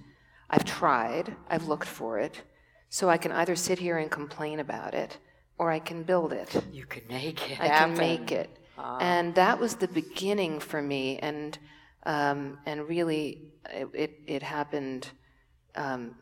I've 0.49 0.65
tried, 0.65 1.35
I've 1.47 1.67
looked 1.67 1.87
for 1.87 2.17
it. 2.17 2.41
So 2.89 3.07
I 3.07 3.17
can 3.17 3.31
either 3.31 3.55
sit 3.55 3.77
here 3.77 3.99
and 3.99 4.09
complain 4.09 4.59
about 4.59 4.95
it, 4.95 5.19
or 5.59 5.69
I 5.69 5.77
can 5.77 6.01
build 6.01 6.33
it. 6.33 6.63
You 6.71 6.87
can 6.87 7.03
make 7.07 7.51
it. 7.51 7.59
I 7.61 7.67
happen. 7.67 7.95
can 7.95 7.97
make 7.99 8.31
it. 8.31 8.49
Ah. 8.79 8.97
And 8.99 9.35
that 9.35 9.59
was 9.59 9.75
the 9.75 9.87
beginning 9.87 10.59
for 10.59 10.81
me, 10.81 11.19
and 11.19 11.57
um, 12.03 12.57
and 12.65 12.87
really, 12.89 13.43
it 13.71 13.87
it, 13.93 14.19
it 14.25 14.43
happened 14.43 15.09
um, 15.75 16.15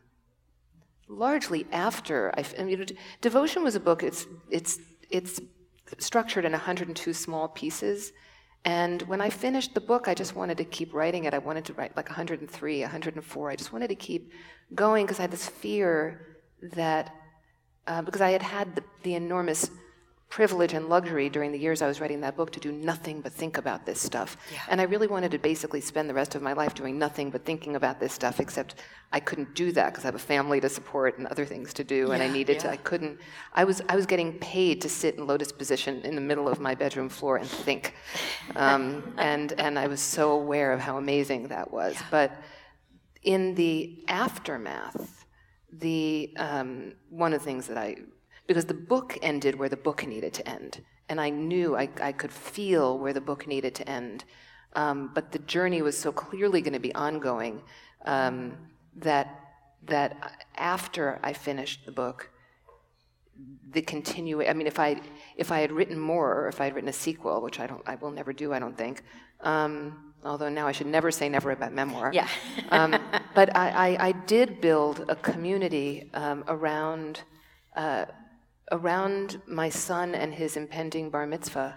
largely 1.07 1.67
after 1.71 2.33
I. 2.37 2.43
I 2.59 2.63
mean, 2.63 2.85
Devotion 3.21 3.63
was 3.63 3.75
a 3.75 3.79
book. 3.79 4.03
It's 4.03 4.25
it's 4.49 4.79
it's 5.09 5.39
structured 5.99 6.43
in 6.43 6.51
102 6.51 7.13
small 7.13 7.47
pieces 7.47 8.11
and 8.65 9.01
when 9.03 9.19
I 9.19 9.29
finished 9.29 9.73
the 9.73 9.81
book, 9.81 10.07
I 10.07 10.13
just 10.13 10.35
wanted 10.35 10.57
to 10.57 10.63
keep 10.63 10.93
writing 10.93 11.25
it. 11.25 11.33
I 11.33 11.39
wanted 11.39 11.65
to 11.65 11.73
write 11.73 11.97
like 11.97 12.07
103, 12.07 12.81
104. 12.81 13.49
I 13.49 13.55
just 13.55 13.73
wanted 13.73 13.89
to 13.89 13.95
keep 13.95 14.31
going 14.73 15.05
because 15.05 15.19
I 15.19 15.23
had 15.23 15.31
this 15.31 15.47
fear 15.47 16.37
that, 16.61 17.13
uh, 17.87 18.01
because 18.01 18.21
I 18.21 18.31
had 18.31 18.41
had 18.41 18.75
the, 18.75 18.83
the 19.03 19.15
enormous 19.15 19.69
privilege 20.33 20.73
and 20.73 20.89
luxury 20.89 21.29
during 21.29 21.51
the 21.51 21.59
years 21.59 21.83
I 21.83 21.87
was 21.87 22.01
writing 22.01 22.21
that 22.21 22.35
book 22.35 22.51
to 22.53 22.59
do 22.59 22.71
nothing 22.71 23.21
but 23.21 23.31
think 23.31 23.59
about 23.59 23.85
this 23.85 24.01
stuff. 24.01 24.35
Yeah. 24.51 24.61
And 24.67 24.81
I 24.81 24.85
really 24.85 25.05
wanted 25.05 25.29
to 25.29 25.37
basically 25.37 25.79
spend 25.79 26.09
the 26.09 26.13
rest 26.15 26.33
of 26.33 26.41
my 26.41 26.53
life 26.53 26.73
doing 26.73 26.97
nothing 26.97 27.29
but 27.29 27.45
thinking 27.45 27.75
about 27.75 27.99
this 27.99 28.13
stuff, 28.13 28.39
except 28.39 28.73
I 29.11 29.19
couldn't 29.19 29.53
do 29.53 29.71
that 29.73 29.91
because 29.91 30.05
I 30.05 30.07
have 30.07 30.15
a 30.15 30.27
family 30.33 30.59
to 30.61 30.69
support 30.69 31.19
and 31.19 31.27
other 31.27 31.45
things 31.45 31.71
to 31.75 31.83
do, 31.83 32.07
yeah, 32.07 32.13
and 32.15 32.23
I 32.23 32.29
needed 32.29 32.55
yeah. 32.55 32.61
to. 32.63 32.71
I 32.71 32.77
couldn't. 32.77 33.19
I 33.53 33.63
was 33.63 33.83
I 33.87 33.95
was 33.95 34.07
getting 34.07 34.33
paid 34.39 34.81
to 34.81 34.89
sit 34.89 35.17
in 35.17 35.27
lotus 35.27 35.51
position 35.51 36.01
in 36.01 36.15
the 36.15 36.21
middle 36.29 36.47
of 36.49 36.59
my 36.59 36.73
bedroom 36.73 37.09
floor 37.09 37.37
and 37.37 37.47
think, 37.47 37.93
um, 38.55 39.13
and 39.19 39.53
and 39.59 39.77
I 39.77 39.85
was 39.85 40.01
so 40.01 40.31
aware 40.31 40.73
of 40.73 40.79
how 40.79 40.97
amazing 40.97 41.49
that 41.49 41.71
was. 41.71 41.95
But 42.09 42.31
in 43.21 43.53
the 43.53 44.03
aftermath, 44.07 45.27
the 45.71 46.33
um, 46.37 46.93
one 47.11 47.33
of 47.33 47.39
the 47.39 47.45
things 47.45 47.67
that 47.67 47.77
I 47.77 47.97
because 48.47 48.65
the 48.65 48.73
book 48.73 49.17
ended 49.21 49.55
where 49.55 49.69
the 49.69 49.77
book 49.77 50.05
needed 50.05 50.33
to 50.33 50.47
end. 50.47 50.81
And 51.09 51.19
I 51.19 51.29
knew 51.29 51.75
I, 51.77 51.89
I 52.01 52.11
could 52.11 52.31
feel 52.31 52.97
where 52.97 53.13
the 53.13 53.21
book 53.21 53.47
needed 53.47 53.75
to 53.75 53.89
end. 53.89 54.25
Um, 54.75 55.11
but 55.13 55.31
the 55.31 55.39
journey 55.39 55.81
was 55.81 55.97
so 55.97 56.11
clearly 56.11 56.61
going 56.61 56.73
to 56.73 56.79
be 56.79 56.93
ongoing 56.95 57.61
um, 58.05 58.57
that, 58.95 59.39
that 59.85 60.37
after 60.55 61.19
I 61.23 61.33
finished 61.33 61.85
the 61.85 61.91
book, 61.91 62.29
the 63.71 63.81
continue 63.81 64.43
I 64.45 64.53
mean, 64.53 64.67
if 64.67 64.79
I, 64.79 65.01
if 65.35 65.51
I 65.51 65.59
had 65.59 65.71
written 65.71 65.99
more, 65.99 66.33
or 66.33 66.47
if 66.47 66.61
I 66.61 66.65
had 66.65 66.75
written 66.75 66.89
a 66.89 66.93
sequel, 66.93 67.41
which 67.41 67.59
I, 67.59 67.67
don't, 67.67 67.81
I 67.87 67.95
will 67.95 68.11
never 68.11 68.33
do, 68.33 68.53
I 68.53 68.59
don't 68.59 68.77
think, 68.77 69.03
um, 69.41 70.13
although 70.23 70.49
now 70.49 70.67
I 70.67 70.71
should 70.71 70.87
never 70.87 71.11
say 71.11 71.29
never 71.29 71.51
about 71.51 71.73
memoir. 71.73 72.11
Yeah. 72.13 72.27
um, 72.69 72.95
but 73.35 73.55
I, 73.55 73.69
I, 73.69 74.07
I, 74.07 74.11
did 74.11 74.61
build 74.61 75.05
a 75.09 75.15
community 75.15 76.09
um, 76.13 76.43
around 76.47 77.21
uh, 77.75 78.05
around 78.71 79.41
my 79.47 79.69
son 79.69 80.15
and 80.15 80.33
his 80.33 80.57
impending 80.57 81.09
bar 81.09 81.27
mitzvah 81.27 81.75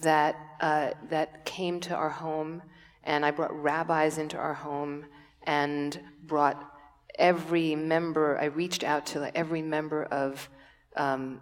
that, 0.00 0.36
uh, 0.60 0.90
that 1.10 1.44
came 1.44 1.80
to 1.80 1.94
our 1.94 2.10
home, 2.10 2.62
and 3.02 3.24
I 3.24 3.30
brought 3.30 3.54
rabbis 3.54 4.18
into 4.18 4.36
our 4.36 4.54
home 4.54 5.06
and 5.42 6.00
brought 6.22 6.72
every 7.18 7.74
member, 7.74 8.38
I 8.38 8.46
reached 8.46 8.82
out 8.82 9.06
to 9.06 9.36
every 9.36 9.62
member 9.62 10.04
of, 10.04 10.48
um, 10.96 11.40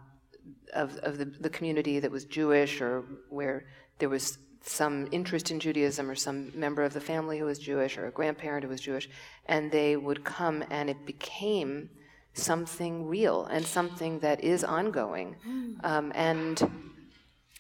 of, 0.75 0.97
of 0.99 1.19
the, 1.19 1.27
the 1.27 1.51
community 1.51 2.01
that 2.01 2.11
was 2.11 2.25
Jewish 2.25 2.81
or 2.81 3.05
where 3.31 3.67
there 3.99 4.09
was 4.09 4.39
some 4.65 5.09
interest 5.13 5.51
in 5.51 5.61
Judaism 5.61 6.11
or 6.11 6.15
some 6.15 6.53
member 6.55 6.83
of 6.83 6.93
the 6.93 7.01
family 7.01 7.39
who 7.39 7.45
was 7.45 7.59
Jewish 7.59 7.97
or 7.97 8.07
a 8.07 8.11
grandparent 8.11 8.65
who 8.65 8.71
was 8.71 8.81
Jewish, 8.81 9.09
and 9.47 9.71
they 9.71 9.97
would 9.97 10.25
come 10.25 10.65
and 10.71 10.91
it 10.91 11.07
became 11.07 11.91
something 12.35 13.07
real 13.07 13.45
and 13.47 13.65
something 13.67 14.19
that 14.21 14.43
is 14.43 14.65
ongoing. 14.65 15.37
Um, 15.85 16.13
and 16.15 16.71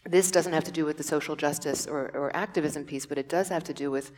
this 0.04 0.30
doesn't 0.30 0.52
have 0.52 0.64
to 0.64 0.72
do 0.72 0.84
with 0.84 0.96
the 0.96 1.02
social 1.02 1.36
justice 1.36 1.86
or, 1.86 2.10
or 2.14 2.34
activism 2.34 2.84
piece, 2.84 3.06
but 3.06 3.18
it 3.18 3.28
does 3.28 3.48
have 3.48 3.64
to 3.64 3.74
do 3.74 3.90
with 3.90 4.12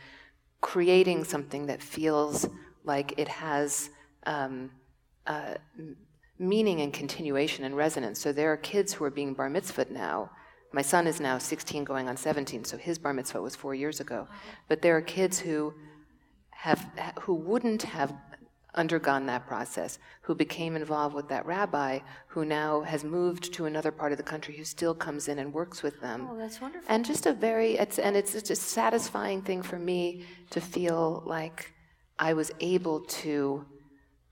creating 0.61 1.23
something 1.23 1.67
that 1.67 1.81
feels 1.81 2.47
like 2.83 3.13
it 3.17 3.27
has 3.27 3.89
um, 4.25 4.71
uh, 5.27 5.55
meaning 6.39 6.81
and 6.81 6.93
continuation 6.93 7.65
and 7.65 7.75
resonance. 7.75 8.19
So 8.19 8.31
there 8.31 8.51
are 8.51 8.57
kids 8.57 8.93
who 8.93 9.03
are 9.05 9.11
being 9.11 9.33
bar 9.33 9.49
mitzvahed 9.49 9.91
now. 9.91 10.31
My 10.71 10.81
son 10.81 11.07
is 11.07 11.19
now 11.19 11.37
16 11.37 11.83
going 11.83 12.09
on 12.09 12.17
17, 12.17 12.65
so 12.65 12.77
his 12.77 12.97
bar 12.97 13.13
mitzvah 13.13 13.41
was 13.41 13.55
four 13.55 13.75
years 13.75 13.99
ago. 13.99 14.27
But 14.67 14.81
there 14.81 14.97
are 14.97 15.01
kids 15.01 15.39
who 15.39 15.73
have 16.49 16.89
who 17.21 17.33
wouldn't 17.35 17.83
have 17.83 18.13
undergone 18.75 19.25
that 19.25 19.47
process, 19.47 19.99
who 20.21 20.35
became 20.35 20.75
involved 20.75 21.15
with 21.15 21.27
that 21.29 21.45
rabbi, 21.45 21.99
who 22.27 22.45
now 22.45 22.81
has 22.81 23.03
moved 23.03 23.53
to 23.53 23.65
another 23.65 23.91
part 23.91 24.11
of 24.11 24.17
the 24.17 24.23
country, 24.23 24.55
who 24.55 24.63
still 24.63 24.93
comes 24.93 25.27
in 25.27 25.39
and 25.39 25.53
works 25.53 25.81
with 25.81 25.99
them. 26.01 26.27
Oh, 26.29 26.37
that's 26.37 26.61
wonderful. 26.61 26.85
And 26.89 27.05
just 27.05 27.25
a 27.25 27.33
very, 27.33 27.77
it's, 27.77 27.99
and 27.99 28.15
it's 28.15 28.33
just 28.33 28.49
a 28.49 28.55
satisfying 28.55 29.41
thing 29.41 29.61
for 29.61 29.79
me 29.79 30.25
to 30.51 30.61
feel 30.61 31.23
like 31.25 31.73
I 32.19 32.33
was 32.33 32.51
able 32.59 33.01
to 33.01 33.65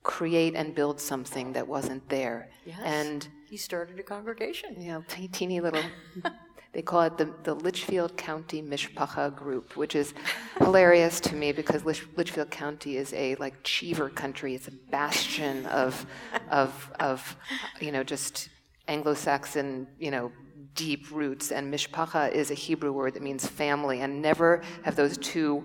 create 0.03 0.53
and 0.55 0.75
build 0.75 0.99
something 0.99 1.53
that 1.53 1.67
wasn't 1.67 2.07
there. 2.09 2.49
Yes. 2.65 2.79
And 2.83 3.27
you 3.49 3.57
started 3.57 3.99
a 3.99 4.03
congregation. 4.03 4.81
You 4.81 4.91
know, 4.91 5.03
teeny 5.31 5.61
little 5.61 5.83
They 6.74 6.82
call 6.82 7.03
it 7.03 7.17
the, 7.19 7.32
the 7.43 7.53
Litchfield 7.53 8.17
County 8.17 8.61
Mishpacha 8.61 9.36
Group, 9.36 9.78
which 9.78 9.95
is 9.95 10.13
hilarious 10.57 11.19
to 11.21 11.36
me 11.36 11.51
because 11.51 11.84
Litch, 11.84 12.03
Litchfield 12.17 12.49
County 12.49 12.97
is 12.97 13.13
a 13.13 13.36
like 13.36 13.53
Cheever 13.63 14.09
country. 14.09 14.55
It's 14.55 14.67
a 14.67 14.71
bastion 14.89 15.67
of, 15.67 16.05
of, 16.49 16.91
of, 16.99 17.38
you 17.80 17.91
know, 17.91 18.03
just 18.03 18.49
Anglo-Saxon, 18.88 19.88
you 19.99 20.09
know, 20.09 20.32
deep 20.74 21.11
roots. 21.11 21.51
And 21.51 21.71
Mishpacha 21.71 22.32
is 22.32 22.49
a 22.49 22.55
Hebrew 22.55 22.91
word 22.91 23.13
that 23.13 23.21
means 23.21 23.45
family, 23.45 24.01
and 24.01 24.21
never 24.21 24.63
have 24.84 24.95
those 24.95 25.17
two 25.19 25.63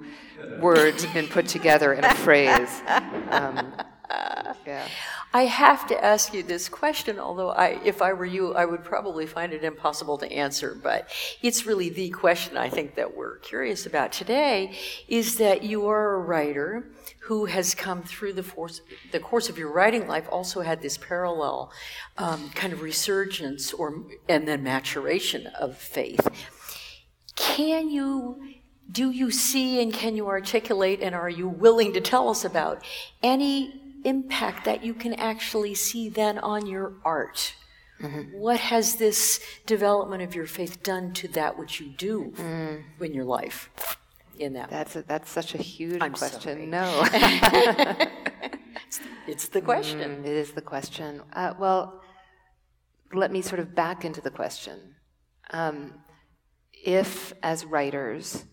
words 0.60 1.06
been 1.06 1.26
put 1.26 1.48
together 1.48 1.94
in 1.94 2.04
a 2.04 2.14
phrase. 2.16 2.82
Um, 3.30 3.72
I 5.34 5.42
have 5.42 5.86
to 5.88 6.04
ask 6.04 6.32
you 6.32 6.42
this 6.42 6.68
question, 6.68 7.18
although 7.18 7.50
I, 7.50 7.80
if 7.84 8.00
I 8.00 8.12
were 8.12 8.24
you, 8.24 8.54
I 8.54 8.64
would 8.64 8.82
probably 8.82 9.26
find 9.26 9.52
it 9.52 9.64
impossible 9.64 10.16
to 10.18 10.32
answer, 10.32 10.78
but 10.82 11.10
it's 11.42 11.66
really 11.66 11.90
the 11.90 12.08
question 12.10 12.56
I 12.56 12.68
think 12.68 12.94
that 12.94 13.16
we're 13.16 13.38
curious 13.38 13.86
about 13.86 14.12
today 14.12 14.76
is 15.08 15.36
that 15.36 15.62
you 15.62 15.88
are 15.88 16.14
a 16.14 16.20
writer 16.20 16.90
who 17.20 17.44
has 17.44 17.74
come 17.74 18.02
through 18.02 18.32
the, 18.32 18.42
force, 18.42 18.80
the 19.12 19.20
course 19.20 19.50
of 19.50 19.58
your 19.58 19.70
writing 19.70 20.08
life, 20.08 20.26
also 20.30 20.62
had 20.62 20.80
this 20.80 20.96
parallel 20.96 21.70
um, 22.16 22.48
kind 22.50 22.72
of 22.72 22.80
resurgence 22.80 23.72
or, 23.74 24.04
and 24.28 24.48
then 24.48 24.62
maturation 24.62 25.46
of 25.48 25.76
faith. 25.76 26.26
Can 27.36 27.90
you 27.90 28.42
do 28.90 29.10
you 29.10 29.30
see 29.30 29.82
and 29.82 29.92
can 29.92 30.16
you 30.16 30.28
articulate 30.28 31.02
and 31.02 31.14
are 31.14 31.28
you 31.28 31.46
willing 31.46 31.92
to 31.92 32.00
tell 32.00 32.30
us 32.30 32.44
about 32.44 32.82
any 33.22 33.87
impact 34.04 34.64
that 34.64 34.84
you 34.84 34.94
can 34.94 35.14
actually 35.14 35.74
see 35.74 36.08
then 36.08 36.38
on 36.38 36.66
your 36.66 36.94
art. 37.04 37.54
Mm-hmm. 38.00 38.38
What 38.38 38.60
has 38.60 38.96
this 38.96 39.40
development 39.66 40.22
of 40.22 40.34
your 40.34 40.46
faith 40.46 40.82
done 40.82 41.12
to 41.14 41.28
that 41.28 41.58
which 41.58 41.80
you 41.80 41.88
do 41.88 42.32
mm. 42.36 42.82
in 43.00 43.12
your 43.12 43.24
life? 43.24 43.98
In 44.38 44.52
that, 44.52 44.70
that's 44.70 44.94
a, 44.94 45.02
that's 45.02 45.28
such 45.28 45.56
a 45.56 45.58
huge 45.58 46.00
I'm 46.00 46.12
question. 46.12 46.40
Sorry. 46.40 46.66
No, 46.66 47.02
it's, 47.12 49.00
it's, 49.26 49.48
the 49.48 49.60
question. 49.60 49.98
Mm, 49.98 50.24
it 50.24 50.32
is 50.32 50.52
the 50.52 50.60
question. 50.60 51.22
Uh, 51.32 51.54
well, 51.58 52.00
let 53.12 53.32
me 53.32 53.42
sort 53.42 53.58
of 53.58 53.74
back 53.74 54.04
into 54.04 54.20
the 54.20 54.30
question. 54.30 54.78
Um, 55.50 55.94
if, 56.72 57.32
as 57.42 57.64
writers, 57.64 58.44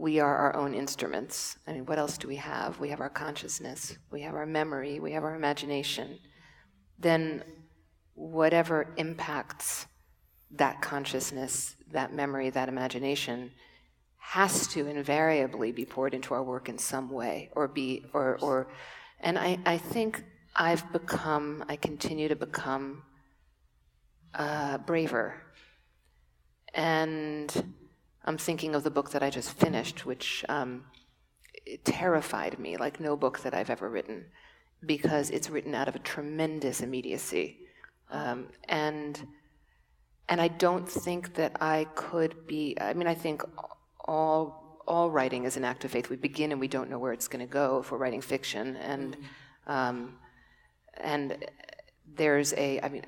we 0.00 0.18
are 0.18 0.34
our 0.34 0.56
own 0.56 0.72
instruments. 0.72 1.58
I 1.66 1.74
mean, 1.74 1.84
what 1.84 1.98
else 1.98 2.16
do 2.16 2.26
we 2.26 2.36
have? 2.36 2.80
We 2.80 2.88
have 2.88 3.02
our 3.02 3.10
consciousness, 3.10 3.98
we 4.10 4.22
have 4.22 4.34
our 4.34 4.46
memory, 4.46 4.98
we 4.98 5.12
have 5.12 5.24
our 5.24 5.34
imagination. 5.34 6.18
Then, 6.98 7.44
whatever 8.14 8.94
impacts 8.96 9.86
that 10.52 10.80
consciousness, 10.80 11.76
that 11.92 12.14
memory, 12.14 12.48
that 12.48 12.70
imagination, 12.70 13.50
has 14.16 14.66
to 14.68 14.86
invariably 14.86 15.70
be 15.70 15.84
poured 15.84 16.14
into 16.14 16.32
our 16.32 16.42
work 16.42 16.70
in 16.70 16.78
some 16.78 17.10
way, 17.10 17.50
or 17.52 17.68
be, 17.68 18.06
or, 18.14 18.38
or, 18.40 18.72
and 19.20 19.38
I, 19.38 19.58
I 19.66 19.76
think 19.76 20.24
I've 20.56 20.90
become, 20.92 21.62
I 21.68 21.76
continue 21.76 22.28
to 22.28 22.36
become 22.36 23.02
uh, 24.34 24.78
braver. 24.78 25.34
And 26.72 27.74
I'm 28.30 28.38
thinking 28.38 28.76
of 28.76 28.84
the 28.84 28.92
book 28.92 29.10
that 29.10 29.24
I 29.24 29.28
just 29.28 29.50
finished, 29.54 30.06
which 30.06 30.44
um, 30.48 30.84
terrified 31.82 32.60
me 32.60 32.76
like 32.76 33.00
no 33.00 33.16
book 33.16 33.40
that 33.40 33.54
I've 33.54 33.70
ever 33.70 33.88
written, 33.90 34.26
because 34.86 35.30
it's 35.30 35.50
written 35.50 35.74
out 35.74 35.88
of 35.88 35.96
a 35.96 35.98
tremendous 35.98 36.80
immediacy, 36.80 37.58
um, 38.08 38.46
and 38.68 39.20
and 40.28 40.40
I 40.40 40.46
don't 40.46 40.88
think 40.88 41.34
that 41.34 41.60
I 41.60 41.88
could 41.96 42.46
be. 42.46 42.76
I 42.80 42.92
mean, 42.92 43.08
I 43.08 43.16
think 43.16 43.42
all 44.04 44.80
all 44.86 45.10
writing 45.10 45.42
is 45.42 45.56
an 45.56 45.64
act 45.64 45.84
of 45.84 45.90
faith. 45.90 46.08
We 46.08 46.14
begin 46.14 46.52
and 46.52 46.60
we 46.60 46.68
don't 46.68 46.88
know 46.88 47.00
where 47.00 47.12
it's 47.12 47.26
going 47.26 47.44
to 47.44 47.52
go 47.52 47.80
if 47.80 47.90
we're 47.90 47.98
writing 47.98 48.20
fiction, 48.20 48.76
and 48.76 49.16
um, 49.66 50.18
and 50.98 51.36
there's 52.14 52.52
a. 52.52 52.80
I 52.80 52.90
mean, 52.90 53.06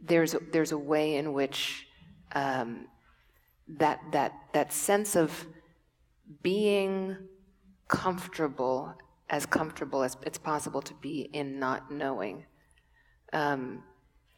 there's 0.00 0.32
a, 0.32 0.38
there's 0.52 0.72
a 0.72 0.78
way 0.78 1.16
in 1.16 1.34
which 1.34 1.86
um, 2.34 2.86
that 3.68 4.00
that 4.12 4.32
that 4.52 4.72
sense 4.72 5.16
of 5.16 5.46
being 6.42 7.16
comfortable 7.88 8.94
as 9.28 9.46
comfortable 9.46 10.02
as 10.02 10.16
it's 10.22 10.38
possible 10.38 10.80
to 10.82 10.94
be 10.94 11.22
in 11.32 11.58
not 11.58 11.90
knowing. 11.90 12.44
Um, 13.32 13.82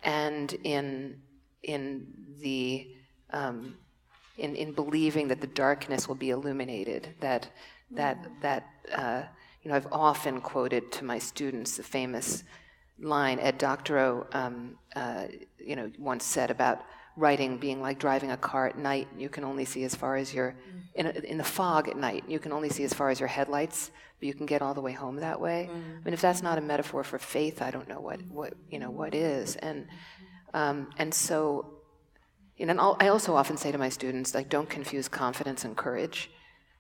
and 0.02 0.52
in 0.64 1.20
in 1.62 2.06
the 2.40 2.88
um, 3.30 3.76
in, 4.38 4.54
in 4.54 4.72
believing 4.72 5.28
that 5.28 5.40
the 5.40 5.46
darkness 5.48 6.08
will 6.08 6.14
be 6.14 6.30
illuminated 6.30 7.14
that 7.20 7.50
that 7.90 8.26
that 8.40 8.66
uh, 8.94 9.22
you 9.62 9.70
know 9.70 9.76
I've 9.76 9.92
often 9.92 10.40
quoted 10.40 10.90
to 10.92 11.04
my 11.04 11.18
students 11.18 11.76
the 11.76 11.82
famous 11.82 12.44
line 13.00 13.38
Ed 13.38 13.58
Doctorow, 13.58 14.26
um, 14.32 14.78
uh, 14.96 15.26
you 15.58 15.76
know, 15.76 15.90
once 15.98 16.24
said 16.24 16.50
about 16.50 16.82
writing 17.18 17.58
being 17.58 17.82
like 17.82 17.98
driving 17.98 18.30
a 18.30 18.36
car 18.36 18.68
at 18.68 18.78
night. 18.78 19.08
You 19.18 19.28
can 19.28 19.44
only 19.44 19.64
see 19.64 19.84
as 19.84 19.94
far 19.94 20.16
as 20.16 20.32
your 20.32 20.54
in, 20.94 21.06
a, 21.06 21.10
in 21.10 21.38
the 21.38 21.44
fog 21.44 21.88
at 21.88 21.96
night. 21.96 22.24
You 22.28 22.38
can 22.38 22.52
only 22.52 22.68
see 22.68 22.84
as 22.84 22.94
far 22.94 23.10
as 23.10 23.20
your 23.20 23.28
headlights, 23.28 23.90
but 24.18 24.26
you 24.26 24.34
can 24.34 24.46
get 24.46 24.62
all 24.62 24.74
the 24.74 24.80
way 24.80 24.92
home 24.92 25.16
that 25.16 25.40
way. 25.40 25.68
Mm. 25.70 26.00
I 26.00 26.04
mean, 26.04 26.14
if 26.14 26.20
that's 26.20 26.42
not 26.42 26.58
a 26.58 26.60
metaphor 26.60 27.04
for 27.04 27.18
faith, 27.18 27.60
I 27.60 27.70
don't 27.70 27.88
know 27.88 28.00
what 28.00 28.20
what 28.38 28.54
you 28.70 28.78
know 28.78 28.90
what 28.90 29.14
is. 29.14 29.56
And 29.56 29.88
um, 30.54 30.90
and 30.96 31.12
so, 31.12 31.74
you 32.56 32.66
know, 32.66 32.70
and 32.70 32.80
I 33.04 33.08
also 33.08 33.34
often 33.34 33.56
say 33.56 33.70
to 33.72 33.78
my 33.78 33.90
students, 33.90 34.34
like, 34.34 34.48
don't 34.48 34.70
confuse 34.70 35.06
confidence 35.08 35.64
and 35.64 35.76
courage. 35.76 36.30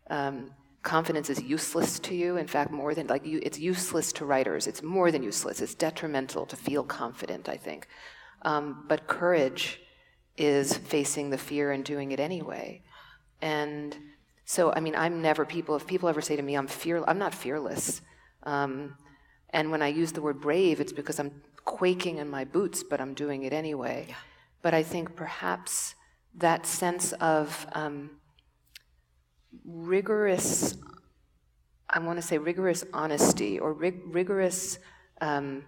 Um, 0.08 0.52
confidence 0.82 1.28
is 1.28 1.42
useless 1.42 1.98
to 2.00 2.14
you. 2.14 2.36
In 2.36 2.46
fact, 2.46 2.70
more 2.70 2.94
than 2.94 3.06
like 3.08 3.26
you, 3.26 3.40
it's 3.42 3.58
useless 3.58 4.12
to 4.14 4.24
writers. 4.24 4.66
It's 4.66 4.82
more 4.82 5.10
than 5.12 5.22
useless. 5.22 5.60
It's 5.60 5.74
detrimental 5.74 6.46
to 6.46 6.56
feel 6.56 6.84
confident. 6.84 7.48
I 7.48 7.56
think, 7.56 7.88
um, 8.42 8.84
but 8.88 9.06
courage 9.06 9.80
is 10.38 10.76
facing 10.76 11.30
the 11.30 11.38
fear 11.38 11.72
and 11.72 11.84
doing 11.84 12.12
it 12.12 12.20
anyway. 12.20 12.82
And 13.42 13.96
so, 14.44 14.72
I 14.72 14.80
mean, 14.80 14.94
I'm 14.94 15.20
never 15.20 15.44
people. 15.44 15.76
If 15.76 15.86
people 15.86 16.08
ever 16.08 16.22
say 16.22 16.36
to 16.36 16.42
me, 16.42 16.54
"I'm 16.54 16.68
fear," 16.68 17.04
I'm 17.06 17.18
not 17.18 17.34
fearless. 17.34 18.00
Um, 18.44 18.96
and 19.50 19.70
when 19.70 19.82
I 19.82 19.88
use 19.88 20.12
the 20.12 20.22
word 20.22 20.40
brave, 20.40 20.80
it's 20.80 20.92
because 20.92 21.18
I'm 21.18 21.42
quaking 21.64 22.18
in 22.18 22.30
my 22.30 22.44
boots, 22.44 22.82
but 22.82 23.00
I'm 23.00 23.14
doing 23.14 23.42
it 23.42 23.52
anyway. 23.52 24.06
Yeah. 24.08 24.14
But 24.62 24.74
I 24.74 24.82
think 24.82 25.16
perhaps 25.16 25.94
that 26.34 26.66
sense 26.66 27.12
of 27.12 27.66
um, 27.72 28.10
rigorous, 29.64 30.76
I 31.88 31.98
want 31.98 32.18
to 32.18 32.22
say 32.22 32.38
rigorous 32.38 32.84
honesty 32.92 33.58
or 33.58 33.72
rig- 33.72 34.02
rigorous, 34.06 34.78
um, 35.20 35.64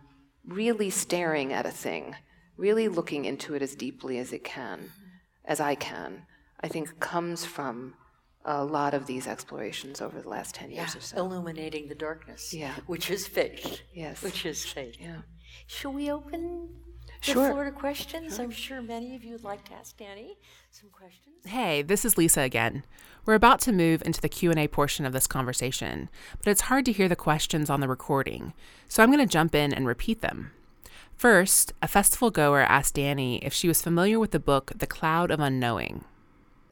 really 0.46 0.90
staring 0.90 1.52
at 1.52 1.66
a 1.66 1.70
thing, 1.70 2.16
really 2.60 2.88
looking 2.88 3.24
into 3.24 3.54
it 3.54 3.62
as 3.62 3.74
deeply 3.74 4.18
as 4.18 4.32
it 4.32 4.44
can, 4.44 4.92
as 5.44 5.60
I 5.60 5.74
can, 5.74 6.26
I 6.60 6.68
think 6.68 7.00
comes 7.00 7.44
from 7.44 7.94
a 8.44 8.64
lot 8.64 8.94
of 8.94 9.06
these 9.06 9.26
explorations 9.26 10.00
over 10.00 10.20
the 10.20 10.28
last 10.28 10.54
10 10.54 10.70
years 10.70 10.94
yeah, 10.94 10.98
or 10.98 11.00
so. 11.00 11.16
Illuminating 11.18 11.88
the 11.88 11.94
darkness, 11.94 12.54
yeah. 12.54 12.74
which 12.86 13.10
is 13.10 13.26
faith. 13.26 13.80
Yes. 13.92 14.22
Which 14.22 14.46
is 14.46 14.64
faith. 14.64 14.96
Yeah. 15.00 15.22
Shall 15.66 15.92
we 15.92 16.10
open 16.10 16.68
the 17.06 17.32
sure. 17.32 17.50
floor 17.50 17.64
to 17.64 17.70
questions? 17.70 18.36
Sure. 18.36 18.44
I'm 18.44 18.50
sure 18.50 18.82
many 18.82 19.14
of 19.14 19.24
you 19.24 19.32
would 19.32 19.44
like 19.44 19.64
to 19.66 19.74
ask 19.74 19.96
Dani 19.96 20.36
some 20.70 20.90
questions. 20.90 21.36
Hey, 21.44 21.82
this 21.82 22.04
is 22.04 22.16
Lisa 22.16 22.42
again. 22.42 22.84
We're 23.26 23.34
about 23.34 23.60
to 23.62 23.72
move 23.72 24.02
into 24.04 24.20
the 24.20 24.28
Q&A 24.28 24.68
portion 24.68 25.04
of 25.04 25.12
this 25.12 25.26
conversation, 25.26 26.08
but 26.38 26.50
it's 26.50 26.62
hard 26.62 26.84
to 26.86 26.92
hear 26.92 27.08
the 27.08 27.16
questions 27.16 27.68
on 27.68 27.80
the 27.80 27.88
recording, 27.88 28.54
so 28.88 29.02
I'm 29.02 29.10
going 29.10 29.26
to 29.26 29.30
jump 29.30 29.54
in 29.54 29.72
and 29.72 29.86
repeat 29.86 30.20
them. 30.22 30.52
First, 31.20 31.74
a 31.82 31.86
festival 31.86 32.30
goer 32.30 32.62
asked 32.62 32.96
Dani 32.96 33.40
if 33.42 33.52
she 33.52 33.68
was 33.68 33.82
familiar 33.82 34.18
with 34.18 34.30
the 34.30 34.40
book 34.40 34.72
The 34.74 34.86
Cloud 34.86 35.30
of 35.30 35.38
Unknowing. 35.38 36.06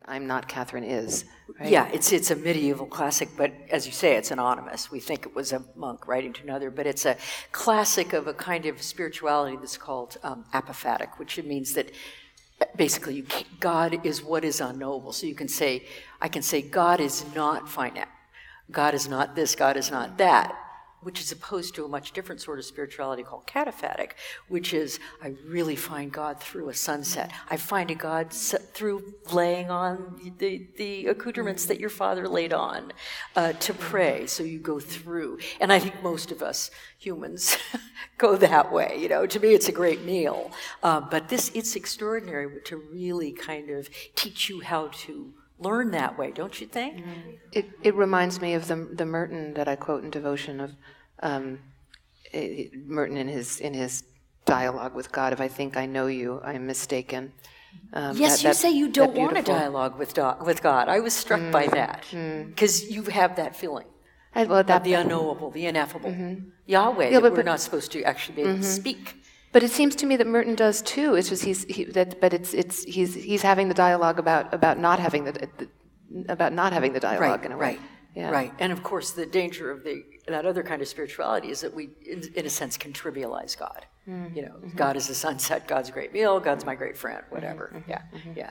I'm 0.07 0.27
not 0.27 0.49
Catherine 0.49 0.85
is. 0.85 1.27
Right? 1.61 1.71
Yeah, 1.71 1.87
it's 1.93 2.13
it's 2.13 2.31
a 2.31 2.35
medieval 2.35 2.87
classic, 2.87 3.29
but 3.37 3.53
as 3.71 3.85
you 3.85 3.93
say, 3.93 4.17
it's 4.17 4.31
anonymous. 4.31 4.91
We 4.91 5.01
think 5.01 5.27
it 5.27 5.35
was 5.35 5.53
a 5.53 5.63
monk 5.77 6.09
writing 6.09 6.33
to 6.33 6.43
another, 6.45 6.71
but 6.71 6.87
it's 6.87 7.05
a 7.05 7.19
classic 7.53 8.15
of 8.15 8.27
a 8.27 8.33
kind 8.33 8.65
of 8.65 8.81
spirituality 8.81 9.59
that's 9.59 9.77
called 9.77 10.17
um, 10.23 10.47
apophatic, 10.55 11.19
which 11.19 11.37
means 11.45 11.75
that 11.75 11.91
basically 12.75 13.17
you, 13.17 13.27
God 13.61 14.01
is 14.07 14.23
what 14.23 14.47
is 14.47 14.63
unknowable. 14.63 15.13
So 15.13 15.27
you 15.27 15.35
can 15.35 15.49
say, 15.49 15.85
I 16.23 16.29
can 16.29 16.41
say, 16.41 16.63
God 16.63 17.01
is 17.01 17.23
not 17.35 17.69
finite. 17.69 18.09
God 18.71 18.95
is 18.95 19.09
not 19.09 19.37
this. 19.37 19.55
God 19.55 19.77
is 19.77 19.91
not 19.91 20.17
that 20.17 20.57
which 21.03 21.21
is 21.21 21.31
opposed 21.31 21.75
to 21.75 21.85
a 21.85 21.89
much 21.89 22.13
different 22.13 22.41
sort 22.41 22.59
of 22.59 22.65
spirituality 22.65 23.23
called 23.23 23.47
cataphatic, 23.47 24.13
which 24.49 24.75
is 24.75 24.99
I 25.23 25.35
really 25.47 25.77
find 25.77 26.13
God 26.13 26.41
through 26.41 26.69
a 26.69 26.75
sunset. 26.75 27.33
I 27.51 27.57
find 27.57 27.91
a 27.91 27.95
God 27.95 28.33
through 28.33 29.15
laying 29.33 29.71
on 29.71 30.33
the, 30.39 30.67
the 30.77 31.07
accoutrements 31.07 31.67
that 31.67 31.79
your 31.79 31.91
father 31.91 32.29
laid 32.29 32.53
on 32.53 32.93
uh, 33.37 33.53
to 33.53 33.75
pray. 33.75 34.27
So 34.27 34.43
you 34.43 34.59
go 34.59 34.81
through. 34.81 35.39
And 35.61 35.73
I 35.73 35.79
think 35.79 36.03
most 36.03 36.33
of 36.33 36.43
us 36.43 36.71
humans 36.99 37.57
go 38.19 38.37
that 38.37 38.73
way. 38.73 38.97
You 38.99 39.09
know, 39.09 39.27
to 39.27 39.41
me, 39.41 39.55
it's 39.55 39.69
a 39.69 39.73
great 39.73 40.05
meal. 40.05 40.51
Uh, 40.83 41.01
but 41.01 41.29
this, 41.29 41.51
it's 41.55 41.77
extraordinary 41.77 42.61
to 42.65 42.77
really 42.77 43.33
kind 43.33 43.71
of 43.71 43.89
teach 44.15 44.49
you 44.49 44.61
how 44.61 44.89
to 44.89 45.33
learn 45.59 45.91
that 45.93 46.19
way, 46.19 46.31
don't 46.31 46.61
you 46.61 46.67
think? 46.67 46.97
Mm-hmm. 46.97 47.31
It, 47.53 47.71
it 47.83 47.95
reminds 47.95 48.41
me 48.41 48.55
of 48.55 48.69
the, 48.69 48.77
the 48.93 49.05
Merton 49.05 49.55
that 49.55 49.69
I 49.69 49.77
quote 49.77 50.05
in 50.05 50.11
Devotion 50.11 50.61
of 50.61 50.73
um, 51.21 51.59
it, 52.33 52.75
Merton 52.87 53.17
in 53.17 53.29
his, 53.29 53.61
in 53.61 53.75
his 53.75 54.05
dialogue 54.45 54.95
with 54.95 55.13
God, 55.13 55.33
if 55.33 55.41
I 55.41 55.49
think 55.49 55.77
I 55.77 55.87
know 55.87 56.07
you, 56.07 56.41
I 56.45 56.55
am 56.55 56.67
mistaken. 56.67 57.33
Um, 57.93 58.17
yes, 58.17 58.43
that, 58.43 58.49
you 58.49 58.55
say 58.55 58.71
you 58.71 58.89
don't 58.89 59.15
want 59.15 59.37
a 59.37 59.43
dialogue 59.43 59.99
with, 59.99 60.15
do- 60.15 60.35
with 60.45 60.63
God. 60.63 60.89
I 60.89 61.01
was 61.01 61.13
struck 61.13 61.41
mm, 61.41 61.53
by 61.53 61.67
that 61.67 62.05
because 62.11 62.83
mm. 62.83 62.91
you 62.91 63.03
have 63.05 63.37
that 63.37 63.55
feeling. 63.57 63.87
I, 64.35 64.45
well, 64.45 64.63
that, 64.63 64.85
the 64.85 64.95
unknowable, 64.95 65.51
the 65.51 65.67
ineffable. 65.67 66.11
Mm-hmm. 66.11 66.51
Yahweh, 66.67 67.11
yeah, 67.11 67.21
but, 67.21 67.33
we're 67.33 67.43
not 67.43 67.61
supposed 67.61 67.93
to 67.93 68.03
actually 68.05 68.37
be 68.37 68.43
able 68.43 68.53
mm-hmm. 68.53 68.63
to 68.63 68.69
speak. 68.69 69.18
But 69.53 69.63
it 69.63 69.71
seems 69.71 69.97
to 69.97 70.07
me 70.07 70.17
that 70.17 70.27
Merton 70.27 70.55
does 70.55 70.83
too. 70.83 71.15
It's 71.15 71.29
just 71.31 71.45
he's 71.45 71.65
he, 71.65 71.85
that, 71.85 72.21
but 72.21 72.35
it's 72.35 72.53
it's 72.53 72.85
he's 72.85 73.15
he's 73.15 73.43
having 73.43 73.69
the 73.69 73.75
dialogue 73.75 74.19
about 74.19 74.53
about 74.53 74.79
not 74.79 74.99
having 74.99 75.25
the, 75.25 75.33
the 75.33 75.69
about 76.29 76.53
not 76.53 76.73
having 76.73 76.93
the 76.93 77.01
dialogue 77.01 77.41
right, 77.41 77.45
in 77.47 77.53
a 77.53 77.57
way. 77.57 77.67
Right. 77.67 77.81
Yeah. 78.15 78.31
Right. 78.31 78.53
And 78.59 78.73
of 78.73 78.83
course, 78.83 79.13
the 79.13 79.27
danger 79.27 79.71
of 79.71 79.85
the 79.85 80.03
that 80.27 80.45
other 80.45 80.63
kind 80.63 80.83
of 80.83 80.89
spirituality 80.89 81.51
is 81.51 81.61
that 81.61 81.75
we, 81.75 81.91
in, 82.05 82.23
in 82.35 82.47
a 82.47 82.51
sense, 82.51 82.77
can 82.77 82.93
trivialize 82.93 83.57
God. 83.57 83.87
Mm-hmm. 84.09 84.37
You 84.37 84.43
know, 84.43 84.55
mm-hmm. 84.57 84.77
God 84.77 84.97
is 84.97 85.07
the 85.07 85.15
sunset. 85.15 85.69
God's 85.69 85.89
a 85.89 85.93
great 85.93 86.13
meal. 86.13 86.41
God's 86.41 86.65
my 86.65 86.75
great 86.75 86.97
friend. 86.97 87.23
Whatever. 87.31 87.73
Mm-hmm. 87.75 87.91
Yeah. 87.91 88.03
Mm-hmm. 88.15 88.33
Yeah. 88.37 88.51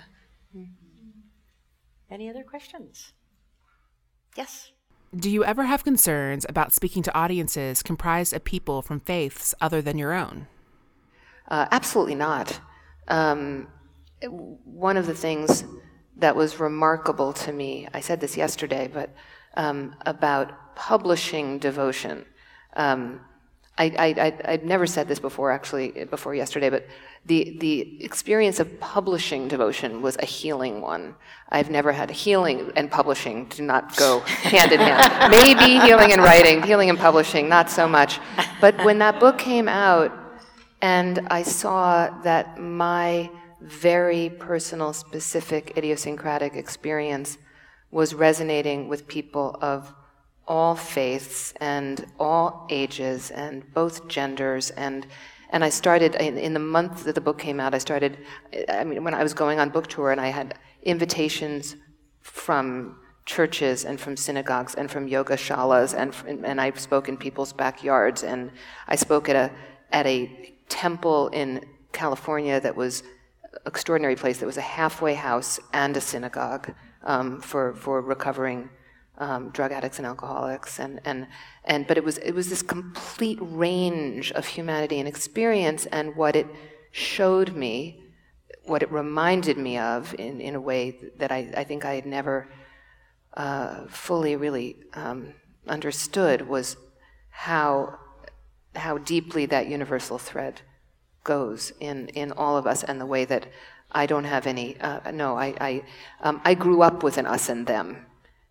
Any 2.09 2.29
other 2.29 2.43
questions? 2.43 3.11
Yes. 4.35 4.71
Do 5.15 5.29
you 5.29 5.43
ever 5.43 5.63
have 5.63 5.83
concerns 5.83 6.45
about 6.47 6.73
speaking 6.73 7.03
to 7.03 7.17
audiences 7.17 7.83
comprised 7.83 8.33
of 8.33 8.43
people 8.43 8.81
from 8.81 8.99
faiths 8.99 9.53
other 9.59 9.81
than 9.81 9.97
your 9.97 10.13
own? 10.13 10.47
Uh, 11.47 11.67
absolutely 11.71 12.15
not. 12.15 12.59
Um, 13.07 13.67
one 14.65 14.97
of 14.97 15.05
the 15.07 15.13
things 15.13 15.63
that 16.17 16.35
was 16.35 16.59
remarkable 16.59 17.33
to 17.33 17.51
me, 17.53 17.87
I 17.93 17.99
said 17.99 18.19
this 18.19 18.35
yesterday, 18.35 18.89
but 18.91 19.11
um, 19.55 19.95
about 20.05 20.75
publishing 20.75 21.59
devotion. 21.59 22.25
Um, 22.75 23.21
I, 23.79 24.33
I, 24.47 24.51
would 24.51 24.65
never 24.65 24.87
said 24.87 25.07
this 25.07 25.19
before, 25.19 25.51
actually, 25.51 26.05
before 26.05 26.33
yesterday, 26.33 26.71
but 26.71 26.87
the, 27.27 27.57
the 27.59 28.03
experience 28.03 28.59
of 28.59 28.79
publishing 28.79 29.47
devotion 29.47 30.01
was 30.01 30.17
a 30.17 30.25
healing 30.25 30.81
one. 30.81 31.13
I've 31.49 31.69
never 31.69 31.91
had 31.91 32.09
healing 32.09 32.71
and 32.75 32.89
publishing 32.89 33.45
do 33.49 33.61
not 33.61 33.95
go 33.95 34.19
hand 34.25 34.71
in 34.71 34.79
hand. 34.79 35.31
Maybe 35.31 35.79
healing 35.85 36.11
and 36.11 36.23
writing, 36.23 36.63
healing 36.63 36.89
and 36.89 36.97
publishing, 36.97 37.47
not 37.47 37.69
so 37.69 37.87
much. 37.87 38.19
But 38.59 38.83
when 38.83 38.97
that 38.97 39.19
book 39.19 39.37
came 39.37 39.67
out, 39.67 40.11
and 40.81 41.27
I 41.29 41.43
saw 41.43 42.09
that 42.21 42.59
my 42.59 43.29
very 43.61 44.29
personal, 44.29 44.93
specific, 44.93 45.73
idiosyncratic 45.77 46.55
experience 46.55 47.37
was 47.89 48.13
resonating 48.13 48.87
with 48.87 49.07
people 49.07 49.57
of 49.61 49.93
all 50.47 50.75
faiths 50.75 51.53
and 51.59 52.05
all 52.19 52.67
ages 52.69 53.31
and 53.31 53.63
both 53.73 54.07
genders. 54.07 54.69
And 54.71 55.07
and 55.49 55.63
I 55.63 55.69
started 55.69 56.15
in, 56.15 56.37
in, 56.37 56.53
the 56.53 56.59
month 56.59 57.05
that 57.05 57.15
the 57.15 57.21
book 57.21 57.39
came 57.39 57.61
out 57.61 57.73
I 57.73 57.77
started 57.77 58.17
I 58.69 58.83
mean 58.83 59.03
when 59.03 59.13
I 59.13 59.23
was 59.23 59.33
going 59.33 59.59
on 59.59 59.69
book 59.69 59.87
tour 59.87 60.11
and 60.11 60.19
I 60.19 60.27
had 60.27 60.59
invitations 60.83 61.77
from 62.19 62.99
churches 63.25 63.85
and 63.85 63.99
from 63.99 64.17
synagogues 64.17 64.75
and 64.75 64.91
from 64.91 65.07
yoga 65.07 65.35
shalas 65.35 65.93
and 65.93 66.13
and 66.45 66.59
I 66.59 66.71
spoke 66.71 67.07
in 67.07 67.17
people's 67.17 67.53
backyards 67.53 68.23
and 68.23 68.51
I 68.87 68.95
spoke 68.95 69.29
at 69.29 69.35
a 69.37 69.51
at 69.91 70.05
a 70.05 70.56
temple 70.69 71.29
in 71.29 71.65
California 71.91 72.59
that 72.59 72.75
was 72.75 73.03
extraordinary 73.65 74.15
place 74.15 74.39
that 74.39 74.45
was 74.45 74.57
a 74.57 74.61
halfway 74.61 75.13
house 75.13 75.59
and 75.73 75.97
a 75.97 76.01
synagogue 76.01 76.73
um, 77.03 77.41
for 77.41 77.73
for 77.73 78.01
recovering 78.01 78.69
um, 79.17 79.49
drug 79.49 79.71
addicts 79.71 79.97
and 79.97 80.05
alcoholics, 80.05 80.79
and 80.79 80.99
and 81.05 81.27
and 81.65 81.87
but 81.87 81.97
it 81.97 82.03
was 82.03 82.17
it 82.19 82.33
was 82.33 82.49
this 82.49 82.61
complete 82.61 83.39
range 83.41 84.31
of 84.33 84.45
humanity 84.45 84.99
and 84.99 85.07
experience, 85.07 85.85
and 85.87 86.15
what 86.15 86.35
it 86.35 86.47
showed 86.91 87.55
me, 87.55 88.03
what 88.65 88.83
it 88.83 88.91
reminded 88.91 89.57
me 89.57 89.77
of 89.77 90.13
in 90.19 90.39
in 90.39 90.55
a 90.55 90.61
way 90.61 91.11
that 91.17 91.31
I 91.31 91.51
I 91.57 91.63
think 91.63 91.83
I 91.83 91.95
had 91.95 92.05
never 92.05 92.47
uh, 93.35 93.87
fully 93.87 94.35
really 94.35 94.77
um, 94.93 95.33
understood 95.67 96.47
was 96.47 96.77
how 97.29 97.97
how 98.77 98.97
deeply 98.97 99.45
that 99.47 99.67
universal 99.67 100.17
thread 100.17 100.61
goes 101.23 101.73
in 101.79 102.07
in 102.09 102.31
all 102.31 102.57
of 102.57 102.65
us, 102.67 102.83
and 102.83 103.01
the 103.01 103.05
way 103.05 103.25
that 103.25 103.47
I 103.91 104.05
don't 104.05 104.25
have 104.25 104.47
any. 104.47 104.79
Uh, 104.79 105.11
no, 105.11 105.37
I 105.37 105.55
I, 105.59 105.83
um, 106.21 106.41
I 106.45 106.53
grew 106.53 106.81
up 106.81 107.03
with 107.03 107.17
an 107.17 107.25
us 107.25 107.49
and 107.49 107.67
them 107.67 108.05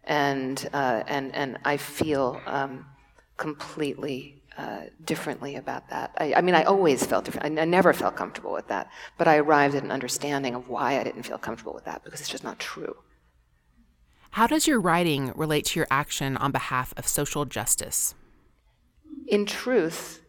and 0.06 0.68
uh, 0.72 1.02
and 1.06 1.34
and 1.34 1.58
I 1.64 1.76
feel 1.76 2.40
um, 2.46 2.86
completely 3.36 4.42
uh, 4.56 4.82
differently 5.04 5.56
about 5.56 5.90
that. 5.90 6.12
I, 6.16 6.34
I, 6.34 6.40
mean, 6.40 6.54
I 6.54 6.62
always 6.62 7.04
felt 7.04 7.26
different. 7.26 7.58
I, 7.58 7.62
I, 7.62 7.64
never 7.66 7.92
felt 7.92 8.16
comfortable 8.16 8.54
with 8.54 8.68
that. 8.68 8.90
But 9.18 9.28
I 9.28 9.36
arrived 9.36 9.74
at 9.74 9.82
an 9.82 9.90
understanding 9.90 10.54
of 10.54 10.70
why 10.70 10.98
I 10.98 11.04
didn't 11.04 11.24
feel 11.24 11.36
comfortable 11.36 11.74
with 11.74 11.84
that 11.84 12.02
because 12.04 12.20
it's 12.20 12.30
just 12.30 12.42
not 12.42 12.58
true. 12.58 12.96
How 14.30 14.46
does 14.46 14.66
your 14.66 14.80
writing 14.80 15.32
relate 15.34 15.66
to 15.66 15.78
your 15.78 15.86
action 15.90 16.38
on 16.38 16.52
behalf 16.52 16.94
of 16.96 17.06
social 17.06 17.44
justice? 17.44 18.14
In 19.28 19.46
truth, 19.46 20.20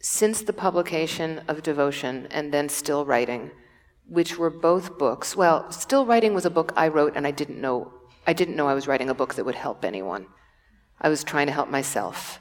since 0.00 0.42
the 0.42 0.52
publication 0.52 1.42
of 1.48 1.62
Devotion 1.62 2.26
and 2.30 2.52
then 2.52 2.68
Still 2.68 3.04
Writing, 3.04 3.50
which 4.06 4.38
were 4.38 4.50
both 4.50 4.98
books, 4.98 5.36
well, 5.36 5.70
Still 5.70 6.06
Writing 6.06 6.34
was 6.34 6.44
a 6.44 6.50
book 6.50 6.72
I 6.76 6.88
wrote 6.88 7.16
and 7.16 7.26
I 7.26 7.30
didn't 7.30 7.60
know 7.60 7.92
I 8.26 8.32
didn't 8.32 8.56
know 8.56 8.68
I 8.68 8.74
was 8.74 8.88
writing 8.88 9.10
a 9.10 9.14
book 9.14 9.34
that 9.34 9.44
would 9.44 9.54
help 9.54 9.84
anyone. 9.84 10.26
I 11.00 11.08
was 11.08 11.24
trying 11.24 11.46
to 11.46 11.52
help 11.52 11.68
myself. 11.68 12.40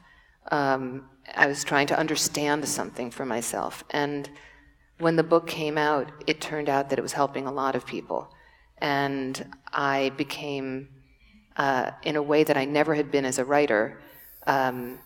Um, 0.51 1.09
I 1.35 1.47
was 1.47 1.63
trying 1.63 1.87
to 1.87 1.99
understand 1.99 2.67
something 2.67 3.11
for 3.11 3.25
myself. 3.25 3.83
And 3.89 4.29
when 4.99 5.15
the 5.15 5.23
book 5.23 5.47
came 5.47 5.77
out, 5.77 6.11
it 6.27 6.39
turned 6.39 6.69
out 6.69 6.89
that 6.89 6.99
it 6.99 7.01
was 7.01 7.13
helping 7.13 7.47
a 7.47 7.51
lot 7.51 7.75
of 7.75 7.85
people. 7.85 8.33
And 8.77 9.53
I 9.71 10.11
became, 10.15 10.89
uh, 11.57 11.91
in 12.03 12.15
a 12.15 12.21
way 12.21 12.43
that 12.43 12.57
I 12.57 12.65
never 12.65 12.95
had 12.95 13.11
been 13.11 13.25
as 13.25 13.39
a 13.39 13.45
writer, 13.45 13.99
um, 14.47 14.99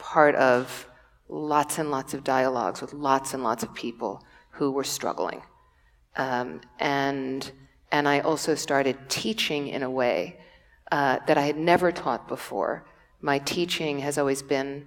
part 0.00 0.34
of 0.34 0.88
lots 1.28 1.78
and 1.78 1.90
lots 1.90 2.12
of 2.12 2.24
dialogues 2.24 2.80
with 2.80 2.92
lots 2.92 3.34
and 3.34 3.44
lots 3.44 3.62
of 3.62 3.72
people 3.74 4.24
who 4.50 4.72
were 4.72 4.84
struggling. 4.84 5.42
Um, 6.16 6.60
and, 6.80 7.50
and 7.92 8.08
I 8.08 8.20
also 8.20 8.56
started 8.56 8.96
teaching 9.08 9.68
in 9.68 9.82
a 9.84 9.90
way 9.90 10.40
uh, 10.90 11.20
that 11.26 11.38
I 11.38 11.42
had 11.42 11.56
never 11.56 11.92
taught 11.92 12.26
before. 12.26 12.84
My 13.20 13.38
teaching 13.38 14.00
has 14.00 14.18
always 14.18 14.42
been 14.42 14.86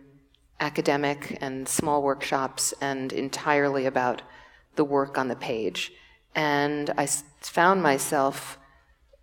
academic 0.60 1.38
and 1.42 1.68
small 1.68 2.04
workshops 2.04 2.74
and 2.82 3.14
entirely 3.14 3.86
about 3.86 4.22
the 4.76 4.84
work 4.84 5.18
on 5.18 5.28
the 5.28 5.36
page. 5.36 5.94
And 6.36 6.90
I 6.98 7.06
found 7.42 7.82
myself, 7.82 8.58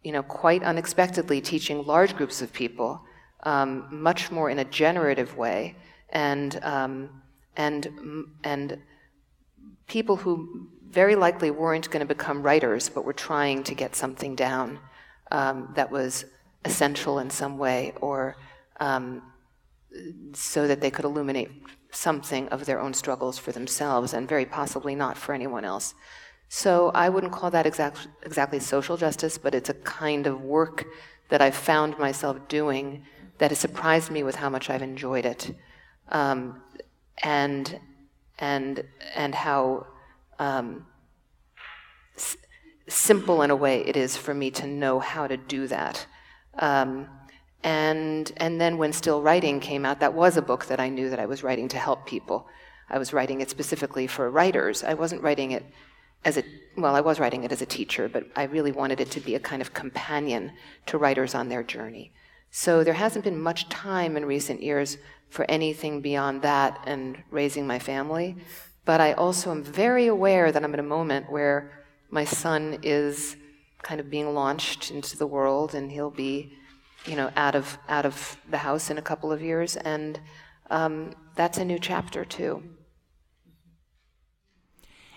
you 0.03 0.13
know, 0.13 0.23
quite 0.23 0.63
unexpectedly 0.63 1.41
teaching 1.41 1.85
large 1.85 2.17
groups 2.17 2.41
of 2.41 2.53
people, 2.53 3.03
um, 3.45 3.87
much 3.91 4.31
more 4.31 4.51
in 4.51 4.59
a 4.59 4.65
generative 4.65 5.37
way, 5.37 5.77
and 6.11 6.59
um, 6.63 7.23
and 7.57 7.89
and 8.45 8.79
people 9.87 10.17
who 10.17 10.69
very 10.89 11.15
likely 11.15 11.51
weren't 11.51 11.89
going 11.91 12.01
to 12.01 12.15
become 12.15 12.43
writers, 12.43 12.89
but 12.89 13.05
were 13.05 13.13
trying 13.13 13.63
to 13.65 13.75
get 13.75 13.95
something 13.95 14.35
down 14.35 14.79
um, 15.31 15.73
that 15.75 15.91
was 15.91 16.25
essential 16.65 17.19
in 17.19 17.31
some 17.31 17.59
way, 17.59 17.93
or 18.01 18.37
um, 18.81 19.23
so 20.33 20.67
that 20.67 20.81
they 20.81 20.91
could 20.91 21.05
illuminate 21.05 21.51
something 21.93 22.49
of 22.49 22.67
their 22.67 22.81
own 22.81 22.95
struggles 22.95 23.39
for 23.39 23.53
themselves, 23.53 24.15
and 24.15 24.29
very 24.29 24.47
possibly 24.47 24.95
not 24.95 25.17
for 25.17 25.35
anyone 25.35 25.65
else. 25.65 25.95
So 26.49 26.91
I 26.95 27.09
wouldn't 27.09 27.33
call 27.33 27.51
that 27.53 27.65
exact, 27.65 28.09
exactly 28.25 28.59
social 28.59 28.97
justice, 28.97 29.39
but 29.39 29.55
it's 29.55 29.71
a 29.71 29.75
kind 29.75 30.27
of 30.27 30.43
work 30.43 30.85
that 31.29 31.41
I've 31.41 31.55
found 31.55 31.97
myself 31.97 32.49
doing 32.49 33.05
that 33.41 33.51
has 33.51 33.59
surprised 33.59 34.11
me 34.11 34.23
with 34.23 34.37
how 34.37 34.49
much 34.49 34.71
I've 34.71 34.83
enjoyed 34.83 35.27
it, 35.27 35.55
um, 36.11 36.63
and 37.23 37.81
and 38.39 38.85
and 39.15 39.35
how 39.35 39.87
um, 40.39 40.87
s- 42.17 42.37
simple 42.89 43.43
in 43.43 43.51
a 43.51 43.57
way 43.57 43.81
it 43.87 43.97
is 43.97 44.17
for 44.17 44.35
me 44.35 44.51
to 44.53 44.67
know 44.67 45.01
how 45.01 45.27
to 45.27 45.37
do 45.37 45.67
that. 45.67 46.07
Um, 46.59 47.09
and, 47.63 48.33
and 48.39 48.61
then 48.61 48.79
when 48.79 48.93
Still 48.93 49.21
Writing 49.21 49.61
came 49.61 49.85
out, 49.85 50.01
that 50.01 50.15
was 50.15 50.37
a 50.37 50.43
book 50.43 50.67
that 50.67 50.81
I 50.81 50.89
knew 50.89 51.11
that 51.11 51.21
I 51.21 51.27
was 51.27 51.43
writing 51.43 51.69
to 51.69 51.79
help 51.79 52.07
people. 52.07 52.47
I 52.89 52.99
was 52.99 53.13
writing 53.13 53.41
it 53.41 53.51
specifically 53.51 54.07
for 54.07 54.31
writers. 54.31 54.83
I 54.83 54.95
wasn't 54.95 55.23
writing 55.23 55.53
it 55.53 55.65
as 56.25 56.39
a, 56.39 56.43
well, 56.77 56.97
I 56.97 57.01
was 57.01 57.21
writing 57.21 57.45
it 57.45 57.53
as 57.53 57.63
a 57.63 57.67
teacher, 57.67 58.09
but 58.09 58.25
I 58.35 58.45
really 58.45 58.73
wanted 58.73 59.01
it 59.01 59.11
to 59.13 59.21
be 59.21 59.35
a 59.35 59.41
kind 59.41 59.63
of 59.63 59.75
companion 59.75 60.53
to 60.87 60.99
writers 60.99 61.35
on 61.35 61.49
their 61.49 61.63
journey. 61.63 62.13
So 62.51 62.85
there 62.85 62.95
hasn't 62.95 63.25
been 63.25 63.41
much 63.41 63.69
time 63.69 64.17
in 64.17 64.25
recent 64.25 64.63
years 64.63 64.99
for 65.29 65.45
anything 65.49 66.01
beyond 66.01 66.43
that 66.43 66.83
and 66.87 67.23
raising 67.31 67.67
my 67.67 67.79
family. 67.79 68.37
But 68.85 69.01
I 69.01 69.13
also 69.13 69.51
am 69.51 69.63
very 69.63 70.07
aware 70.07 70.51
that 70.51 70.65
I'm 70.65 70.75
at 70.75 70.81
a 70.81 70.85
moment 70.85 71.31
where 71.31 71.71
my 72.11 72.25
son 72.25 72.79
is 72.83 73.37
kind 73.83 74.01
of 74.01 74.11
being 74.11 74.35
launched 74.35 74.91
into 74.91 75.17
the 75.17 75.27
world 75.27 75.75
and 75.75 75.91
he'll 75.91 76.11
be 76.11 76.53
you 77.07 77.17
know, 77.17 77.31
out 77.37 77.55
of 77.55 77.79
out 77.89 78.05
of 78.05 78.37
the 78.49 78.59
house 78.59 78.91
in 78.91 78.99
a 78.99 79.03
couple 79.03 79.33
of 79.33 79.43
years, 79.43 79.77
and 79.77 80.21
um, 80.71 81.13
that's 81.35 81.59
a 81.59 81.65
new 81.65 81.79
chapter 81.79 82.25
too. 82.25 82.63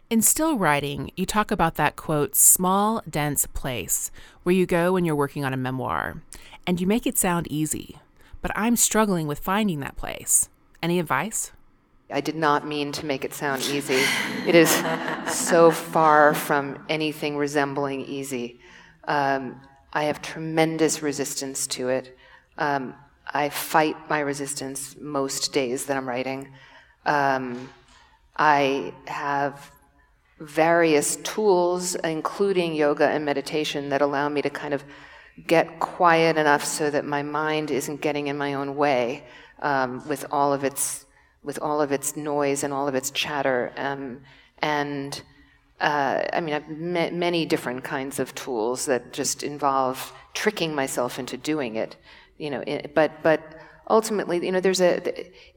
In 0.09 0.21
still 0.21 0.57
writing, 0.57 1.11
you 1.15 1.25
talk 1.25 1.49
about 1.49 1.75
that 1.75 1.95
quote, 1.95 2.35
small, 2.35 3.01
dense 3.09 3.47
place 3.47 4.11
where 4.43 4.53
you 4.53 4.65
go 4.65 4.93
when 4.93 5.05
you're 5.05 5.15
working 5.15 5.43
on 5.43 5.53
a 5.53 5.57
memoir, 5.57 6.21
and 6.67 6.79
you 6.79 6.85
make 6.85 7.07
it 7.07 7.17
sound 7.17 7.47
easy. 7.49 7.97
But 8.41 8.51
I'm 8.55 8.75
struggling 8.75 9.25
with 9.25 9.39
finding 9.39 9.79
that 9.79 9.95
place. 9.95 10.49
Any 10.83 10.99
advice? 10.99 11.51
I 12.11 12.21
did 12.21 12.35
not 12.35 12.67
mean 12.67 12.91
to 12.91 13.05
make 13.05 13.25
it 13.25 13.33
sound 13.33 13.63
easy. 13.63 14.03
It 14.45 14.53
is 14.53 14.69
so 15.27 15.71
far 15.71 16.35
from 16.35 16.85
anything 16.89 17.37
resembling 17.37 18.01
easy. 18.01 18.59
Um, 19.05 19.61
I 19.93 20.03
have 20.03 20.21
tremendous 20.21 21.01
resistance 21.01 21.65
to 21.67 21.89
it. 21.89 22.15
Um, 22.57 22.93
I 23.25 23.49
fight 23.49 23.95
my 24.09 24.19
resistance 24.19 24.95
most 24.99 25.53
days 25.53 25.85
that 25.85 25.97
I'm 25.97 26.07
writing. 26.07 26.49
Um, 27.05 27.69
I 28.35 28.93
have 29.07 29.71
various 30.45 31.15
tools, 31.17 31.95
including 31.95 32.75
yoga 32.75 33.07
and 33.07 33.25
meditation, 33.25 33.89
that 33.89 34.01
allow 34.01 34.29
me 34.29 34.41
to 34.41 34.49
kind 34.49 34.73
of 34.73 34.83
get 35.47 35.79
quiet 35.79 36.37
enough 36.37 36.63
so 36.63 36.89
that 36.89 37.05
my 37.05 37.23
mind 37.23 37.71
isn't 37.71 38.01
getting 38.01 38.27
in 38.27 38.37
my 38.37 38.53
own 38.53 38.75
way 38.75 39.23
um, 39.61 40.07
with 40.07 40.25
all 40.31 40.53
of 40.53 40.63
its 40.63 41.05
with 41.43 41.59
all 41.59 41.81
of 41.81 41.91
its 41.91 42.15
noise 42.15 42.63
and 42.63 42.73
all 42.73 42.87
of 42.87 42.95
its 42.95 43.11
chatter. 43.11 43.73
Um, 43.75 44.21
and 44.59 45.21
uh, 45.81 46.23
I 46.31 46.39
mean, 46.39 46.53
I've 46.53 46.69
met 46.69 47.13
many 47.13 47.45
different 47.45 47.83
kinds 47.83 48.19
of 48.19 48.33
tools 48.33 48.85
that 48.85 49.11
just 49.11 49.43
involve 49.43 50.13
tricking 50.33 50.73
myself 50.73 51.19
into 51.19 51.35
doing 51.35 51.75
it. 51.75 51.97
You 52.37 52.49
know, 52.49 52.63
it, 52.65 52.93
but 52.95 53.21
but 53.23 53.41
ultimately, 53.89 54.45
you 54.45 54.51
know, 54.51 54.61
there's 54.61 54.81
a. 54.81 55.01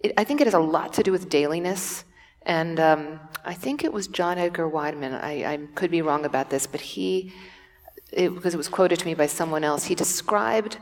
It, 0.04 0.14
I 0.16 0.24
think 0.24 0.40
it 0.40 0.46
has 0.46 0.54
a 0.54 0.58
lot 0.58 0.94
to 0.94 1.02
do 1.02 1.12
with 1.12 1.28
dailiness, 1.28 2.04
and 2.46 2.80
um, 2.80 3.20
I 3.44 3.52
think 3.52 3.84
it 3.84 3.92
was 3.92 4.08
John 4.08 4.38
Edgar 4.38 4.70
Wideman. 4.70 5.22
I, 5.22 5.44
I 5.44 5.58
could 5.74 5.90
be 5.90 6.00
wrong 6.00 6.24
about 6.24 6.48
this, 6.48 6.66
but 6.66 6.80
he, 6.80 7.32
it, 8.12 8.34
because 8.34 8.54
it 8.54 8.56
was 8.56 8.68
quoted 8.68 8.98
to 9.00 9.06
me 9.06 9.12
by 9.12 9.26
someone 9.26 9.64
else, 9.64 9.84
he 9.84 9.94
described 9.94 10.78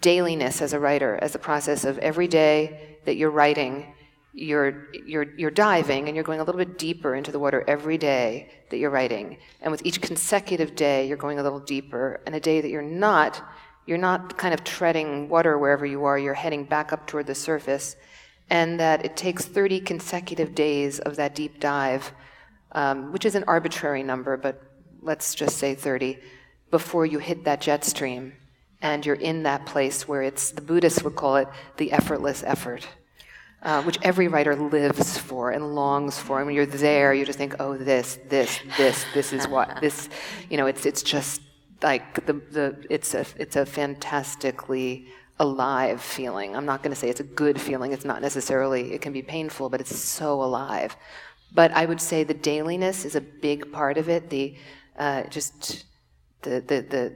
dailiness 0.00 0.60
as 0.60 0.72
a 0.72 0.80
writer 0.80 1.18
as 1.22 1.34
a 1.34 1.38
process 1.38 1.84
of 1.84 1.96
every 1.98 2.28
day 2.28 2.98
that 3.06 3.16
you're 3.16 3.30
writing 3.30 3.94
you're, 4.38 4.88
you're, 5.04 5.34
you're 5.36 5.50
diving 5.50 6.06
and 6.06 6.14
you're 6.14 6.24
going 6.24 6.40
a 6.40 6.44
little 6.44 6.58
bit 6.58 6.78
deeper 6.78 7.14
into 7.14 7.32
the 7.32 7.38
water 7.38 7.64
every 7.66 7.98
day 7.98 8.48
that 8.70 8.78
you're 8.78 8.90
writing. 8.90 9.38
And 9.60 9.72
with 9.72 9.84
each 9.84 10.00
consecutive 10.00 10.76
day, 10.76 11.08
you're 11.08 11.16
going 11.16 11.38
a 11.38 11.42
little 11.42 11.58
deeper. 11.58 12.20
And 12.24 12.34
a 12.34 12.40
day 12.40 12.60
that 12.60 12.68
you're 12.68 12.80
not, 12.82 13.42
you're 13.86 13.98
not 13.98 14.38
kind 14.38 14.54
of 14.54 14.62
treading 14.62 15.28
water 15.28 15.58
wherever 15.58 15.84
you 15.84 16.04
are, 16.04 16.18
you're 16.18 16.34
heading 16.34 16.64
back 16.64 16.92
up 16.92 17.06
toward 17.06 17.26
the 17.26 17.34
surface. 17.34 17.96
And 18.50 18.80
that 18.80 19.04
it 19.04 19.16
takes 19.16 19.44
30 19.44 19.80
consecutive 19.80 20.54
days 20.54 20.98
of 21.00 21.16
that 21.16 21.34
deep 21.34 21.60
dive, 21.60 22.12
um, 22.72 23.12
which 23.12 23.24
is 23.24 23.34
an 23.34 23.44
arbitrary 23.46 24.02
number, 24.02 24.36
but 24.36 24.62
let's 25.02 25.34
just 25.34 25.58
say 25.58 25.74
30, 25.74 26.18
before 26.70 27.04
you 27.04 27.18
hit 27.18 27.44
that 27.44 27.60
jet 27.60 27.84
stream. 27.84 28.32
And 28.80 29.04
you're 29.04 29.16
in 29.16 29.42
that 29.42 29.66
place 29.66 30.06
where 30.06 30.22
it's, 30.22 30.52
the 30.52 30.62
Buddhists 30.62 31.02
would 31.02 31.16
call 31.16 31.36
it 31.36 31.48
the 31.78 31.92
effortless 31.92 32.42
effort 32.44 32.86
uh, 33.62 33.82
which 33.82 33.98
every 34.02 34.28
writer 34.28 34.54
lives 34.54 35.18
for 35.18 35.50
and 35.50 35.74
longs 35.74 36.18
for. 36.18 36.38
And 36.38 36.46
when 36.46 36.54
you're 36.54 36.66
there, 36.66 37.12
you 37.12 37.24
just 37.24 37.38
think, 37.38 37.56
oh, 37.58 37.76
this, 37.76 38.18
this, 38.28 38.60
this, 38.76 39.04
this 39.14 39.32
is 39.32 39.48
what 39.48 39.68
this, 39.80 40.08
you 40.48 40.56
know, 40.56 40.66
it's 40.66 40.86
it's 40.86 41.02
just 41.02 41.42
like 41.82 42.26
the 42.26 42.32
the 42.32 42.86
it's 42.90 43.14
a 43.14 43.24
it's 43.36 43.56
a 43.56 43.64
fantastically 43.64 45.06
alive 45.40 46.00
feeling. 46.02 46.56
I'm 46.56 46.66
not 46.66 46.82
going 46.82 46.90
to 46.90 46.96
say 46.96 47.08
it's 47.08 47.20
a 47.20 47.24
good 47.24 47.60
feeling. 47.60 47.92
It's 47.92 48.04
not 48.04 48.20
necessarily. 48.22 48.92
It 48.92 49.00
can 49.00 49.12
be 49.12 49.22
painful, 49.22 49.68
but 49.68 49.80
it's 49.80 49.96
so 49.96 50.42
alive. 50.42 50.96
But 51.52 51.72
I 51.72 51.86
would 51.86 52.00
say 52.00 52.24
the 52.24 52.34
dailiness 52.34 53.04
is 53.04 53.14
a 53.14 53.20
big 53.20 53.72
part 53.72 53.96
of 53.98 54.08
it. 54.08 54.30
The 54.30 54.56
uh, 54.98 55.22
just 55.24 55.84
the 56.42 56.60
the 56.60 56.80
the 56.82 57.12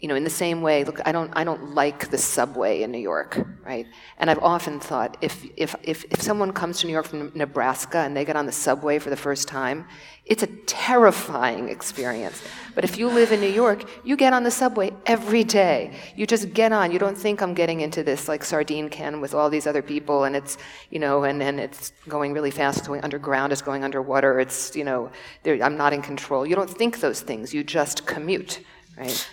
you 0.00 0.06
know, 0.06 0.14
in 0.14 0.22
the 0.22 0.30
same 0.30 0.62
way, 0.62 0.84
look, 0.84 1.00
I 1.04 1.10
don't, 1.10 1.32
I 1.34 1.42
don't 1.42 1.74
like 1.74 2.10
the 2.10 2.18
subway 2.18 2.82
in 2.82 2.92
New 2.92 2.98
York, 2.98 3.44
right? 3.64 3.84
And 4.18 4.30
I've 4.30 4.38
often 4.38 4.78
thought 4.78 5.16
if, 5.20 5.44
if, 5.56 5.74
if, 5.82 6.04
if 6.04 6.22
someone 6.22 6.52
comes 6.52 6.78
to 6.80 6.86
New 6.86 6.92
York 6.92 7.06
from 7.06 7.32
Nebraska 7.34 7.98
and 7.98 8.16
they 8.16 8.24
get 8.24 8.36
on 8.36 8.46
the 8.46 8.52
subway 8.52 9.00
for 9.00 9.10
the 9.10 9.16
first 9.16 9.48
time, 9.48 9.86
it's 10.24 10.44
a 10.44 10.46
terrifying 10.46 11.68
experience. 11.68 12.44
But 12.76 12.84
if 12.84 12.96
you 12.96 13.08
live 13.08 13.32
in 13.32 13.40
New 13.40 13.50
York, 13.50 13.90
you 14.04 14.16
get 14.16 14.32
on 14.32 14.44
the 14.44 14.52
subway 14.52 14.92
every 15.04 15.42
day. 15.42 15.96
You 16.14 16.28
just 16.28 16.54
get 16.54 16.70
on. 16.70 16.92
You 16.92 17.00
don't 17.00 17.18
think 17.18 17.42
I'm 17.42 17.54
getting 17.54 17.80
into 17.80 18.04
this 18.04 18.28
like 18.28 18.44
sardine 18.44 18.90
can 18.90 19.20
with 19.20 19.34
all 19.34 19.50
these 19.50 19.66
other 19.66 19.82
people 19.82 20.24
and 20.24 20.36
it's, 20.36 20.58
you 20.90 21.00
know, 21.00 21.24
and, 21.24 21.42
and 21.42 21.58
it's 21.58 21.90
going 22.06 22.34
really 22.34 22.52
fast, 22.52 22.78
it's 22.78 22.86
going 22.86 23.02
underground, 23.02 23.52
it's 23.52 23.62
going 23.62 23.82
underwater, 23.82 24.38
it's, 24.38 24.76
you 24.76 24.84
know, 24.84 25.10
I'm 25.44 25.76
not 25.76 25.92
in 25.92 26.02
control. 26.02 26.46
You 26.46 26.54
don't 26.54 26.70
think 26.70 27.00
those 27.00 27.20
things, 27.20 27.52
you 27.52 27.64
just 27.64 28.06
commute 28.06 28.60
right? 28.98 29.28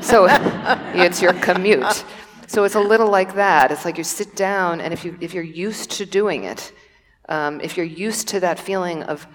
so 0.00 0.26
it's 0.94 1.20
your 1.22 1.32
commute. 1.34 2.04
So 2.46 2.64
it's 2.64 2.74
a 2.74 2.80
little 2.80 3.08
like 3.08 3.34
that. 3.34 3.70
It's 3.70 3.84
like 3.84 3.96
you 3.98 4.04
sit 4.04 4.34
down, 4.34 4.80
and 4.80 4.92
if, 4.92 5.04
you, 5.04 5.16
if 5.20 5.34
you're 5.34 5.44
used 5.44 5.90
to 5.92 6.06
doing 6.06 6.44
it, 6.44 6.72
um, 7.28 7.60
if 7.60 7.76
you're 7.76 7.86
used 7.86 8.26
to 8.28 8.40
that 8.40 8.58
feeling 8.58 9.04
of 9.04 9.26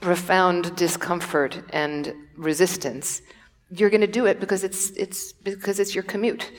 profound 0.00 0.74
discomfort 0.74 1.62
and 1.70 2.14
resistance, 2.36 3.22
you're 3.70 3.90
going 3.90 4.00
to 4.00 4.06
do 4.06 4.26
it 4.26 4.40
because 4.40 4.64
it's, 4.64 4.90
it's, 4.90 5.32
because 5.32 5.78
it's 5.78 5.94
your 5.94 6.04
commute. 6.04 6.50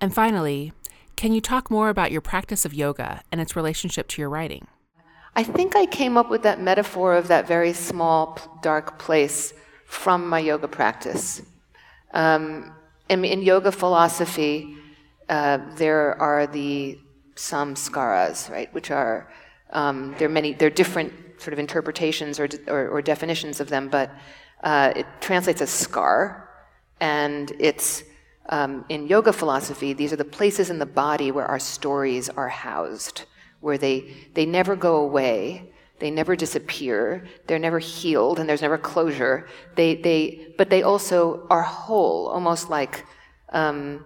And 0.00 0.14
finally, 0.14 0.72
can 1.16 1.32
you 1.32 1.40
talk 1.40 1.70
more 1.70 1.88
about 1.88 2.12
your 2.12 2.20
practice 2.20 2.64
of 2.64 2.74
yoga 2.74 3.22
and 3.30 3.40
its 3.40 3.54
relationship 3.56 4.08
to 4.08 4.22
your 4.22 4.28
writing? 4.28 4.66
I 5.34 5.42
think 5.42 5.74
I 5.74 5.86
came 5.86 6.16
up 6.16 6.28
with 6.28 6.42
that 6.42 6.60
metaphor 6.60 7.14
of 7.14 7.28
that 7.28 7.48
very 7.48 7.72
small, 7.72 8.38
dark 8.62 8.98
place 8.98 9.54
from 9.92 10.26
my 10.26 10.38
yoga 10.38 10.66
practice. 10.66 11.42
Um, 12.14 12.74
in, 13.10 13.24
in, 13.24 13.42
yoga 13.42 13.70
philosophy, 13.70 14.74
uh, 15.28 15.58
there 15.76 16.20
are 16.20 16.46
the 16.46 16.98
samskaras, 17.36 18.50
right, 18.50 18.72
which 18.72 18.90
are 18.90 19.30
um, 19.70 20.14
there 20.18 20.28
are 20.28 20.32
many 20.32 20.54
there 20.54 20.68
are 20.68 20.76
different 20.82 21.12
sort 21.38 21.52
of 21.52 21.58
interpretations 21.58 22.40
or, 22.40 22.48
or, 22.68 22.88
or 22.88 23.02
definitions 23.02 23.60
of 23.60 23.68
them, 23.68 23.88
but 23.88 24.10
uh, 24.64 24.92
it 24.96 25.06
translates 25.20 25.60
as 25.60 25.70
scar, 25.70 26.48
and 27.00 27.52
it's 27.58 28.02
um, 28.48 28.84
in 28.88 29.06
yoga 29.06 29.32
philosophy, 29.32 29.92
these 29.92 30.12
are 30.12 30.16
the 30.16 30.24
places 30.24 30.70
in 30.70 30.78
the 30.78 30.86
body 30.86 31.30
where 31.30 31.46
our 31.46 31.58
stories 31.58 32.28
are 32.30 32.48
housed, 32.48 33.24
where 33.60 33.78
they, 33.78 34.12
they 34.34 34.46
never 34.46 34.74
go 34.74 34.96
away, 34.96 35.71
they 36.02 36.10
never 36.10 36.34
disappear. 36.34 37.24
They're 37.46 37.60
never 37.60 37.78
healed, 37.78 38.40
and 38.40 38.48
there's 38.48 38.60
never 38.60 38.76
closure. 38.76 39.46
They, 39.76 39.94
they, 39.94 40.52
but 40.58 40.68
they 40.68 40.82
also 40.82 41.46
are 41.48 41.62
whole, 41.62 42.26
almost 42.26 42.68
like, 42.68 43.06
um, 43.50 44.04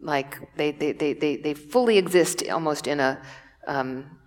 like 0.00 0.38
they, 0.56 0.72
they, 0.72 0.90
they, 0.90 1.12
they, 1.12 1.36
they 1.36 1.54
fully 1.54 1.98
exist 1.98 2.42
almost 2.50 2.88
in 2.88 2.98
a, 2.98 3.22
um, 3.68 4.18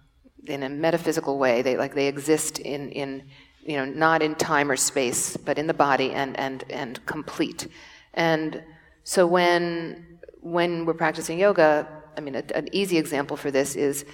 in 0.46 0.64
a 0.64 0.70
metaphysical 0.70 1.38
way. 1.38 1.62
They, 1.62 1.76
like 1.76 1.94
they 1.94 2.08
exist 2.08 2.60
in, 2.60 2.90
in, 2.92 3.28
you 3.66 3.76
know, 3.76 3.84
not 3.84 4.22
in 4.22 4.36
time 4.36 4.72
or 4.72 4.78
space, 4.78 5.36
but 5.36 5.58
in 5.58 5.68
the 5.68 5.74
body 5.74 6.12
and, 6.14 6.40
and, 6.40 6.64
and 6.70 7.06
complete. 7.06 7.68
And 8.14 8.64
so 9.04 9.28
when, 9.28 10.20
when 10.40 10.86
we're 10.86 10.94
practicing 10.94 11.38
yoga, 11.38 11.86
I 12.16 12.22
mean, 12.22 12.36
a, 12.36 12.44
an 12.56 12.70
easy 12.72 12.98
example 12.98 13.36
for 13.36 13.52
this 13.52 13.76
is 13.76 14.06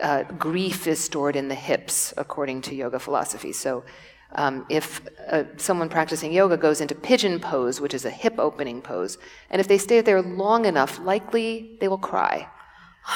uh, 0.00 0.24
grief 0.24 0.86
is 0.86 1.02
stored 1.02 1.36
in 1.36 1.48
the 1.48 1.54
hips, 1.54 2.14
according 2.16 2.62
to 2.62 2.74
yoga 2.74 2.98
philosophy. 2.98 3.52
So, 3.52 3.84
um, 4.32 4.64
if 4.68 5.00
uh, 5.28 5.44
someone 5.56 5.88
practicing 5.88 6.32
yoga 6.32 6.56
goes 6.56 6.80
into 6.80 6.94
pigeon 6.94 7.40
pose, 7.40 7.80
which 7.80 7.94
is 7.94 8.04
a 8.04 8.10
hip 8.10 8.34
opening 8.38 8.80
pose, 8.80 9.18
and 9.50 9.60
if 9.60 9.66
they 9.66 9.78
stay 9.78 10.00
there 10.00 10.22
long 10.22 10.66
enough, 10.66 11.00
likely 11.00 11.76
they 11.80 11.88
will 11.88 11.98
cry. 11.98 12.48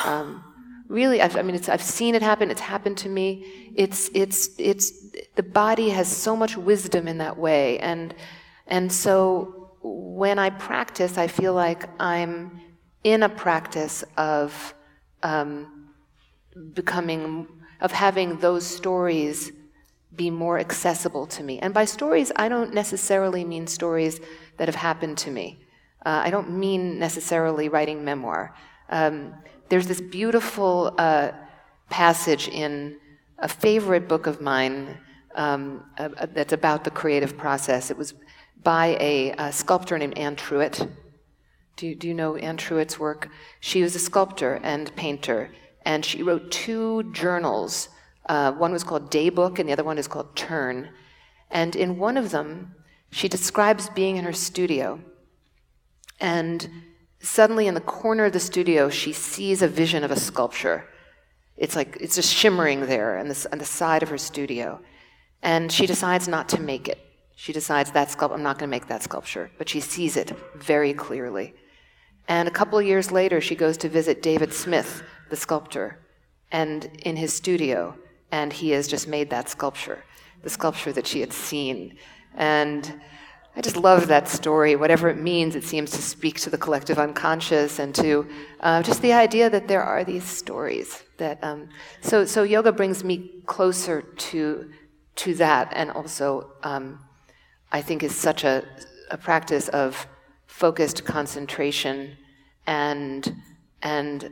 Um, 0.04 0.42
really, 0.88 1.22
I've, 1.22 1.36
i 1.36 1.42
mean, 1.42 1.60
I've 1.68 1.82
seen 1.82 2.16
it 2.16 2.22
happen. 2.22 2.50
It's 2.50 2.60
happened 2.60 2.98
to 2.98 3.08
me. 3.08 3.72
It's, 3.76 4.10
it's, 4.12 4.50
it's, 4.58 4.92
the 5.36 5.42
body 5.44 5.90
has 5.90 6.08
so 6.08 6.34
much 6.36 6.56
wisdom 6.56 7.06
in 7.06 7.18
that 7.18 7.36
way, 7.38 7.78
and 7.78 8.14
and 8.66 8.90
so 8.90 9.76
when 9.82 10.38
I 10.38 10.50
practice, 10.50 11.18
I 11.18 11.26
feel 11.26 11.54
like 11.54 11.88
I'm 12.00 12.60
in 13.02 13.22
a 13.22 13.28
practice 13.28 14.02
of 14.16 14.74
um, 15.22 15.73
becoming, 16.74 17.46
of 17.80 17.92
having 17.92 18.38
those 18.38 18.66
stories 18.66 19.52
be 20.14 20.30
more 20.30 20.58
accessible 20.58 21.26
to 21.26 21.42
me. 21.42 21.58
And 21.58 21.74
by 21.74 21.84
stories, 21.84 22.30
I 22.36 22.48
don't 22.48 22.72
necessarily 22.72 23.44
mean 23.44 23.66
stories 23.66 24.20
that 24.58 24.68
have 24.68 24.76
happened 24.76 25.18
to 25.18 25.30
me. 25.30 25.58
Uh, 26.06 26.22
I 26.24 26.30
don't 26.30 26.58
mean 26.58 26.98
necessarily 26.98 27.68
writing 27.68 28.04
memoir. 28.04 28.54
Um, 28.90 29.34
there's 29.68 29.86
this 29.86 30.00
beautiful 30.00 30.94
uh, 30.98 31.32
passage 31.90 32.48
in 32.48 32.98
a 33.38 33.48
favorite 33.48 34.08
book 34.08 34.26
of 34.26 34.40
mine 34.40 34.98
um, 35.34 35.84
uh, 35.98 36.26
that's 36.32 36.52
about 36.52 36.84
the 36.84 36.90
creative 36.90 37.36
process. 37.36 37.90
It 37.90 37.98
was 37.98 38.14
by 38.62 38.96
a, 39.00 39.32
a 39.32 39.52
sculptor 39.52 39.98
named 39.98 40.16
Anne 40.16 40.36
Truitt. 40.36 40.88
Do 41.76 41.94
do 41.94 42.06
you 42.06 42.14
know 42.14 42.36
Anne 42.36 42.56
Truitt's 42.56 43.00
work? 43.00 43.28
She 43.60 43.82
was 43.82 43.96
a 43.96 43.98
sculptor 43.98 44.60
and 44.62 44.94
painter 44.94 45.50
and 45.84 46.04
she 46.04 46.22
wrote 46.22 46.50
two 46.50 47.04
journals. 47.12 47.88
Uh, 48.26 48.52
one 48.52 48.72
was 48.72 48.84
called 48.84 49.10
Daybook, 49.10 49.58
and 49.58 49.68
the 49.68 49.72
other 49.72 49.84
one 49.84 49.98
is 49.98 50.08
called 50.08 50.34
Turn. 50.34 50.90
And 51.50 51.76
in 51.76 51.98
one 51.98 52.16
of 52.16 52.30
them, 52.30 52.74
she 53.10 53.28
describes 53.28 53.88
being 53.90 54.16
in 54.16 54.24
her 54.24 54.32
studio. 54.32 55.00
And 56.20 56.68
suddenly, 57.20 57.66
in 57.66 57.74
the 57.74 57.80
corner 57.80 58.24
of 58.26 58.32
the 58.32 58.40
studio, 58.40 58.88
she 58.88 59.12
sees 59.12 59.62
a 59.62 59.68
vision 59.68 60.04
of 60.04 60.10
a 60.10 60.18
sculpture. 60.18 60.88
It's 61.56 61.76
like 61.76 61.96
it's 62.00 62.16
just 62.16 62.34
shimmering 62.34 62.86
there 62.86 63.18
on 63.18 63.28
the, 63.28 63.48
on 63.52 63.58
the 63.58 63.64
side 63.64 64.02
of 64.02 64.08
her 64.08 64.18
studio. 64.18 64.80
And 65.42 65.70
she 65.70 65.86
decides 65.86 66.26
not 66.26 66.48
to 66.50 66.60
make 66.60 66.88
it. 66.88 66.98
She 67.36 67.52
decides 67.52 67.92
that 67.92 68.10
sculpture, 68.10 68.34
I'm 68.34 68.42
not 68.42 68.58
going 68.58 68.68
to 68.68 68.74
make 68.76 68.88
that 68.88 69.02
sculpture. 69.02 69.50
But 69.58 69.68
she 69.68 69.80
sees 69.80 70.16
it 70.16 70.32
very 70.56 70.94
clearly. 70.94 71.54
And 72.28 72.48
a 72.48 72.50
couple 72.50 72.78
of 72.78 72.86
years 72.86 73.12
later, 73.12 73.40
she 73.40 73.54
goes 73.54 73.76
to 73.78 73.88
visit 73.88 74.22
David 74.22 74.52
Smith, 74.52 75.02
the 75.30 75.36
sculptor, 75.36 75.98
and 76.50 76.84
in 77.02 77.16
his 77.16 77.34
studio, 77.34 77.96
and 78.30 78.52
he 78.52 78.70
has 78.70 78.88
just 78.88 79.06
made 79.08 79.30
that 79.30 79.48
sculpture, 79.48 80.04
the 80.42 80.50
sculpture 80.50 80.92
that 80.92 81.06
she 81.06 81.20
had 81.20 81.32
seen. 81.32 81.96
And 82.34 83.00
I 83.56 83.60
just 83.60 83.76
love 83.76 84.08
that 84.08 84.28
story. 84.28 84.74
Whatever 84.74 85.08
it 85.08 85.18
means, 85.18 85.54
it 85.54 85.64
seems 85.64 85.92
to 85.92 86.02
speak 86.02 86.40
to 86.40 86.50
the 86.50 86.58
collective 86.58 86.98
unconscious 86.98 87.78
and 87.78 87.94
to 87.94 88.26
uh, 88.60 88.82
just 88.82 89.00
the 89.00 89.12
idea 89.12 89.48
that 89.48 89.68
there 89.68 89.82
are 89.82 90.02
these 90.02 90.24
stories. 90.24 91.04
That 91.18 91.42
um, 91.44 91.68
so 92.00 92.24
so 92.24 92.42
yoga 92.42 92.72
brings 92.72 93.04
me 93.04 93.42
closer 93.46 94.02
to 94.02 94.70
to 95.16 95.34
that, 95.34 95.72
and 95.72 95.92
also 95.92 96.50
um, 96.64 96.98
I 97.70 97.80
think 97.80 98.02
is 98.02 98.16
such 98.16 98.42
a, 98.42 98.64
a 99.10 99.16
practice 99.16 99.68
of 99.68 100.06
focused 100.54 101.04
concentration 101.04 102.16
and 102.66 103.34
and 103.82 104.30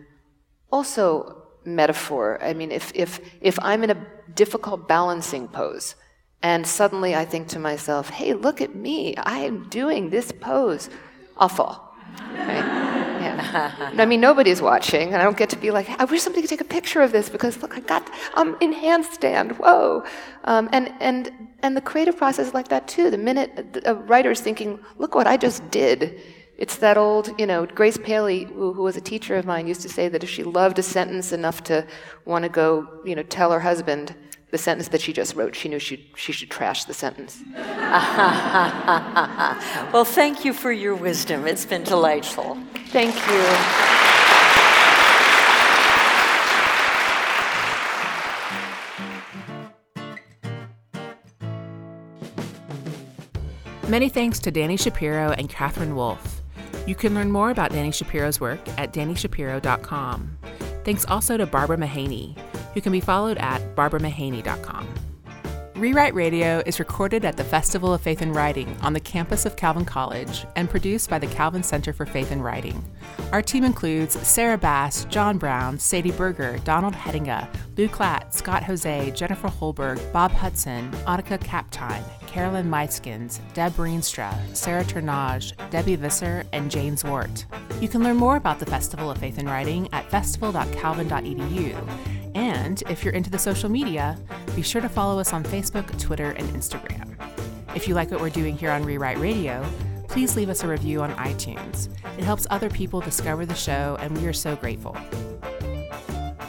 also 0.70 1.42
metaphor. 1.64 2.38
I 2.40 2.54
mean, 2.54 2.70
if 2.70 2.92
if 2.94 3.20
if 3.40 3.58
I'm 3.60 3.82
in 3.82 3.90
a 3.90 4.06
difficult 4.34 4.86
balancing 4.86 5.48
pose, 5.48 5.96
and 6.42 6.66
suddenly 6.66 7.14
I 7.14 7.24
think 7.24 7.48
to 7.48 7.58
myself, 7.58 8.08
"Hey, 8.08 8.34
look 8.34 8.60
at 8.60 8.72
me! 8.74 9.16
I 9.16 9.38
am 9.40 9.68
doing 9.68 10.10
this 10.10 10.30
pose," 10.32 10.88
I'll 11.36 11.48
fall. 11.48 11.74
Right? 12.20 12.82
Yeah. 13.22 13.92
I 14.02 14.04
mean, 14.06 14.20
nobody's 14.20 14.62
watching, 14.62 15.06
and 15.12 15.16
I 15.16 15.24
don't 15.24 15.36
get 15.36 15.50
to 15.50 15.60
be 15.66 15.70
like, 15.70 15.88
I 16.00 16.04
wish 16.04 16.22
somebody 16.22 16.42
could 16.42 16.50
take 16.50 16.60
a 16.60 16.72
picture 16.78 17.02
of 17.02 17.10
this 17.12 17.28
because 17.28 17.60
look, 17.62 17.76
I 17.76 17.80
got, 17.80 18.08
I'm 18.34 18.56
in 18.60 18.72
handstand. 18.74 19.58
Whoa! 19.58 20.04
Um, 20.44 20.68
and 20.72 20.92
and 21.00 21.30
and 21.62 21.76
the 21.76 21.80
creative 21.80 22.16
process 22.16 22.48
is 22.48 22.54
like 22.54 22.68
that 22.68 22.88
too. 22.88 23.10
The 23.10 23.18
minute 23.18 23.82
a 23.84 23.94
writer's 23.94 24.40
thinking, 24.40 24.80
look 24.98 25.14
what 25.14 25.26
I 25.26 25.36
just 25.36 25.70
did. 25.70 26.20
It's 26.58 26.76
that 26.76 26.96
old, 26.96 27.34
you 27.40 27.46
know, 27.46 27.66
Grace 27.66 27.96
Paley, 27.96 28.44
who, 28.44 28.72
who 28.72 28.82
was 28.82 28.96
a 28.96 29.00
teacher 29.00 29.36
of 29.36 29.46
mine, 29.46 29.66
used 29.66 29.80
to 29.82 29.88
say 29.88 30.08
that 30.08 30.22
if 30.22 30.30
she 30.30 30.44
loved 30.44 30.78
a 30.78 30.82
sentence 30.82 31.32
enough 31.32 31.64
to 31.64 31.86
want 32.24 32.44
to 32.44 32.48
go, 32.48 33.00
you 33.04 33.16
know, 33.16 33.22
tell 33.24 33.50
her 33.50 33.60
husband 33.60 34.14
the 34.50 34.58
sentence 34.58 34.88
that 34.88 35.00
she 35.00 35.12
just 35.12 35.34
wrote, 35.34 35.56
she 35.56 35.68
knew 35.68 35.78
she, 35.78 36.10
she 36.14 36.30
should 36.30 36.50
trash 36.50 36.84
the 36.84 36.94
sentence. 36.94 37.42
well, 39.92 40.04
thank 40.04 40.44
you 40.44 40.52
for 40.52 40.70
your 40.70 40.94
wisdom. 40.94 41.46
It's 41.46 41.64
been 41.64 41.84
delightful. 41.84 42.58
Thank 42.90 43.14
you. 43.28 43.91
Many 53.92 54.08
thanks 54.08 54.38
to 54.38 54.50
Dani 54.50 54.80
Shapiro 54.80 55.32
and 55.32 55.50
Catherine 55.50 55.94
Wolff. 55.94 56.40
You 56.86 56.94
can 56.94 57.14
learn 57.14 57.30
more 57.30 57.50
about 57.50 57.72
Dani 57.72 57.92
Shapiro's 57.92 58.40
work 58.40 58.58
at 58.78 58.94
danishapiro.com. 58.94 60.38
Thanks 60.82 61.04
also 61.04 61.36
to 61.36 61.44
Barbara 61.44 61.76
Mahany, 61.76 62.34
who 62.72 62.80
can 62.80 62.90
be 62.90 63.02
followed 63.02 63.36
at 63.36 63.76
barbaramahany.com. 63.76 65.11
Rewrite 65.74 66.14
Radio 66.14 66.62
is 66.66 66.78
recorded 66.78 67.24
at 67.24 67.38
the 67.38 67.44
Festival 67.44 67.94
of 67.94 68.02
Faith 68.02 68.20
and 68.20 68.36
Writing 68.36 68.76
on 68.82 68.92
the 68.92 69.00
campus 69.00 69.46
of 69.46 69.56
Calvin 69.56 69.86
College 69.86 70.44
and 70.54 70.68
produced 70.68 71.08
by 71.08 71.18
the 71.18 71.26
Calvin 71.26 71.62
Center 71.62 71.94
for 71.94 72.04
Faith 72.04 72.30
and 72.30 72.44
Writing. 72.44 72.84
Our 73.32 73.40
team 73.40 73.64
includes 73.64 74.20
Sarah 74.26 74.58
Bass, 74.58 75.06
John 75.06 75.38
Brown, 75.38 75.78
Sadie 75.78 76.12
Berger, 76.12 76.58
Donald 76.64 76.92
Hettinga, 76.92 77.48
Lou 77.78 77.88
Klatt, 77.88 78.34
Scott 78.34 78.64
Jose, 78.64 79.12
Jennifer 79.12 79.48
Holberg, 79.48 80.12
Bob 80.12 80.32
Hudson, 80.32 80.90
Annika 81.06 81.38
Kaptein, 81.38 82.04
Carolyn 82.26 82.70
Meiskins, 82.70 83.40
Deb 83.54 83.72
Rienstra, 83.72 84.34
Sarah 84.54 84.84
Turnage, 84.84 85.54
Debbie 85.70 85.96
Visser, 85.96 86.44
and 86.52 86.70
Jane 86.70 86.96
Zwart. 86.96 87.46
You 87.80 87.88
can 87.88 88.02
learn 88.02 88.16
more 88.16 88.36
about 88.36 88.58
the 88.58 88.66
Festival 88.66 89.10
of 89.10 89.18
Faith 89.18 89.38
and 89.38 89.48
Writing 89.48 89.88
at 89.92 90.10
festival.calvin.edu 90.10 92.21
and 92.34 92.82
if 92.88 93.04
you're 93.04 93.14
into 93.14 93.30
the 93.30 93.38
social 93.38 93.68
media, 93.68 94.18
be 94.54 94.62
sure 94.62 94.80
to 94.80 94.88
follow 94.88 95.18
us 95.18 95.32
on 95.32 95.44
Facebook, 95.44 95.98
Twitter, 96.00 96.30
and 96.30 96.48
Instagram. 96.50 97.14
If 97.74 97.88
you 97.88 97.94
like 97.94 98.10
what 98.10 98.20
we're 98.20 98.30
doing 98.30 98.56
here 98.56 98.70
on 98.70 98.84
Rewrite 98.84 99.18
Radio, 99.18 99.64
please 100.08 100.36
leave 100.36 100.48
us 100.48 100.62
a 100.62 100.68
review 100.68 101.02
on 101.02 101.12
iTunes. 101.14 101.88
It 102.18 102.24
helps 102.24 102.46
other 102.50 102.68
people 102.68 103.00
discover 103.00 103.46
the 103.46 103.54
show, 103.54 103.96
and 104.00 104.16
we 104.18 104.26
are 104.26 104.32
so 104.32 104.56
grateful. 104.56 104.96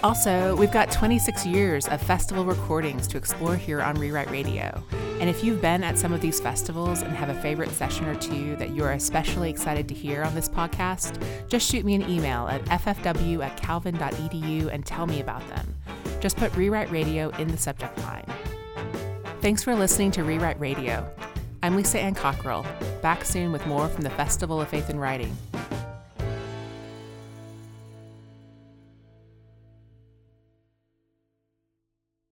Also, 0.03 0.53
we've 0.57 0.69
got 0.69 0.91
26 0.91 1.45
years 1.45 1.87
of 1.87 2.01
festival 2.01 2.43
recordings 2.43 3.07
to 3.07 3.15
explore 3.15 3.55
here 3.55 3.81
on 3.81 3.97
Rewrite 3.97 4.29
Radio. 4.29 4.83
And 5.21 5.29
if 5.29 5.45
you've 5.45 5.61
been 5.61 5.81
at 5.81 5.97
some 5.97 6.11
of 6.11 6.19
these 6.19 6.41
festivals 6.41 7.03
and 7.03 7.13
have 7.13 7.29
a 7.29 7.41
favorite 7.41 7.69
session 7.69 8.07
or 8.07 8.15
two 8.15 8.57
that 8.57 8.75
you're 8.75 8.91
especially 8.91 9.49
excited 9.49 9.87
to 9.87 9.93
hear 9.95 10.23
on 10.23 10.35
this 10.35 10.49
podcast, 10.49 11.23
just 11.47 11.71
shoot 11.71 11.85
me 11.85 11.95
an 11.95 12.01
email 12.09 12.49
at 12.49 12.61
ffw 12.65 13.41
at 13.45 13.55
calvin.edu 13.55 14.67
and 14.73 14.85
tell 14.85 15.07
me 15.07 15.21
about 15.21 15.47
them. 15.47 15.73
Just 16.19 16.35
put 16.35 16.53
Rewrite 16.57 16.91
Radio 16.91 17.29
in 17.37 17.47
the 17.47 17.57
subject 17.57 17.97
line. 17.99 18.25
Thanks 19.39 19.63
for 19.63 19.73
listening 19.73 20.11
to 20.11 20.25
Rewrite 20.25 20.59
Radio. 20.59 21.09
I'm 21.61 21.77
Lisa 21.77 22.01
Ann 22.01 22.13
Cockrell, 22.13 22.65
back 23.01 23.23
soon 23.23 23.53
with 23.53 23.65
more 23.67 23.87
from 23.87 24.03
the 24.03 24.09
Festival 24.09 24.59
of 24.59 24.67
Faith 24.67 24.89
and 24.89 24.99
Writing. 24.99 25.33